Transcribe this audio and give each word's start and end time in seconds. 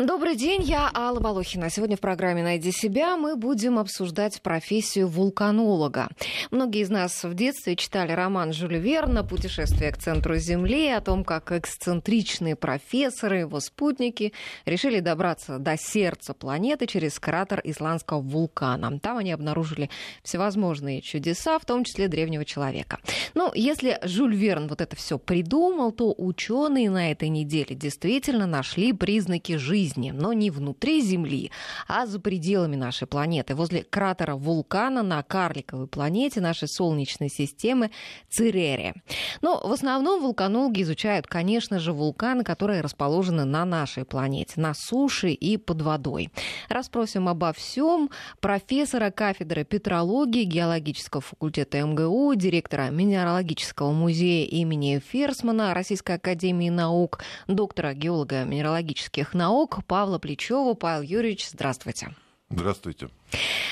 Добрый 0.00 0.34
день, 0.34 0.60
я 0.64 0.90
Алла 0.92 1.20
Волохина. 1.20 1.70
Сегодня 1.70 1.96
в 1.96 2.00
программе 2.00 2.42
«Найди 2.42 2.72
себя» 2.72 3.16
мы 3.16 3.36
будем 3.36 3.78
обсуждать 3.78 4.42
профессию 4.42 5.06
вулканолога. 5.06 6.08
Многие 6.50 6.80
из 6.80 6.90
нас 6.90 7.22
в 7.22 7.32
детстве 7.34 7.76
читали 7.76 8.10
роман 8.10 8.52
Жюля 8.52 8.80
Верна 8.80 9.22
«Путешествие 9.22 9.92
к 9.92 9.98
центру 9.98 10.34
Земли», 10.34 10.88
о 10.88 11.00
том, 11.00 11.22
как 11.22 11.52
эксцентричные 11.52 12.56
профессоры, 12.56 13.38
его 13.38 13.60
спутники 13.60 14.32
решили 14.64 14.98
добраться 14.98 15.60
до 15.60 15.76
сердца 15.76 16.34
планеты 16.34 16.88
через 16.88 17.20
кратер 17.20 17.60
исландского 17.62 18.20
вулкана. 18.20 18.98
Там 18.98 19.18
они 19.18 19.30
обнаружили 19.30 19.90
всевозможные 20.24 21.02
чудеса, 21.02 21.56
в 21.60 21.66
том 21.66 21.84
числе 21.84 22.08
древнего 22.08 22.44
человека. 22.44 22.98
Ну, 23.34 23.52
если 23.54 24.00
Жюль 24.02 24.34
Верн 24.34 24.66
вот 24.66 24.80
это 24.80 24.96
все 24.96 25.20
придумал, 25.20 25.92
то 25.92 26.12
ученые 26.18 26.90
на 26.90 27.12
этой 27.12 27.28
неделе 27.28 27.76
действительно 27.76 28.48
нашли 28.48 28.92
признаки 28.92 29.56
жизни 29.56 29.83
жизни, 29.84 30.10
но 30.10 30.32
не 30.32 30.50
внутри 30.50 31.00
Земли, 31.02 31.50
а 31.88 32.06
за 32.06 32.20
пределами 32.20 32.76
нашей 32.76 33.06
планеты, 33.06 33.54
возле 33.54 33.82
кратера 33.82 34.34
вулкана 34.34 35.02
на 35.02 35.22
карликовой 35.22 35.86
планете 35.86 36.40
нашей 36.40 36.68
Солнечной 36.68 37.28
системы 37.28 37.90
Церере. 38.30 38.94
Но 39.42 39.60
в 39.62 39.72
основном 39.72 40.22
вулканологи 40.22 40.82
изучают, 40.82 41.26
конечно 41.26 41.78
же, 41.78 41.92
вулканы, 41.92 42.44
которые 42.44 42.80
расположены 42.80 43.44
на 43.44 43.64
нашей 43.64 44.04
планете, 44.04 44.54
на 44.56 44.74
суше 44.74 45.30
и 45.30 45.56
под 45.56 45.82
водой. 45.82 46.30
Расспросим 46.68 47.28
обо 47.28 47.52
всем 47.52 48.10
профессора 48.40 49.10
кафедры 49.10 49.64
петрологии 49.64 50.44
геологического 50.44 51.20
факультета 51.20 51.82
МГУ, 51.82 52.34
директора 52.34 52.90
Минералогического 52.90 53.92
музея 53.92 54.46
имени 54.46 55.00
Ферсмана 55.12 55.74
Российской 55.74 56.16
академии 56.16 56.70
наук, 56.70 57.20
доктора 57.46 57.94
геолого-минералогических 57.94 59.34
наук 59.34 59.73
Павла 59.82 60.18
Плечева. 60.18 60.74
Павел 60.74 61.02
Юрьевич, 61.02 61.48
здравствуйте. 61.48 62.14
Здравствуйте. 62.50 63.08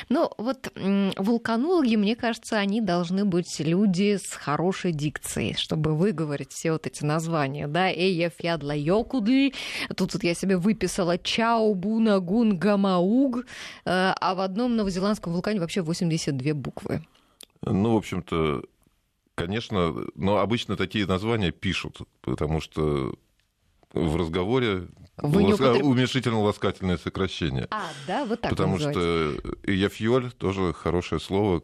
Ну, 0.09 0.31
вот 0.39 0.73
вулканологи, 1.17 1.97
мне 1.97 2.17
кажется, 2.17 2.57
они 2.57 2.81
должны 2.81 3.25
быть 3.25 3.61
люди 3.61 4.17
с 4.17 4.33
хорошей 4.33 4.93
дикцией, 4.93 5.55
чтобы 5.55 5.95
выговорить 5.95 6.53
все 6.53 6.73
вот 6.73 6.87
эти 6.87 7.05
названия, 7.05 7.69
да, 7.69 7.93
Эя 7.93 8.31
Фядла 8.31 8.75
Йокудль, 8.75 9.53
тут 9.95 10.15
вот 10.15 10.25
я 10.25 10.35
себе 10.35 10.57
выписала 10.57 11.19
Чао 11.19 11.75
Буна 11.75 12.19
Гун 12.19 12.59
Гамауг, 12.59 13.41
э, 13.41 13.43
а 13.85 14.35
в 14.35 14.41
одном 14.41 14.75
новозеландском 14.77 15.33
вулкане 15.33 15.61
вообще 15.61 15.83
82 15.83 16.55
буквы. 16.55 17.07
Ну, 17.65 17.95
в 17.95 17.97
общем-то, 17.99 18.65
конечно, 19.37 19.95
но 20.17 20.39
обычно 20.39 20.77
такие 20.77 21.07
названия 21.07 21.53
пишут, 21.53 22.01
потому 22.23 22.61
что 22.61 23.15
в 23.93 24.17
разговоре 24.17 24.89
вы 25.19 25.43
ласка... 25.43 25.63
употреб... 25.65 25.85
уменьшительно-ласкательное 25.85 26.99
сокращение. 26.99 27.69
А, 27.71 27.83
да, 28.07 28.25
вот 28.25 28.41
так 28.41 28.51
Потому 28.51 28.79
что 28.79 29.35
яфьоль 29.67 30.33
тоже 30.33 30.73
хорошее 30.73 31.21
слово, 31.21 31.63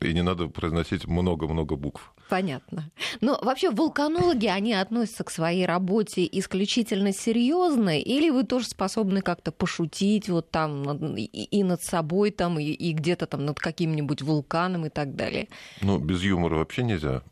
и 0.00 0.12
не 0.12 0.22
надо 0.22 0.48
произносить 0.48 1.06
много-много 1.06 1.76
букв. 1.76 2.12
Понятно. 2.28 2.90
Но 3.20 3.38
вообще 3.42 3.70
вулканологи, 3.70 4.46
они 4.46 4.72
относятся 4.74 5.24
к 5.24 5.30
своей 5.30 5.66
работе 5.66 6.28
исключительно 6.30 7.12
серьезно, 7.12 7.98
или 8.00 8.30
вы 8.30 8.44
тоже 8.44 8.66
способны 8.66 9.22
как-то 9.22 9.52
пошутить 9.52 10.28
вот 10.28 10.50
там 10.50 11.16
и 11.16 11.62
над 11.62 11.82
собой 11.82 12.30
там, 12.30 12.58
и, 12.58 12.64
и 12.64 12.92
где-то 12.92 13.26
там 13.26 13.44
над 13.44 13.58
каким-нибудь 13.58 14.22
вулканом 14.22 14.86
и 14.86 14.88
так 14.90 15.14
далее? 15.14 15.48
Ну, 15.80 15.98
без 15.98 16.22
юмора 16.22 16.56
вообще 16.56 16.82
нельзя. 16.82 17.22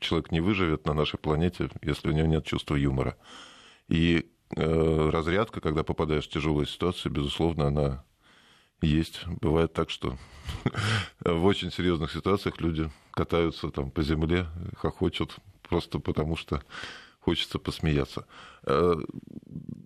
Человек 0.00 0.30
не 0.32 0.40
выживет 0.40 0.86
на 0.86 0.94
нашей 0.94 1.18
планете, 1.18 1.68
если 1.82 2.08
у 2.08 2.12
него 2.12 2.26
нет 2.26 2.44
чувства 2.44 2.76
юмора. 2.76 3.16
И 3.92 4.24
э, 4.56 5.10
разрядка, 5.10 5.60
когда 5.60 5.84
попадаешь 5.84 6.26
в 6.26 6.30
тяжелую 6.30 6.64
ситуацию, 6.64 7.12
безусловно, 7.12 7.66
она 7.66 8.04
есть. 8.80 9.26
Бывает 9.26 9.74
так, 9.74 9.90
что 9.90 10.16
в 11.20 11.44
очень 11.44 11.70
серьезных 11.70 12.10
ситуациях 12.10 12.58
люди 12.62 12.90
катаются 13.10 13.68
там 13.68 13.90
по 13.90 14.02
земле, 14.02 14.46
хохочут 14.78 15.36
просто 15.68 15.98
потому, 15.98 16.36
что 16.36 16.62
хочется 17.20 17.58
посмеяться. 17.58 18.24
Э, 18.64 18.94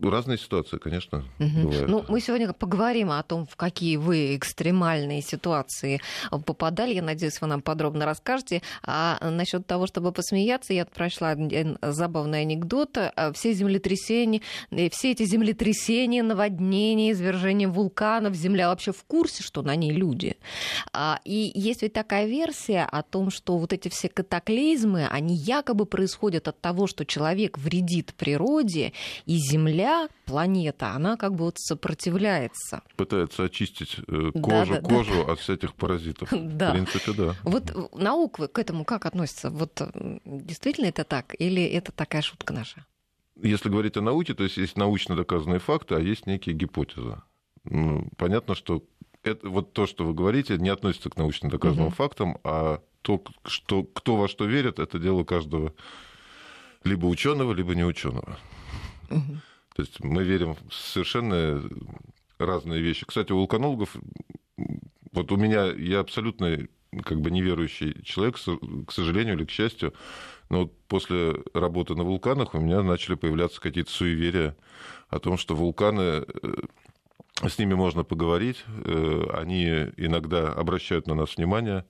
разные 0.03 0.39
ситуации, 0.39 0.77
конечно, 0.79 1.25
угу. 1.39 1.63
бывают. 1.63 1.89
Ну, 1.89 2.05
мы 2.09 2.21
сегодня 2.21 2.53
поговорим 2.53 3.11
о 3.11 3.23
том, 3.23 3.47
в 3.47 3.57
какие 3.57 3.97
вы 3.97 4.37
экстремальные 4.37 5.23
ситуации 5.23 6.01
попадали. 6.31 6.95
Я 6.95 7.03
надеюсь, 7.03 7.41
вы 7.41 7.47
нам 7.47 7.63
подробно 7.63 8.05
расскажете. 8.05 8.63
А 8.83 9.19
насчет 9.31 9.67
того, 9.67 9.87
чтобы 9.87 10.13
посмеяться, 10.13 10.73
я 10.73 10.85
прочла 10.85 11.37
забавный 11.83 12.43
анекдот. 12.43 12.99
Все 13.35 13.53
землетрясения, 13.53 14.43
э, 14.71 14.91
все 14.91 15.13
эти 15.13 15.25
землетрясения, 15.25 16.23
наводнения, 16.23 17.13
извержения 17.13 17.69
вулканов, 17.69 18.35
Земля 18.35 18.69
вообще 18.69 18.93
в 18.93 19.03
курсе, 19.05 19.43
что 19.43 19.63
на 19.63 19.75
ней 19.77 19.93
люди. 19.93 20.37
А, 20.93 21.21
и 21.25 21.51
есть 21.55 21.83
ведь 21.83 21.95
такая 21.95 22.27
версия 22.27 22.87
о 22.91 23.03
том, 23.03 23.31
что 23.31 23.57
вот 23.57 23.73
эти 23.73 23.89
все 23.89 24.09
катаклизмы, 24.09 25.07
они 25.07 25.35
якобы 25.35 25.87
происходят 25.87 26.49
от 26.49 26.61
того, 26.61 26.87
что 26.87 27.05
человек 27.05 27.59
вредит 27.59 28.15
природе, 28.15 28.66
природе, 28.67 28.93
и 29.27 29.37
Земля, 29.37 30.09
планета, 30.25 30.91
она 30.91 31.17
как 31.17 31.35
бы 31.35 31.45
вот 31.45 31.59
сопротивляется. 31.59 32.83
Пытается 32.97 33.45
очистить 33.45 33.99
э, 34.07 34.31
кожу, 34.33 34.75
да, 34.75 34.81
да, 34.81 34.89
кожу 34.89 35.25
да. 35.25 35.33
от 35.33 35.41
всяких 35.41 35.75
паразитов. 35.75 36.33
Да. 36.57 36.71
В 36.71 36.73
принципе, 36.73 37.13
да. 37.13 37.35
Вот 37.43 37.95
наука 37.95 38.49
к 38.49 38.59
этому 38.59 38.85
как 38.85 39.05
относится? 39.05 39.51
Вот 39.51 39.81
действительно 40.25 40.87
это 40.87 41.05
так? 41.05 41.35
Или 41.39 41.65
это 41.65 41.93
такая 41.93 42.23
шутка 42.23 42.55
наша? 42.55 42.87
Если 43.43 43.69
говорить 43.69 43.97
о 43.97 44.01
науке, 44.01 44.33
то 44.33 44.45
есть 44.45 44.57
есть 44.57 44.79
научно 44.79 45.17
доказанные 45.17 45.59
факты, 45.59 45.97
а 45.97 46.01
есть 46.01 46.27
некие 46.27 46.55
гипотезы. 46.55 47.21
Ну, 47.65 48.09
понятно, 48.17 48.55
что 48.55 48.85
это, 49.23 49.49
вот 49.49 49.73
то, 49.73 49.87
что 49.87 50.05
вы 50.05 50.15
говорите, 50.15 50.57
не 50.57 50.71
относится 50.71 51.11
к 51.11 51.17
научно 51.17 51.51
доказанным 51.51 51.89
угу. 51.89 51.95
фактам, 51.95 52.39
а 52.45 52.81
то, 53.03 53.23
что, 53.45 53.83
кто 53.83 54.17
во 54.17 54.29
что 54.29 54.47
верит, 54.47 54.79
это 54.79 54.99
дело 54.99 55.25
каждого 55.25 55.75
либо 56.87 57.07
ученого, 57.07 57.53
либо 57.53 57.75
не 57.75 57.85
ученого. 57.85 58.39
Угу. 59.11 59.37
То 59.75 59.83
есть 59.83 60.03
мы 60.03 60.25
верим 60.25 60.57
в 60.69 60.75
совершенно 60.75 61.63
разные 62.39 62.81
вещи. 62.81 63.05
Кстати, 63.07 63.33
у 63.33 63.37
вулканологов, 63.37 63.97
вот 65.13 65.33
у 65.33 65.37
меня, 65.37 65.67
я 65.67 66.01
абсолютно 66.01 66.67
как 67.05 67.21
бы 67.21 67.31
неверующий 67.31 68.03
человек, 68.05 68.37
к 68.87 68.93
сожалению 68.93 69.37
или 69.37 69.45
к 69.45 69.51
счастью, 69.51 69.93
но 70.49 70.63
вот 70.63 70.73
после 70.89 71.35
работы 71.53 71.95
на 71.95 72.05
вулканах 72.05 72.55
у 72.55 72.61
меня 72.61 72.83
начали 72.83 73.17
появляться 73.17 73.61
какие-то 73.61 73.91
суеверия 73.91 74.57
о 75.09 75.19
том, 75.19 75.37
что 75.37 75.55
вулканы 75.55 76.01
э, 76.01 76.25
с 77.47 77.59
ними 77.59 77.75
можно 77.75 78.05
поговорить, 78.05 78.65
э, 78.67 79.27
они 79.35 79.67
иногда 79.97 80.53
обращают 80.53 81.07
на 81.07 81.15
нас 81.15 81.37
внимание, 81.37 81.85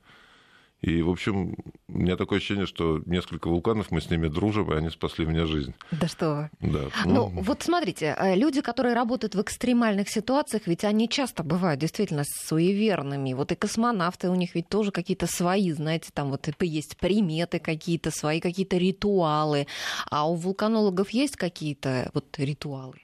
и, 0.87 1.03
в 1.03 1.11
общем, 1.11 1.57
у 1.89 1.99
меня 1.99 2.17
такое 2.17 2.39
ощущение, 2.39 2.67
что 2.67 3.03
несколько 3.07 3.49
вулканов, 3.49 3.91
мы 3.91 4.01
с 4.01 4.09
ними 4.09 4.29
дружим, 4.29 4.73
и 4.73 4.77
они 4.77 4.89
спасли 4.91 5.27
мне 5.27 5.45
жизнь. 5.45 5.75
Да 5.91 6.07
что 6.07 6.51
вы. 6.61 6.71
Да. 6.71 6.85
Ну, 7.05 7.13
ну, 7.15 7.43
вот 7.43 7.63
смотрите, 7.63 8.15
э, 8.17 8.37
люди, 8.37 8.61
которые 8.61 8.95
работают 8.95 9.35
в 9.35 9.43
экстремальных 9.43 10.09
ситуациях, 10.09 10.63
ведь 10.67 10.85
они 10.85 11.09
часто 11.09 11.43
бывают 11.43 11.81
действительно 11.81 12.23
суеверными. 12.25 13.33
Вот 13.33 13.51
и 13.51 13.57
космонавты, 13.57 14.31
у 14.31 14.37
них 14.37 14.55
ведь 14.55 14.69
тоже 14.69 14.93
какие-то 14.93 15.27
свои, 15.27 15.73
знаете, 15.73 16.11
там 16.15 16.31
вот 16.31 16.49
есть 16.61 16.97
приметы 16.99 17.59
какие-то, 17.59 18.13
свои 18.13 18.41
какие-то 18.41 18.77
ритуалы. 18.77 19.67
А 20.09 20.31
у 20.31 20.37
вулканологов 20.37 21.11
есть 21.11 21.37
какие-то 21.37 22.11
вот 22.15 22.39
ритуалы? 22.39 22.95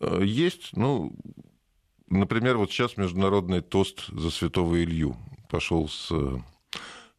Э, 0.00 0.22
есть, 0.24 0.70
ну, 0.72 1.12
например, 2.08 2.56
вот 2.56 2.72
сейчас 2.72 2.96
международный 2.96 3.60
тост 3.60 4.06
за 4.08 4.30
святого 4.30 4.82
Илью 4.82 5.16
пошел 5.48 5.88
с 5.88 6.10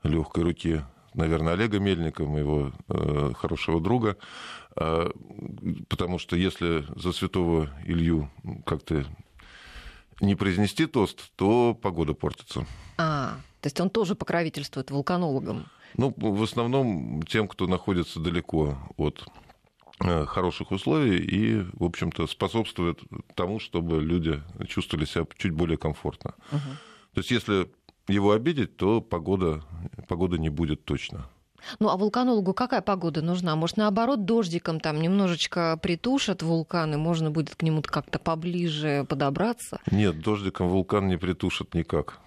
легкой 0.08 0.44
руки, 0.44 0.82
наверное, 1.14 1.54
Олега 1.54 1.80
Мельника, 1.80 2.24
моего 2.24 2.72
э, 2.90 3.32
хорошего 3.36 3.82
друга, 3.82 4.18
э, 4.76 5.10
потому 5.90 6.20
что 6.20 6.36
если 6.36 6.86
за 6.96 7.12
святого 7.12 7.70
Илью 7.86 8.30
как-то 8.66 9.06
не 10.22 10.36
произнести 10.36 10.86
тост, 10.86 11.32
то 11.36 11.74
погода 11.76 12.14
портится. 12.14 12.66
А, 12.98 13.38
то 13.62 13.68
есть 13.68 13.80
он 13.80 13.90
тоже 13.90 14.16
покровительствует 14.16 14.92
вулканологам? 14.92 15.68
Ну, 15.96 16.14
в 16.16 16.44
основном 16.44 17.24
тем, 17.24 17.48
кто 17.48 17.68
находится 17.68 18.20
далеко 18.20 18.78
от 18.98 19.26
э, 20.04 20.26
хороших 20.26 20.72
условий 20.72 21.18
и, 21.18 21.66
в 21.74 21.84
общем-то, 21.84 22.28
способствует 22.28 23.00
тому, 23.36 23.60
чтобы 23.60 24.02
люди 24.02 24.42
чувствовали 24.68 25.06
себя 25.06 25.26
чуть 25.38 25.54
более 25.54 25.78
комфортно. 25.78 26.36
Угу. 26.52 26.60
То 27.14 27.20
есть, 27.20 27.32
если 27.32 27.72
его 28.08 28.32
обидеть, 28.32 28.78
то 28.78 29.02
погода, 29.02 29.64
погода 30.08 30.38
не 30.38 30.50
будет 30.50 30.86
точно. 30.86 31.26
Ну, 31.80 31.90
а 31.90 31.98
вулканологу 31.98 32.54
какая 32.54 32.82
погода 32.82 33.22
нужна? 33.22 33.56
Может, 33.56 33.78
наоборот, 33.78 34.26
дождиком 34.26 34.80
там 34.80 35.02
немножечко 35.02 35.78
притушат 35.82 36.44
вулканы, 36.44 36.98
можно 36.98 37.32
будет 37.32 37.56
к 37.56 37.64
нему 37.64 37.82
как-то 37.82 38.20
поближе 38.20 39.06
подобраться? 39.10 39.80
Нет, 39.92 40.20
дождиком 40.22 40.70
вулкан 40.70 41.08
не 41.08 41.18
притушат 41.18 41.74
никак. 41.74 42.20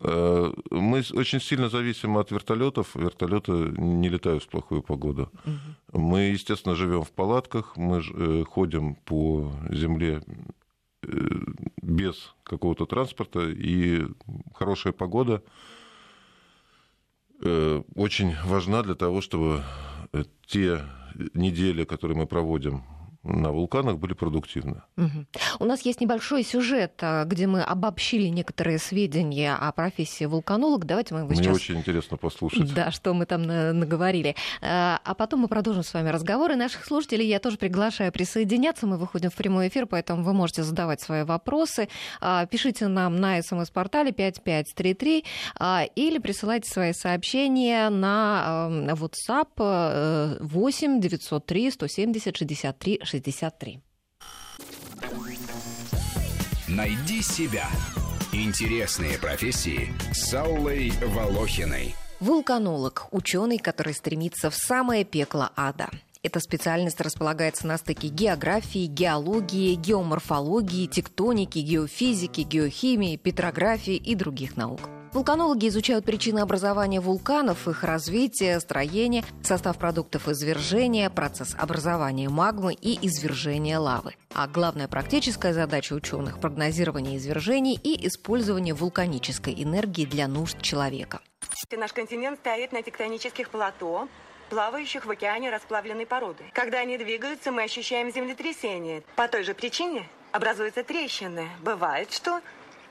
Э, 0.00 0.52
мы 0.70 1.02
очень 1.12 1.40
сильно 1.40 1.68
зависим 1.68 2.16
от 2.16 2.30
вертолетов. 2.30 2.94
Вертолеты 2.94 3.52
не 3.52 4.08
летают 4.08 4.42
в 4.42 4.48
плохую 4.48 4.82
погоду. 4.82 5.30
Угу. 5.44 6.00
Мы, 6.00 6.20
естественно, 6.32 6.74
живем 6.74 7.02
в 7.02 7.12
палатках, 7.12 7.76
мы 7.76 8.02
э, 8.02 8.44
ходим 8.44 8.94
по 8.94 9.52
земле 9.70 10.22
без 11.82 12.34
какого-то 12.44 12.86
транспорта, 12.86 13.48
и 13.50 14.06
хорошая 14.54 14.92
погода 14.92 15.42
очень 17.40 18.34
важна 18.44 18.82
для 18.82 18.94
того, 18.94 19.20
чтобы 19.20 19.62
те 20.46 20.84
недели, 21.34 21.84
которые 21.84 22.16
мы 22.16 22.26
проводим 22.26 22.82
на 23.24 23.52
вулканах 23.52 23.98
были 23.98 24.12
продуктивны. 24.12 24.82
Угу. 24.96 25.26
У 25.60 25.64
нас 25.64 25.80
есть 25.82 26.00
небольшой 26.00 26.44
сюжет, 26.44 26.92
а, 27.00 27.24
где 27.24 27.46
мы 27.46 27.62
обобщили 27.62 28.28
некоторые 28.28 28.78
сведения 28.78 29.54
о 29.54 29.72
профессии 29.72 30.24
вулканолог. 30.24 30.84
Давайте 30.84 31.14
мы 31.14 31.20
его 31.20 31.30
Мне 31.30 31.38
сейчас... 31.38 31.56
очень 31.56 31.78
интересно 31.78 32.18
послушать. 32.18 32.72
Да, 32.74 32.90
что 32.90 33.14
мы 33.14 33.24
там 33.24 33.42
наговорили. 33.42 34.36
А, 34.60 35.00
а 35.02 35.14
потом 35.14 35.40
мы 35.40 35.48
продолжим 35.48 35.82
с 35.82 35.94
вами 35.94 36.10
разговоры. 36.10 36.54
Наших 36.56 36.84
слушателей 36.84 37.26
я 37.26 37.38
тоже 37.38 37.56
приглашаю 37.56 38.12
присоединяться. 38.12 38.86
Мы 38.86 38.98
выходим 38.98 39.30
в 39.30 39.34
прямой 39.34 39.68
эфир, 39.68 39.86
поэтому 39.86 40.22
вы 40.22 40.34
можете 40.34 40.62
задавать 40.62 41.00
свои 41.00 41.24
вопросы. 41.24 41.88
А, 42.20 42.44
пишите 42.46 42.88
нам 42.88 43.16
на 43.16 43.40
смс-портале 43.42 44.12
5533 44.12 45.24
или 45.94 46.18
присылайте 46.18 46.70
свои 46.70 46.92
сообщения 46.92 47.88
на 47.88 48.68
WhatsApp 48.92 50.38
8 50.40 51.00
903 51.00 51.70
170 51.70 52.36
63 52.36 53.00
63. 53.14 53.80
Найди 56.66 57.22
себя. 57.22 57.68
Интересные 58.32 59.18
профессии 59.18 59.94
с 60.12 60.34
Аллой 60.34 60.90
Волохиной. 61.00 61.94
Вулканолог– 62.18 63.06
ученый, 63.12 63.58
который 63.58 63.94
стремится 63.94 64.50
в 64.50 64.56
самое 64.56 65.04
пекло 65.04 65.50
ада. 65.54 65.90
Эта 66.24 66.40
специальность 66.40 67.00
располагается 67.00 67.68
на 67.68 67.78
стыке 67.78 68.08
географии, 68.08 68.86
геологии, 68.86 69.76
геоморфологии, 69.76 70.88
тектоники, 70.88 71.60
геофизики, 71.60 72.40
геохимии, 72.40 73.16
петрографии 73.16 73.94
и 73.94 74.16
других 74.16 74.56
наук. 74.56 74.80
Вулканологи 75.14 75.68
изучают 75.68 76.04
причины 76.04 76.40
образования 76.40 77.00
вулканов, 77.00 77.68
их 77.68 77.84
развитие, 77.84 78.58
строение, 78.58 79.22
состав 79.44 79.78
продуктов 79.78 80.28
извержения, 80.28 81.08
процесс 81.08 81.54
образования 81.56 82.28
магмы 82.28 82.74
и 82.74 82.98
извержения 83.06 83.78
лавы. 83.78 84.16
А 84.34 84.48
главная 84.48 84.88
практическая 84.88 85.54
задача 85.54 85.92
ученых– 85.92 86.40
прогнозирование 86.40 87.16
извержений 87.18 87.78
и 87.80 88.08
использование 88.08 88.74
вулканической 88.74 89.54
энергии 89.54 90.04
для 90.04 90.26
нужд 90.26 90.60
человека. 90.60 91.20
Наш 91.70 91.92
континент 91.92 92.40
стоит 92.40 92.72
на 92.72 92.82
тектонических 92.82 93.50
плато, 93.50 94.08
плавающих 94.50 95.06
в 95.06 95.10
океане 95.12 95.50
расплавленной 95.50 96.06
породы. 96.06 96.42
Когда 96.52 96.80
они 96.80 96.98
двигаются, 96.98 97.52
мы 97.52 97.62
ощущаем 97.62 98.12
землетрясение. 98.12 99.04
По 99.14 99.28
той 99.28 99.44
же 99.44 99.54
причине 99.54 100.08
образуются 100.32 100.82
трещины. 100.82 101.48
Бывает, 101.62 102.12
что 102.12 102.40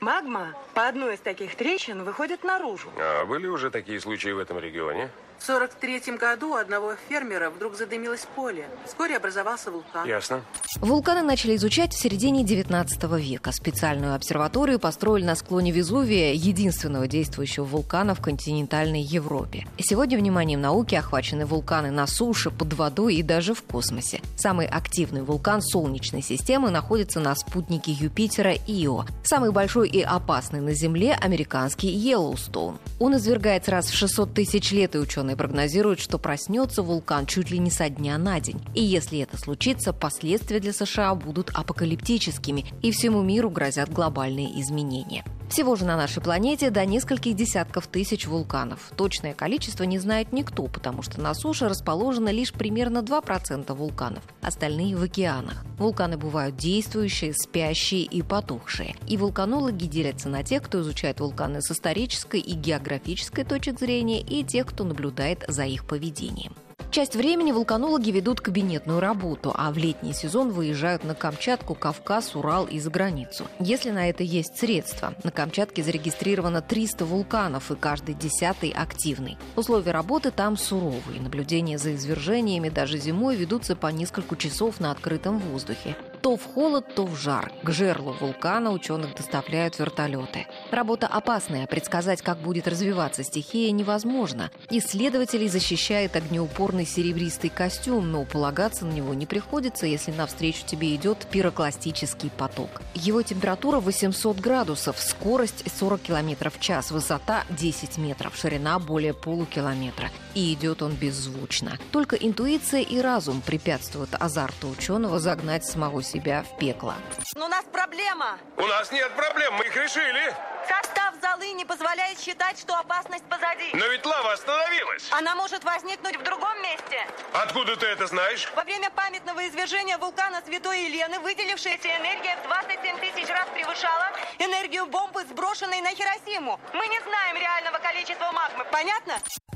Магма 0.04 0.54
по 0.74 0.86
одной 0.86 1.14
из 1.14 1.20
таких 1.20 1.54
трещин 1.54 2.04
выходит 2.04 2.44
наружу. 2.44 2.90
А 2.98 3.24
были 3.24 3.46
уже 3.46 3.70
такие 3.70 3.98
случаи 3.98 4.28
в 4.28 4.38
этом 4.38 4.58
регионе? 4.58 5.08
В 5.38 5.46
43 5.46 6.16
году 6.16 6.52
у 6.52 6.54
одного 6.54 6.94
фермера 7.08 7.50
вдруг 7.50 7.76
задымилось 7.76 8.26
поле. 8.34 8.66
Вскоре 8.86 9.16
образовался 9.16 9.70
вулкан. 9.70 10.06
Ясно. 10.06 10.42
Вулканы 10.80 11.22
начали 11.22 11.56
изучать 11.56 11.92
в 11.92 12.00
середине 12.00 12.44
19 12.44 13.02
века. 13.18 13.52
Специальную 13.52 14.14
обсерваторию 14.14 14.78
построили 14.78 15.24
на 15.24 15.34
склоне 15.34 15.70
Везувия, 15.70 16.32
единственного 16.32 17.06
действующего 17.06 17.64
вулкана 17.64 18.14
в 18.14 18.20
континентальной 18.20 19.02
Европе. 19.02 19.66
Сегодня 19.78 20.18
вниманием 20.18 20.60
науки 20.60 20.94
охвачены 20.94 21.46
вулканы 21.46 21.90
на 21.90 22.06
суше, 22.06 22.50
под 22.50 22.72
водой 22.72 23.16
и 23.16 23.22
даже 23.22 23.54
в 23.54 23.62
космосе. 23.62 24.20
Самый 24.36 24.66
активный 24.66 25.22
вулкан 25.22 25.62
Солнечной 25.62 26.22
системы 26.22 26.70
находится 26.70 27.20
на 27.20 27.34
спутнике 27.34 27.92
Юпитера 27.92 28.54
Ио. 28.66 29.04
Самый 29.24 29.52
большой 29.52 29.88
и 29.88 30.02
опасный 30.02 30.60
на 30.60 30.74
Земле– 30.74 31.16
американский 31.20 31.88
Йеллоустоун. 31.88 32.78
Он 32.98 33.16
извергается 33.16 33.70
раз 33.70 33.86
в 33.86 33.94
600 33.94 34.34
тысяч 34.34 34.72
лет, 34.72 34.94
и 34.94 34.98
ученые 34.98 35.33
Ученые 35.34 35.48
прогнозируют, 35.48 35.98
что 35.98 36.18
проснется 36.18 36.82
вулкан 36.82 37.26
чуть 37.26 37.50
ли 37.50 37.58
не 37.58 37.70
со 37.70 37.88
дня 37.88 38.18
на 38.18 38.38
день. 38.38 38.60
И 38.74 38.82
если 38.82 39.18
это 39.18 39.36
случится, 39.36 39.92
последствия 39.92 40.60
для 40.60 40.72
США 40.72 41.16
будут 41.16 41.50
апокалиптическими, 41.52 42.66
и 42.82 42.92
всему 42.92 43.20
миру 43.22 43.50
грозят 43.50 43.92
глобальные 43.92 44.60
изменения. 44.60 45.24
Всего 45.48 45.76
же 45.76 45.84
на 45.84 45.96
нашей 45.96 46.22
планете 46.22 46.70
до 46.70 46.84
нескольких 46.84 47.36
десятков 47.36 47.86
тысяч 47.86 48.26
вулканов. 48.26 48.90
Точное 48.96 49.34
количество 49.34 49.84
не 49.84 49.98
знает 49.98 50.32
никто, 50.32 50.64
потому 50.64 51.02
что 51.02 51.20
на 51.20 51.34
суше 51.34 51.68
расположено 51.68 52.30
лишь 52.30 52.52
примерно 52.52 52.98
2% 52.98 53.72
вулканов, 53.74 54.24
остальные 54.40 54.96
в 54.96 55.02
океанах. 55.02 55.64
Вулканы 55.78 56.16
бывают 56.16 56.56
действующие, 56.56 57.34
спящие 57.34 58.02
и 58.02 58.22
потухшие. 58.22 58.96
И 59.06 59.16
вулканологи 59.16 59.84
делятся 59.84 60.28
на 60.28 60.42
тех, 60.42 60.62
кто 60.62 60.80
изучает 60.80 61.20
вулканы 61.20 61.60
с 61.60 61.70
исторической 61.70 62.40
и 62.40 62.54
географической 62.54 63.44
точек 63.44 63.78
зрения, 63.78 64.20
и 64.20 64.42
тех, 64.44 64.66
кто 64.66 64.84
наблюдает 64.84 65.44
за 65.46 65.64
их 65.64 65.84
поведением. 65.84 66.54
Часть 66.94 67.16
времени 67.16 67.50
вулканологи 67.50 68.12
ведут 68.12 68.40
кабинетную 68.40 69.00
работу, 69.00 69.52
а 69.52 69.72
в 69.72 69.76
летний 69.76 70.12
сезон 70.12 70.52
выезжают 70.52 71.02
на 71.02 71.16
Камчатку, 71.16 71.74
Кавказ, 71.74 72.36
Урал 72.36 72.66
и 72.66 72.78
за 72.78 72.88
границу. 72.88 73.48
Если 73.58 73.90
на 73.90 74.08
это 74.08 74.22
есть 74.22 74.56
средства. 74.56 75.12
На 75.24 75.32
Камчатке 75.32 75.82
зарегистрировано 75.82 76.62
300 76.62 77.04
вулканов, 77.04 77.72
и 77.72 77.74
каждый 77.74 78.14
десятый 78.14 78.70
активный. 78.70 79.36
Условия 79.56 79.90
работы 79.90 80.30
там 80.30 80.56
суровые. 80.56 81.20
Наблюдения 81.20 81.78
за 81.78 81.96
извержениями 81.96 82.68
даже 82.68 82.96
зимой 82.96 83.34
ведутся 83.34 83.74
по 83.74 83.88
несколько 83.88 84.36
часов 84.36 84.78
на 84.78 84.92
открытом 84.92 85.40
воздухе. 85.40 85.96
То 86.24 86.38
в 86.38 86.54
холод, 86.54 86.86
то 86.94 87.04
в 87.04 87.16
жар. 87.16 87.52
К 87.62 87.70
жерлу 87.70 88.16
вулкана 88.18 88.72
ученых 88.72 89.14
доставляют 89.14 89.78
вертолеты. 89.78 90.46
Работа 90.70 91.06
опасная, 91.06 91.66
предсказать, 91.66 92.22
как 92.22 92.38
будет 92.38 92.66
развиваться 92.66 93.22
стихия, 93.22 93.70
невозможно. 93.72 94.50
Исследователей 94.70 95.48
защищает 95.48 96.16
огнеупорный 96.16 96.86
серебристый 96.86 97.50
костюм, 97.50 98.10
но 98.10 98.24
полагаться 98.24 98.86
на 98.86 98.92
него 98.92 99.12
не 99.12 99.26
приходится, 99.26 99.84
если 99.84 100.12
навстречу 100.12 100.64
тебе 100.64 100.94
идет 100.94 101.26
пирокластический 101.30 102.30
поток. 102.30 102.80
Его 102.94 103.20
температура 103.20 103.78
800 103.78 104.38
градусов, 104.38 104.98
скорость 104.98 105.62
40 105.78 106.00
км 106.00 106.48
в 106.48 106.58
час, 106.58 106.90
высота 106.90 107.44
10 107.50 107.98
метров, 107.98 108.34
ширина 108.34 108.78
более 108.78 109.12
полукилометра. 109.12 110.10
И 110.34 110.54
идет 110.54 110.80
он 110.80 110.94
беззвучно. 110.94 111.78
Только 111.92 112.16
интуиция 112.16 112.80
и 112.80 112.98
разум 112.98 113.42
препятствуют 113.44 114.14
азарту 114.18 114.70
ученого 114.70 115.20
загнать 115.20 115.66
самого 115.66 116.02
себя 116.02 116.13
себя 116.14 116.44
в 116.44 116.56
пекло. 116.58 116.94
Но 117.34 117.46
у 117.46 117.48
нас 117.48 117.64
проблема. 117.72 118.38
У 118.56 118.66
нас 118.66 118.92
нет 118.92 119.10
проблем, 119.16 119.54
мы 119.54 119.64
их 119.64 119.76
решили. 119.76 120.34
Состав 120.68 121.14
золы 121.20 121.52
не 121.52 121.64
позволяет 121.64 122.18
считать, 122.18 122.58
что 122.58 122.78
опасность 122.78 123.24
позади. 123.24 123.70
Но 123.74 123.86
ведь 123.88 124.06
лава 124.06 124.32
остановилась. 124.32 125.08
Она 125.10 125.34
может 125.34 125.62
возникнуть 125.64 126.16
в 126.16 126.22
другом 126.22 126.56
месте. 126.62 127.04
Откуда 127.32 127.76
ты 127.76 127.86
это 127.86 128.06
знаешь? 128.06 128.50
Во 128.54 128.62
время 128.62 128.90
памятного 128.90 129.46
извержения 129.48 129.98
вулкана 129.98 130.40
Святой 130.46 130.84
Елены 130.84 131.18
выделившаяся 131.18 131.88
энергия 131.88 132.36
в 132.36 132.42
27 132.44 132.98
тысяч 132.98 133.28
раз 133.28 133.46
превышала 133.52 134.08
энергию 134.38 134.86
бомбы, 134.86 135.24
сброшенной 135.24 135.80
на 135.82 135.90
Хиросиму. 135.90 136.58
Мы 136.72 136.86
не 136.86 137.00
знаем 137.00 137.36
реального 137.36 137.78
количества 137.78 138.30
магмы. 138.32 138.64
Понятно? 138.70 139.14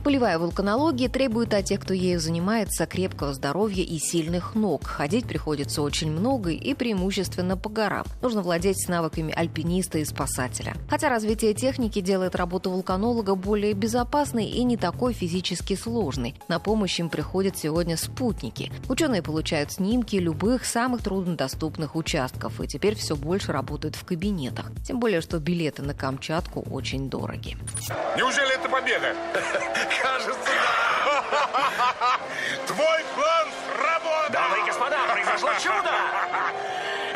Полевая 0.08 0.38
вулканология 0.38 1.10
требует 1.10 1.52
от 1.52 1.66
тех, 1.66 1.80
кто 1.80 1.92
ею 1.92 2.18
занимается, 2.18 2.86
крепкого 2.86 3.34
здоровья 3.34 3.82
и 3.84 3.98
сильных 3.98 4.54
ног. 4.54 4.86
Ходить 4.86 5.26
приходится 5.26 5.82
очень 5.82 6.10
много 6.10 6.48
и 6.48 6.72
преимущественно 6.72 7.58
по 7.58 7.68
горам. 7.68 8.06
Нужно 8.22 8.40
владеть 8.40 8.88
навыками 8.88 9.34
альпиниста 9.36 9.98
и 9.98 10.06
спасателя. 10.06 10.74
Хотя 10.88 11.10
развитие 11.10 11.52
техники 11.52 12.00
делает 12.00 12.36
работу 12.36 12.70
вулканолога 12.70 13.34
более 13.34 13.74
безопасной 13.74 14.46
и 14.46 14.64
не 14.64 14.78
такой 14.78 15.12
физически 15.12 15.76
сложной. 15.76 16.34
На 16.48 16.58
помощь 16.58 16.98
им 16.98 17.10
приходят 17.10 17.58
сегодня 17.58 17.98
спутники. 17.98 18.72
Ученые 18.88 19.20
получают 19.20 19.72
снимки 19.72 20.16
любых 20.16 20.64
самых 20.64 21.02
труднодоступных 21.02 21.96
участков 21.96 22.62
и 22.62 22.66
теперь 22.66 22.94
все 22.94 23.14
больше 23.14 23.52
работают 23.52 23.94
в 23.94 24.06
кабинетах. 24.06 24.72
Тем 24.86 25.00
более, 25.00 25.20
что 25.20 25.38
билеты 25.38 25.82
на 25.82 25.92
Камчатку 25.92 26.62
очень 26.70 27.10
дороги. 27.10 27.58
Неужели 28.16 28.58
это 28.58 28.70
победа? 28.70 29.14
Кажется, 30.02 30.50
да. 30.50 30.88
Твой 32.66 33.04
план 33.14 33.48
сработал! 33.74 34.30
Дамы 34.30 34.58
и 34.58 34.66
господа, 34.66 34.98
произошло 35.12 35.50
чудо! 35.62 35.92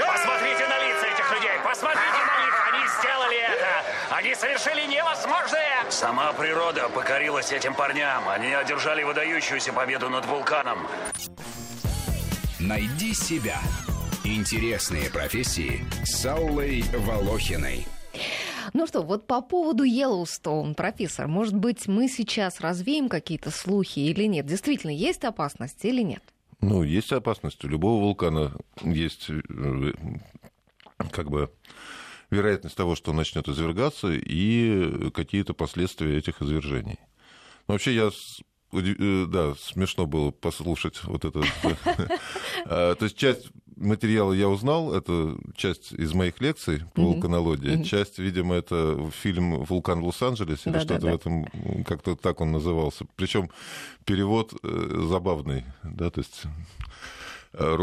Посмотрите 0.06 0.66
на 0.66 0.78
лица 0.78 1.06
этих 1.06 1.32
людей! 1.32 1.58
Посмотрите 1.64 2.18
на 2.26 2.44
них! 2.44 2.72
Они 2.72 2.86
сделали 2.98 3.36
это! 3.38 3.68
Они 4.10 4.34
совершили 4.34 4.86
невозможное! 4.86 5.84
Сама 5.90 6.32
природа 6.32 6.88
покорилась 6.88 7.52
этим 7.52 7.74
парням. 7.74 8.28
Они 8.28 8.52
одержали 8.52 9.02
выдающуюся 9.02 9.72
победу 9.72 10.08
над 10.08 10.24
вулканом. 10.26 10.86
Найди 12.58 13.14
себя. 13.14 13.58
Интересные 14.24 15.10
профессии 15.10 15.84
с 16.04 16.24
Аллой 16.24 16.84
Волохиной. 16.92 17.86
Ну 18.72 18.86
что, 18.86 19.02
вот 19.02 19.26
по 19.26 19.40
поводу 19.40 19.84
Йеллоустоун, 19.84 20.74
профессор, 20.74 21.28
может 21.28 21.54
быть, 21.54 21.88
мы 21.88 22.08
сейчас 22.08 22.60
развеем 22.60 23.08
какие-то 23.08 23.50
слухи 23.50 24.00
или 24.00 24.24
нет? 24.24 24.46
Действительно, 24.46 24.90
есть 24.90 25.24
опасность 25.24 25.84
или 25.84 26.02
нет? 26.02 26.22
Ну, 26.60 26.82
есть 26.82 27.12
опасность. 27.12 27.64
У 27.64 27.68
любого 27.68 28.00
вулкана 28.00 28.52
есть 28.82 29.28
э, 29.28 29.92
как 31.10 31.28
бы 31.28 31.50
вероятность 32.30 32.76
того, 32.76 32.94
что 32.94 33.10
он 33.10 33.18
начнет 33.18 33.48
извергаться, 33.48 34.08
и 34.12 35.10
какие-то 35.10 35.54
последствия 35.54 36.16
этих 36.16 36.40
извержений. 36.40 36.98
Вообще, 37.66 37.94
я 37.94 38.10
э, 38.72 39.26
да, 39.28 39.54
смешно 39.56 40.06
было 40.06 40.30
послушать 40.30 41.02
вот 41.04 41.24
это. 41.24 41.42
А, 42.64 42.94
то 42.94 43.06
есть 43.06 43.16
часть 43.16 43.48
материала 43.82 44.32
я 44.32 44.48
узнал, 44.48 44.94
это 44.94 45.36
часть 45.56 45.92
из 45.92 46.14
моих 46.14 46.40
лекций 46.40 46.82
по 46.94 47.02
вулканологии, 47.02 47.82
часть, 47.82 48.18
видимо, 48.18 48.54
это 48.54 49.10
фильм 49.10 49.64
«Вулкан 49.64 50.00
в 50.00 50.06
Лос-Анджелесе» 50.06 50.70
или 50.70 50.78
что-то 50.78 51.06
в 51.06 51.14
этом, 51.14 51.46
как-то 51.84 52.16
так 52.16 52.40
он 52.40 52.52
назывался. 52.52 53.04
Причем 53.16 53.50
перевод 54.04 54.54
э, 54.62 55.06
забавный, 55.08 55.64
да, 55.82 56.10
то 56.10 56.20
есть 56.20 56.42
э, 57.54 57.78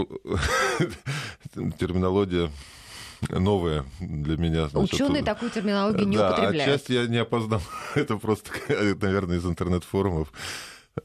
терминология 1.79 2.49
новая 3.29 3.85
для 3.99 4.37
меня. 4.37 4.67
Значит, 4.69 4.93
Ученые 4.93 5.23
такую 5.23 5.51
терминологию 5.51 6.07
не 6.07 6.17
да, 6.17 6.31
употребляют. 6.31 6.69
А 6.69 6.77
часть 6.77 6.89
я 6.89 7.05
не 7.07 7.17
опознал. 7.17 7.61
Это 7.95 8.17
просто, 8.17 8.51
наверное, 8.69 9.37
из 9.37 9.45
интернет-форумов 9.45 10.31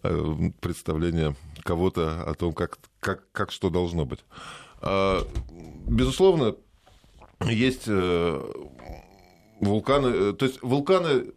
э, 0.02 0.50
представление 0.60 1.34
кого-то 1.62 2.22
о 2.22 2.34
том, 2.34 2.52
как, 2.52 2.78
как, 3.00 3.30
как 3.32 3.50
что 3.50 3.70
должно 3.70 4.04
быть. 4.04 4.20
А, 4.84 5.26
безусловно, 5.88 6.56
есть 7.40 7.84
э, 7.86 8.52
вулканы, 9.60 10.08
э, 10.08 10.32
то 10.32 10.46
есть 10.46 10.62
вулканы 10.62 11.32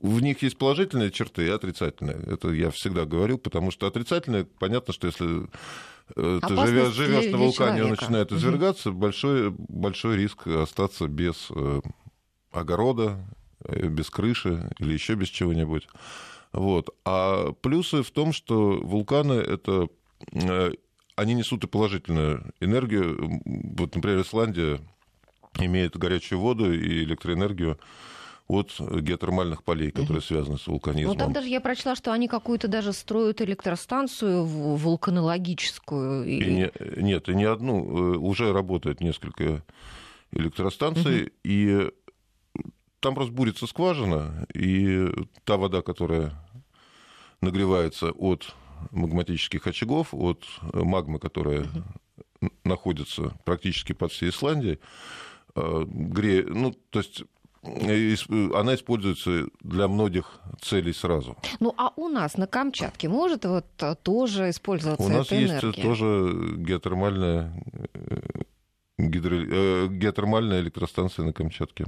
в 0.00 0.22
них 0.22 0.42
есть 0.42 0.56
положительные 0.56 1.10
черты 1.10 1.46
и 1.46 1.50
отрицательные. 1.50 2.16
Это 2.26 2.48
я 2.50 2.70
всегда 2.70 3.04
говорю, 3.04 3.38
потому 3.38 3.70
что 3.70 3.86
отрицательные, 3.86 4.44
понятно, 4.44 4.92
что 4.92 5.06
если 5.06 5.48
Э, 6.16 6.40
ты 6.46 6.56
живешь, 6.56 6.92
живешь 6.92 7.30
на 7.30 7.38
вулкане, 7.38 7.78
человека. 7.78 7.84
он 7.84 7.90
начинает 7.90 8.32
извергаться, 8.32 8.90
угу. 8.90 8.98
большой, 8.98 9.50
большой 9.50 10.16
риск 10.16 10.46
остаться 10.46 11.06
без 11.06 11.48
э, 11.50 11.80
огорода, 12.50 13.24
э, 13.64 13.86
без 13.86 14.10
крыши 14.10 14.70
или 14.78 14.92
еще 14.92 15.14
без 15.14 15.28
чего-нибудь. 15.28 15.88
Вот. 16.52 16.90
А 17.04 17.52
плюсы 17.52 18.02
в 18.02 18.10
том, 18.10 18.32
что 18.32 18.78
вулканы 18.82 19.34
это 19.34 19.88
они 21.20 21.34
несут 21.34 21.64
и 21.64 21.66
положительную 21.66 22.52
энергию. 22.60 23.42
Вот, 23.76 23.94
например, 23.94 24.22
Исландия 24.22 24.80
имеет 25.58 25.96
горячую 25.96 26.40
воду 26.40 26.72
и 26.72 27.04
электроэнергию 27.04 27.78
от 28.48 28.80
геотермальных 28.80 29.62
полей, 29.62 29.90
которые 29.90 30.22
связаны 30.22 30.58
с 30.58 30.66
вулканизмом. 30.66 31.12
Ну, 31.12 31.18
там 31.18 31.32
даже 31.32 31.48
я 31.48 31.60
прочла, 31.60 31.94
что 31.94 32.12
они 32.12 32.26
какую-то 32.26 32.68
даже 32.68 32.92
строят 32.92 33.42
электростанцию 33.42 34.44
вулканологическую. 34.44 36.24
И... 36.24 36.38
И 36.40 36.52
не, 36.52 36.72
нет, 36.96 37.28
и 37.28 37.34
не 37.34 37.44
одну. 37.44 38.14
Э, 38.14 38.16
уже 38.16 38.52
работает 38.52 39.00
несколько 39.00 39.62
электростанций, 40.32 41.24
угу. 41.24 41.30
и 41.44 41.90
там 43.00 43.14
просто 43.14 43.32
бурится 43.34 43.66
скважина, 43.66 44.46
и 44.54 45.06
та 45.44 45.58
вода, 45.58 45.82
которая 45.82 46.32
нагревается 47.42 48.10
от 48.10 48.54
магматических 48.90 49.66
очагов, 49.66 50.08
от 50.12 50.44
магмы, 50.72 51.18
которая 51.18 51.62
угу. 51.62 52.50
находится 52.64 53.34
практически 53.44 53.92
под 53.92 54.12
всей 54.12 54.30
Исландией, 54.30 54.78
э, 55.54 55.84
гре... 55.86 56.44
ну, 56.46 56.72
то 56.90 57.00
есть 57.00 57.24
она 57.62 58.74
используется 58.74 59.46
для 59.60 59.86
многих 59.86 60.40
целей 60.62 60.92
сразу. 60.92 61.36
Ну 61.60 61.74
а 61.76 61.92
у 61.96 62.08
нас 62.08 62.38
на 62.38 62.46
Камчатке 62.46 63.08
может 63.08 63.44
вот 63.44 63.66
э, 63.80 63.94
тоже 64.02 64.48
использоваться 64.48 65.04
У 65.04 65.08
нас 65.08 65.26
эта 65.26 65.34
есть 65.36 65.52
энергия? 65.52 65.82
тоже 65.82 66.56
геотермальная 66.56 67.52
э, 67.92 68.42
гидро... 68.96 69.36
Э, 69.36 69.88
геотермальная 69.88 70.60
электростанция 70.60 71.26
на 71.26 71.32
Камчатке. 71.34 71.84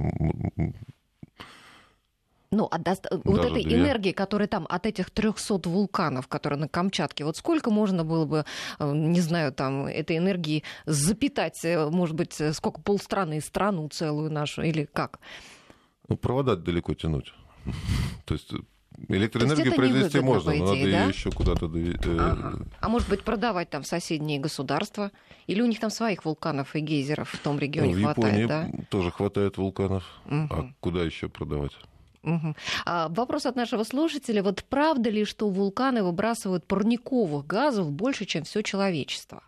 Ну, 2.53 2.67
а 2.69 2.77
до... 2.77 2.95
вот 3.23 3.45
этой 3.45 3.63
две. 3.63 3.75
энергии, 3.75 4.11
которая 4.11 4.47
там 4.47 4.67
от 4.69 4.85
этих 4.85 5.09
300 5.09 5.67
вулканов, 5.67 6.27
которые 6.27 6.59
на 6.59 6.67
Камчатке, 6.67 7.25
вот 7.25 7.35
сколько 7.35 7.71
можно 7.71 8.03
было 8.03 8.25
бы, 8.25 8.45
не 8.79 9.21
знаю, 9.21 9.51
там, 9.51 9.87
этой 9.87 10.17
энергии 10.17 10.63
запитать, 10.85 11.59
может 11.63 12.15
быть, 12.15 12.39
сколько 12.53 12.79
полстраны, 12.79 13.41
страну 13.41 13.89
целую 13.89 14.31
нашу, 14.31 14.61
или 14.61 14.85
как? 14.85 15.19
Ну, 16.07 16.15
провода 16.15 16.55
далеко 16.55 16.93
тянуть. 16.93 17.33
То 18.25 18.35
есть 18.35 18.51
электроэнергию 19.07 19.73
произвести 19.73 20.19
можно, 20.19 20.53
но 20.53 20.65
надо 20.65 20.75
ее 20.75 21.07
еще 21.07 21.31
куда-то 21.31 21.65
э, 21.65 21.95
ага. 22.19 22.59
А 22.79 22.89
может 22.89 23.09
быть, 23.09 23.23
продавать 23.23 23.71
там 23.71 23.81
в 23.81 23.87
соседние 23.87 24.39
государства? 24.39 25.11
Или 25.47 25.61
у 25.61 25.65
них 25.65 25.79
там 25.79 25.89
своих 25.89 26.23
вулканов 26.25 26.75
и 26.75 26.81
гейзеров 26.81 27.31
в 27.31 27.39
том 27.39 27.57
регионе 27.57 27.95
ну, 27.95 28.03
хватает? 28.03 28.35
В 28.35 28.39
Японии 28.39 28.77
да? 28.77 28.85
тоже 28.89 29.09
хватает 29.09 29.57
вулканов. 29.57 30.03
Угу. 30.25 30.47
А 30.51 30.73
куда 30.79 31.01
еще 31.01 31.29
продавать? 31.29 31.71
А, 32.85 33.09
вопрос 33.09 33.45
от 33.45 33.55
нашего 33.55 33.83
слушателя. 33.83 34.41
Вот 34.43 34.63
правда 34.63 35.09
ли, 35.09 35.25
что 35.25 35.49
вулканы 35.49 36.03
выбрасывают 36.03 36.65
парниковых 36.65 37.45
газов 37.45 37.91
больше, 37.91 38.25
чем 38.25 38.43
все 38.43 38.61
человечество? 38.61 39.43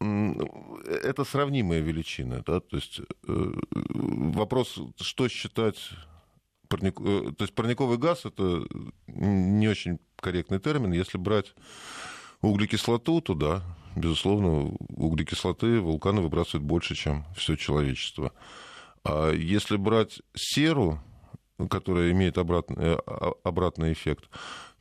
это 0.00 1.24
сравнимые 1.24 1.80
величины, 1.80 2.42
да, 2.46 2.60
то 2.60 2.76
есть 2.76 3.00
э, 3.00 3.52
вопрос, 3.74 4.78
что 5.00 5.28
считать 5.28 5.76
парник... 6.68 7.00
Э, 7.00 7.32
то 7.36 7.44
есть 7.44 7.54
парниковый 7.54 7.98
газ 7.98 8.24
это 8.24 8.64
не 9.06 9.68
очень 9.68 9.98
корректный 10.16 10.60
термин, 10.60 10.92
если 10.92 11.18
брать 11.18 11.54
углекислоту, 12.42 13.20
то 13.20 13.34
да, 13.34 13.62
безусловно, 13.96 14.76
углекислоты 14.88 15.80
вулканы 15.80 16.20
выбрасывают 16.20 16.64
больше, 16.64 16.94
чем 16.94 17.24
все 17.36 17.56
человечество. 17.56 18.32
А 19.08 19.32
если 19.32 19.76
брать 19.76 20.20
серу, 20.34 21.00
которая 21.70 22.12
имеет 22.12 22.36
обратный, 22.36 22.76
э, 22.78 22.98
обратный 23.42 23.92
эффект, 23.94 24.28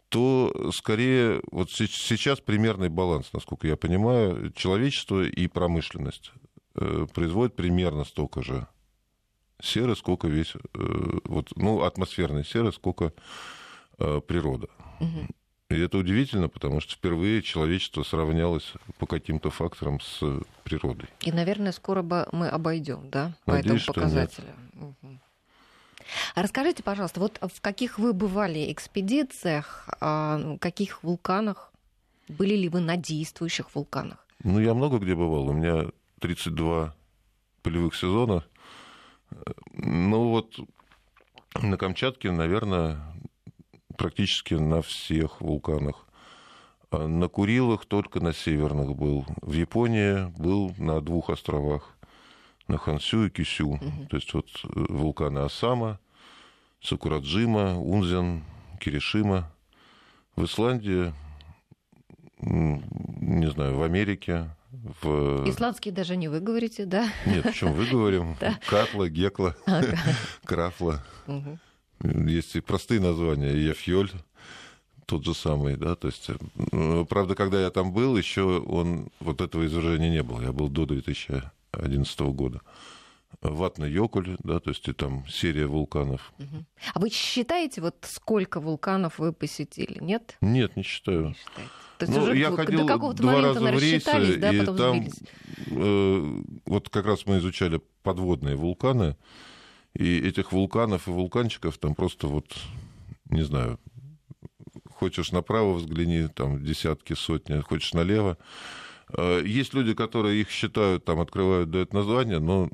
то 0.10 0.72
скорее 0.74 1.42
вот 1.52 1.72
сейчас 1.72 2.42
примерный 2.42 2.90
баланс, 2.90 3.32
насколько 3.34 3.68
я 3.68 3.78
понимаю, 3.78 4.52
человечество 4.52 5.24
и 5.24 5.48
промышленность 5.48 6.32
э, 6.76 7.08
производят 7.14 7.56
примерно 7.56 8.04
столько 8.04 8.44
же 8.44 8.68
серы, 9.62 9.96
сколько 9.96 10.28
весь, 10.28 10.56
э, 10.56 10.60
вот, 11.24 11.52
ну, 11.56 11.84
атмосферной 11.84 12.46
серы, 12.46 12.72
сколько 12.72 13.14
природа. 13.98 14.68
Угу. 15.00 15.28
И 15.70 15.78
это 15.78 15.98
удивительно, 15.98 16.48
потому 16.48 16.80
что 16.80 16.96
впервые 16.96 17.42
человечество 17.42 18.04
сравнялось 18.04 18.72
по 19.00 19.06
каким-то 19.06 19.50
факторам 19.50 20.00
с 20.00 20.24
природой. 20.64 21.10
И, 21.22 21.32
наверное, 21.32 21.74
скоро 21.74 22.02
бы 22.04 22.28
мы 22.32 22.48
обойдем, 22.48 23.10
да, 23.10 23.34
Надеюсь, 23.46 23.84
по 23.84 23.92
этому 23.92 24.06
показателю. 24.06 24.48
Угу. 24.76 25.20
Расскажите, 26.36 26.84
пожалуйста, 26.84 27.20
вот 27.20 27.40
в 27.42 27.60
каких 27.60 28.00
вы 28.00 28.14
бывали 28.14 28.72
экспедициях, 28.72 29.90
а, 30.00 30.58
каких 30.60 31.04
вулканах? 31.04 31.72
Были 32.30 32.56
ли 32.56 32.70
вы 32.70 32.80
на 32.80 32.96
действующих 32.96 33.74
вулканах? 33.76 34.26
Ну, 34.44 34.60
я 34.60 34.74
много 34.74 35.00
где 35.00 35.16
бывал. 35.16 35.50
У 35.50 35.54
меня 35.54 35.90
32 36.20 36.96
полевых 37.62 37.96
сезона. 37.96 38.46
Ну, 39.74 40.30
вот 40.30 40.58
на 41.62 41.78
Камчатке, 41.78 42.32
наверное, 42.32 42.98
практически 43.98 44.54
на 44.54 44.82
всех 44.82 45.42
вулканах. 45.42 46.06
А 46.90 47.08
на 47.08 47.28
Курилах 47.28 47.86
только 47.86 48.20
на 48.22 48.34
северных 48.34 48.96
был. 48.96 49.26
В 49.42 49.52
Японии 49.54 50.32
был 50.40 50.74
на 50.78 51.02
двух 51.02 51.30
островах 51.30 51.98
на 52.68 52.78
Хансю 52.78 53.26
и 53.26 53.30
Кисю. 53.30 53.72
Угу. 53.72 54.08
То 54.10 54.18
есть 54.18 54.34
вот 54.34 54.48
э, 54.64 54.68
вулканы 54.90 55.40
Асама, 55.40 56.00
Сакураджима, 56.82 57.80
Унзен, 57.80 58.44
Киришима. 58.80 59.52
В 60.36 60.46
Исландии, 60.46 61.14
не 62.40 63.50
знаю, 63.50 63.76
в 63.76 63.82
Америке, 63.82 64.52
в... 65.02 65.50
Исландский 65.50 65.92
даже 65.92 66.16
не 66.16 66.28
вы 66.28 66.40
говорите, 66.40 66.86
да? 66.86 67.10
Нет, 67.26 67.44
причем 67.44 67.74
выговорим. 67.74 68.36
Катла, 68.70 69.10
Гекла, 69.10 69.56
Крафла. 70.46 71.04
Есть 72.04 72.56
и 72.56 72.62
простые 72.62 73.00
названия. 73.00 73.52
Ефьоль, 73.52 74.12
тот 75.06 75.26
же 75.26 75.34
самый, 75.34 75.78
да, 75.78 75.96
то 75.96 76.08
есть, 76.08 76.30
э, 76.30 77.06
правда, 77.10 77.36
когда 77.36 77.62
я 77.62 77.70
там 77.70 77.94
был, 77.94 78.18
еще 78.18 78.60
он, 78.60 79.10
вот 79.20 79.42
этого 79.42 79.66
извержения 79.66 80.10
не 80.10 80.24
было, 80.24 80.42
я 80.42 80.52
был 80.52 80.70
до 80.70 80.86
2000 80.86 81.44
2011 81.72 82.20
года. 82.34 82.62
Ватный 83.42 83.92
Йокуль, 83.92 84.36
да, 84.40 84.60
то 84.60 84.72
есть 84.72 84.88
и 84.88 84.94
там 84.94 85.26
серия 85.28 85.68
вулканов. 85.68 86.34
А 86.94 87.00
вы 87.00 87.10
считаете, 87.10 87.82
вот 87.82 87.96
сколько 88.02 88.60
вулканов 88.60 89.20
вы 89.20 89.32
посетили, 89.32 89.98
нет? 90.02 90.38
Нет, 90.42 90.76
не 90.76 90.84
считаю. 90.84 91.28
Не 91.28 91.34
считаете. 91.34 91.72
То 92.00 92.06
есть 92.06 92.18
ну, 92.18 92.24
уже 92.24 92.38
я 92.38 92.52
ходил 92.52 92.82
до 92.82 92.86
какого-то 92.88 93.22
два 93.22 93.34
момента, 93.34 93.60
раза 93.60 93.78
в 93.78 93.80
рейсы, 93.80 94.38
да, 94.38 94.54
и 94.54 94.60
потом 94.60 94.78
там 94.78 95.08
э, 95.68 96.42
вот 96.66 96.90
как 96.90 97.06
раз 97.06 97.26
мы 97.26 97.40
изучали 97.40 97.82
подводные 98.04 98.56
вулканы, 98.56 99.18
и 99.98 100.20
этих 100.20 100.52
вулканов 100.52 101.08
и 101.08 101.12
вулканчиков 101.12 101.78
там 101.78 101.96
просто 101.96 102.28
вот, 102.28 102.56
не 103.32 103.44
знаю, 103.44 103.80
хочешь 104.94 105.32
направо 105.32 105.74
взгляни, 105.74 106.28
там 106.28 106.64
десятки, 106.64 107.14
сотни, 107.14 107.60
хочешь 107.62 107.94
налево. 107.94 108.38
Э, 109.18 109.42
есть 109.44 109.74
люди, 109.74 109.96
которые 109.96 110.42
их 110.42 110.52
считают, 110.52 111.04
там 111.04 111.20
открывают, 111.20 111.72
дают 111.72 111.94
название, 111.94 112.40
но 112.40 112.70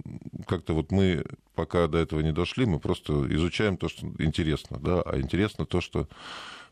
как-то 0.48 0.74
вот 0.74 0.92
мы 0.92 1.24
пока 1.56 1.88
до 1.88 1.98
этого 1.98 2.20
не 2.20 2.34
дошли, 2.34 2.66
мы 2.66 2.80
просто 2.80 3.14
изучаем 3.36 3.78
то, 3.78 3.88
что 3.88 4.08
интересно, 4.20 4.80
да, 4.80 5.02
а 5.02 5.20
интересно 5.20 5.66
то, 5.66 5.80
что 5.80 6.10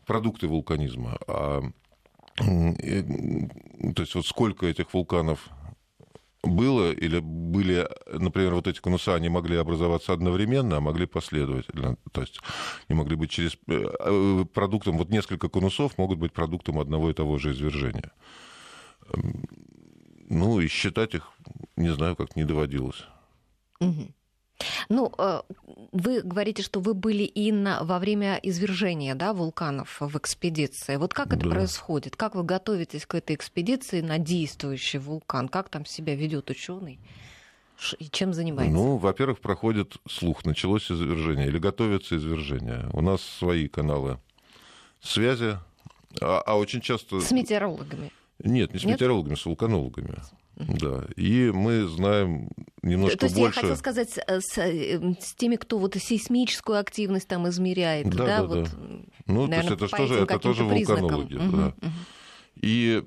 продукты 0.04 0.48
вулканизма. 0.48 1.18
А, 1.26 1.62
то 2.36 4.02
есть 4.02 4.14
вот 4.14 4.26
сколько 4.26 4.66
этих 4.66 4.92
вулканов 4.92 5.48
было, 6.42 6.92
или 6.92 7.20
были, 7.20 7.88
например, 8.06 8.54
вот 8.54 8.66
эти 8.66 8.80
конуса, 8.80 9.14
они 9.14 9.28
могли 9.28 9.56
образоваться 9.56 10.12
одновременно, 10.12 10.76
а 10.76 10.80
могли 10.80 11.06
последовательно. 11.06 11.96
То 12.12 12.22
есть 12.22 12.40
они 12.88 12.98
могли 12.98 13.16
быть 13.16 13.30
через 13.30 13.56
э, 13.68 13.84
э, 14.00 14.44
продуктом, 14.52 14.98
вот 14.98 15.10
несколько 15.10 15.48
конусов 15.48 15.96
могут 15.98 16.18
быть 16.18 16.32
продуктом 16.32 16.78
одного 16.78 17.10
и 17.10 17.14
того 17.14 17.38
же 17.38 17.52
извержения. 17.52 18.10
Ну, 20.28 20.60
и 20.60 20.68
считать 20.68 21.14
их, 21.14 21.30
не 21.76 21.90
знаю, 21.90 22.16
как 22.16 22.36
не 22.36 22.44
доводилось. 22.44 23.04
Угу. 23.80 24.08
Ну, 24.88 25.12
э, 25.18 25.42
вы 25.92 26.22
говорите, 26.22 26.62
что 26.62 26.80
вы 26.80 26.94
были 26.94 27.24
и 27.24 27.52
на, 27.52 27.82
во 27.84 27.98
время 27.98 28.38
извержения 28.42 29.14
да, 29.14 29.32
вулканов 29.32 30.00
в 30.00 30.16
экспедиции. 30.16 30.96
Вот 30.96 31.14
как 31.14 31.28
это 31.28 31.44
да. 31.44 31.50
происходит? 31.50 32.16
Как 32.16 32.34
вы 32.34 32.44
готовитесь 32.44 33.06
к 33.06 33.14
этой 33.14 33.36
экспедиции 33.36 34.00
на 34.00 34.18
действующий 34.18 34.98
вулкан? 34.98 35.48
Как 35.48 35.68
там 35.68 35.84
себя 35.86 36.14
ведет 36.14 36.50
ученый? 36.50 36.98
И 37.98 38.08
чем 38.08 38.32
занимается? 38.32 38.74
Ну, 38.74 38.96
во-первых, 38.96 39.40
проходит 39.40 39.96
слух, 40.08 40.44
началось 40.44 40.90
извержение 40.90 41.48
или 41.48 41.58
готовится 41.58 42.16
извержение. 42.16 42.88
У 42.92 43.00
нас 43.00 43.22
свои 43.22 43.66
каналы 43.66 44.18
связи, 45.00 45.58
а, 46.20 46.42
а 46.46 46.56
очень 46.56 46.80
часто... 46.80 47.20
С 47.20 47.32
метеорологами? 47.32 48.12
Нет, 48.38 48.72
не 48.72 48.78
с 48.78 48.84
Нет? 48.84 48.94
метеорологами, 48.94 49.34
с 49.34 49.44
вулканологами. 49.46 50.18
Да, 50.56 51.06
и 51.16 51.50
мы 51.52 51.86
знаем 51.86 52.50
немножко 52.82 53.18
То 53.18 53.26
есть 53.26 53.36
больше... 53.36 53.60
я 53.60 53.62
хотел 53.62 53.76
сказать, 53.76 54.10
с, 54.10 54.58
э, 54.58 55.14
с 55.20 55.34
теми, 55.34 55.56
кто 55.56 55.78
вот 55.78 55.94
сейсмическую 55.94 56.78
активность 56.78 57.28
там 57.28 57.48
измеряет, 57.48 58.08
да? 58.10 58.16
Да, 58.16 58.26
да, 58.26 58.44
вот, 58.44 58.64
да. 58.64 58.70
Ну, 59.26 59.46
наверное, 59.46 59.76
то 59.76 59.84
есть 59.84 59.94
это 59.94 59.96
тоже, 59.96 60.14
это 60.14 60.38
тоже 60.38 60.64
вулканология, 60.64 61.38
угу, 61.38 61.56
да. 61.56 61.66
Угу. 61.68 61.92
И 62.56 63.04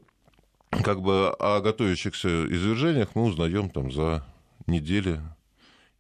как 0.83 1.01
бы 1.01 1.29
о 1.39 1.61
готовящихся 1.61 2.45
извержениях 2.47 3.09
мы 3.15 3.23
узнаем 3.23 3.69
там 3.69 3.91
за 3.91 4.25
недели, 4.67 5.21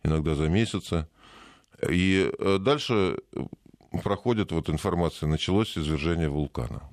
иногда 0.03 0.35
за 0.35 0.49
месяцы. 0.49 1.07
И 1.89 2.31
э, 2.37 2.57
дальше 2.59 3.17
проходит 4.03 4.51
вот 4.51 4.69
информация, 4.69 5.27
началось 5.27 5.77
извержение 5.77 6.29
вулкана. 6.29 6.83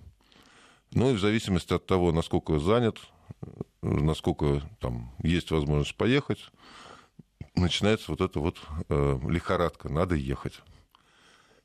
Ну 0.93 1.11
и 1.11 1.15
в 1.15 1.21
зависимости 1.21 1.73
от 1.73 1.87
того, 1.87 2.13
насколько 2.13 2.59
занят 2.59 2.99
насколько 3.83 4.63
там 4.81 5.13
есть 5.23 5.51
возможность 5.51 5.97
поехать, 5.97 6.51
начинается 7.55 8.11
вот 8.11 8.21
эта 8.21 8.41
вот 8.41 8.59
э, 8.89 9.19
лихорадка, 9.29 9.89
надо 9.89 10.15
ехать. 10.15 10.61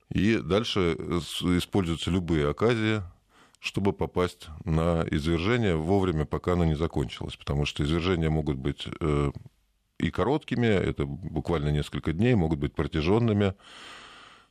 И 0.10 0.38
дальше 0.38 0.96
используются 1.58 2.12
любые 2.12 2.50
оказии, 2.50 3.02
чтобы 3.60 3.92
попасть 3.92 4.48
на 4.64 5.06
извержение 5.12 5.76
вовремя, 5.76 6.26
пока 6.26 6.54
оно 6.54 6.66
не 6.66 6.76
закончилось. 6.76 7.36
Потому 7.36 7.66
что 7.66 7.84
извержения 7.84 8.30
могут 8.30 8.58
быть 8.58 8.88
э, 9.00 9.32
и 10.00 10.12
короткими, 10.12 10.68
это 10.68 11.06
буквально 11.06 11.70
несколько 11.70 12.14
дней, 12.14 12.36
могут 12.36 12.60
быть 12.60 12.74
протяженными. 12.74 13.54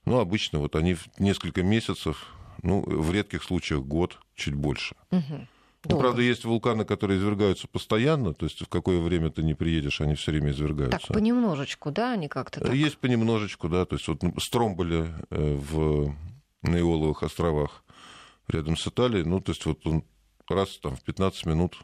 Но 0.05 0.21
обычно 0.21 0.59
вот 0.59 0.77
они 0.77 0.95
в 0.95 1.07
несколько 1.19 1.63
месяцев, 1.63 2.27
ну, 2.63 2.83
в 2.83 3.13
редких 3.13 3.43
случаях 3.43 3.83
год, 3.83 4.19
чуть 4.35 4.55
больше. 4.55 4.95
Угу. 5.11 5.49
Ну, 5.95 5.99
правда, 5.99 6.23
есть 6.23 6.45
вулканы, 6.45 6.85
которые 6.85 7.19
извергаются 7.19 7.69
постоянно, 7.69 8.35
то 8.35 8.45
есть 8.47 8.61
в 8.61 8.69
какое 8.69 9.01
время 9.01 9.31
ты 9.31 9.43
не 9.43 9.55
приедешь, 9.55 10.01
они 10.01 10.15
все 10.15 10.33
время 10.33 10.51
извергаются. 10.51 10.99
Так, 10.99 11.15
понемножечку, 11.15 11.91
да, 11.91 12.13
они 12.13 12.29
как-то 12.29 12.61
так? 12.61 12.75
Есть 12.75 12.99
понемножечку, 12.99 13.69
да, 13.69 13.85
то 13.85 13.97
есть 13.97 14.07
вот 14.09 14.23
Стромболи 14.39 15.09
э, 15.31 15.55
в 15.55 16.15
на 16.63 16.77
Иоловых 16.77 17.23
островах 17.23 17.85
рядом 18.49 18.77
с 18.77 18.87
Италией, 18.87 19.25
ну, 19.25 19.41
то 19.41 19.53
есть 19.53 19.65
вот 19.67 19.87
он 19.87 20.05
раз 20.49 20.79
там 20.79 20.97
в 20.97 21.03
15 21.03 21.47
минут 21.47 21.77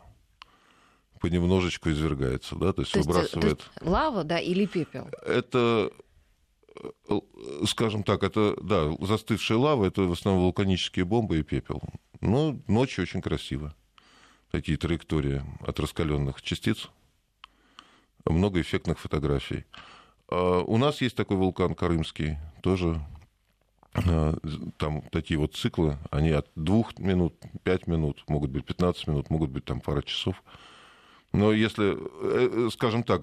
понемножечку 1.20 1.90
извергается, 1.90 2.57
да, 2.57 2.72
то 2.72 2.83
есть 2.83 2.92
то 2.92 3.00
выбрасывает... 3.00 3.59
То 3.59 3.64
есть 3.64 3.83
лава, 3.83 4.24
да, 4.24 4.38
или 4.40 4.66
пепел? 4.66 5.09
Это 5.24 5.90
э, 7.09 7.20
скажем 7.66 8.03
так, 8.03 8.24
это, 8.24 8.57
да, 8.61 8.90
застывшая 9.00 9.59
лава, 9.59 9.87
это 9.87 10.03
в 10.03 10.12
основном 10.12 10.44
вулканические 10.44 11.05
бомбы 11.05 11.38
и 11.38 11.42
пепел. 11.42 11.81
Но 12.20 12.59
ночью 12.66 13.03
очень 13.03 13.20
красиво 13.20 13.74
такие 14.53 14.79
траектории 14.79 15.43
от 15.67 15.81
раскаленных 15.81 16.41
частиц. 16.43 16.91
Много 18.25 18.61
эффектных 18.61 19.01
фотографий. 19.01 19.65
А 20.29 20.61
у 20.61 20.77
нас 20.77 21.01
есть 21.01 21.17
такой 21.17 21.37
вулкан 21.37 21.75
Карымский, 21.75 22.38
тоже 22.62 23.01
а, 23.95 24.35
там 24.77 25.03
такие 25.11 25.41
вот 25.41 25.57
циклы, 25.57 25.99
они 26.11 26.31
от 26.31 26.49
двух 26.55 26.99
минут, 26.99 27.35
пять 27.65 27.87
минут, 27.87 28.23
могут 28.29 28.51
быть 28.51 28.65
15 28.65 29.09
минут, 29.09 29.31
могут 29.31 29.51
быть 29.51 29.65
там 29.65 29.81
пара 29.81 30.03
часов. 30.03 30.43
Но 31.33 31.53
если, 31.53 31.97
э, 31.97 32.69
скажем 32.71 33.05
так, 33.05 33.23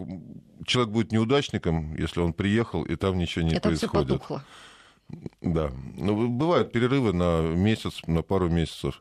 человек 0.65 0.91
будет 0.91 1.11
неудачником, 1.11 1.95
если 1.95 2.21
он 2.21 2.33
приехал, 2.33 2.83
и 2.83 2.95
там 2.95 3.19
ничего 3.19 3.45
не 3.45 3.51
Это 3.51 3.69
происходит. 3.69 4.07
Все 4.07 4.17
потухло. 4.17 4.43
Да. 5.41 5.71
Ну, 5.95 6.27
бывают 6.27 6.71
перерывы 6.71 7.13
на 7.13 7.41
месяц, 7.41 8.01
на 8.07 8.23
пару 8.23 8.49
месяцев. 8.49 8.99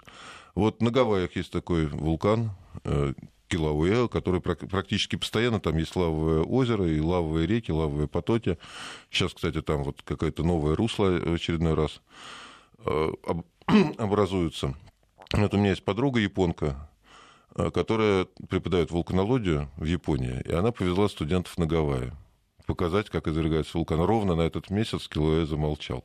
Вот 0.58 0.82
на 0.82 0.90
Гавайях 0.90 1.36
есть 1.36 1.52
такой 1.52 1.86
вулкан 1.86 2.50
э, 2.82 3.12
Килауэ, 3.46 4.08
который 4.08 4.40
практически 4.40 5.14
постоянно, 5.14 5.60
там 5.60 5.78
есть 5.78 5.94
лавовое 5.94 6.42
озеро 6.42 6.84
и 6.84 6.98
лавовые 6.98 7.46
реки, 7.46 7.70
лавовые 7.70 8.08
потоки. 8.08 8.58
Сейчас, 9.08 9.32
кстати, 9.32 9.62
там 9.62 9.84
вот 9.84 10.02
какое-то 10.02 10.42
новое 10.42 10.74
русло 10.74 11.10
в 11.10 11.32
очередной 11.32 11.74
раз 11.74 12.00
э, 12.84 13.08
образуется. 13.98 14.74
Вот 15.32 15.54
у 15.54 15.58
меня 15.58 15.70
есть 15.70 15.84
подруга 15.84 16.18
японка, 16.18 16.90
э, 17.54 17.70
которая 17.70 18.26
преподает 18.48 18.90
вулканологию 18.90 19.70
в 19.76 19.84
Японии, 19.84 20.42
и 20.44 20.50
она 20.50 20.72
повезла 20.72 21.06
студентов 21.06 21.56
на 21.56 21.66
Гавайи 21.66 22.10
показать, 22.66 23.10
как 23.10 23.28
извергается 23.28 23.78
вулкан. 23.78 24.00
Ровно 24.00 24.34
на 24.34 24.42
этот 24.42 24.70
месяц 24.70 25.06
Килуэ 25.06 25.46
замолчал. 25.46 26.04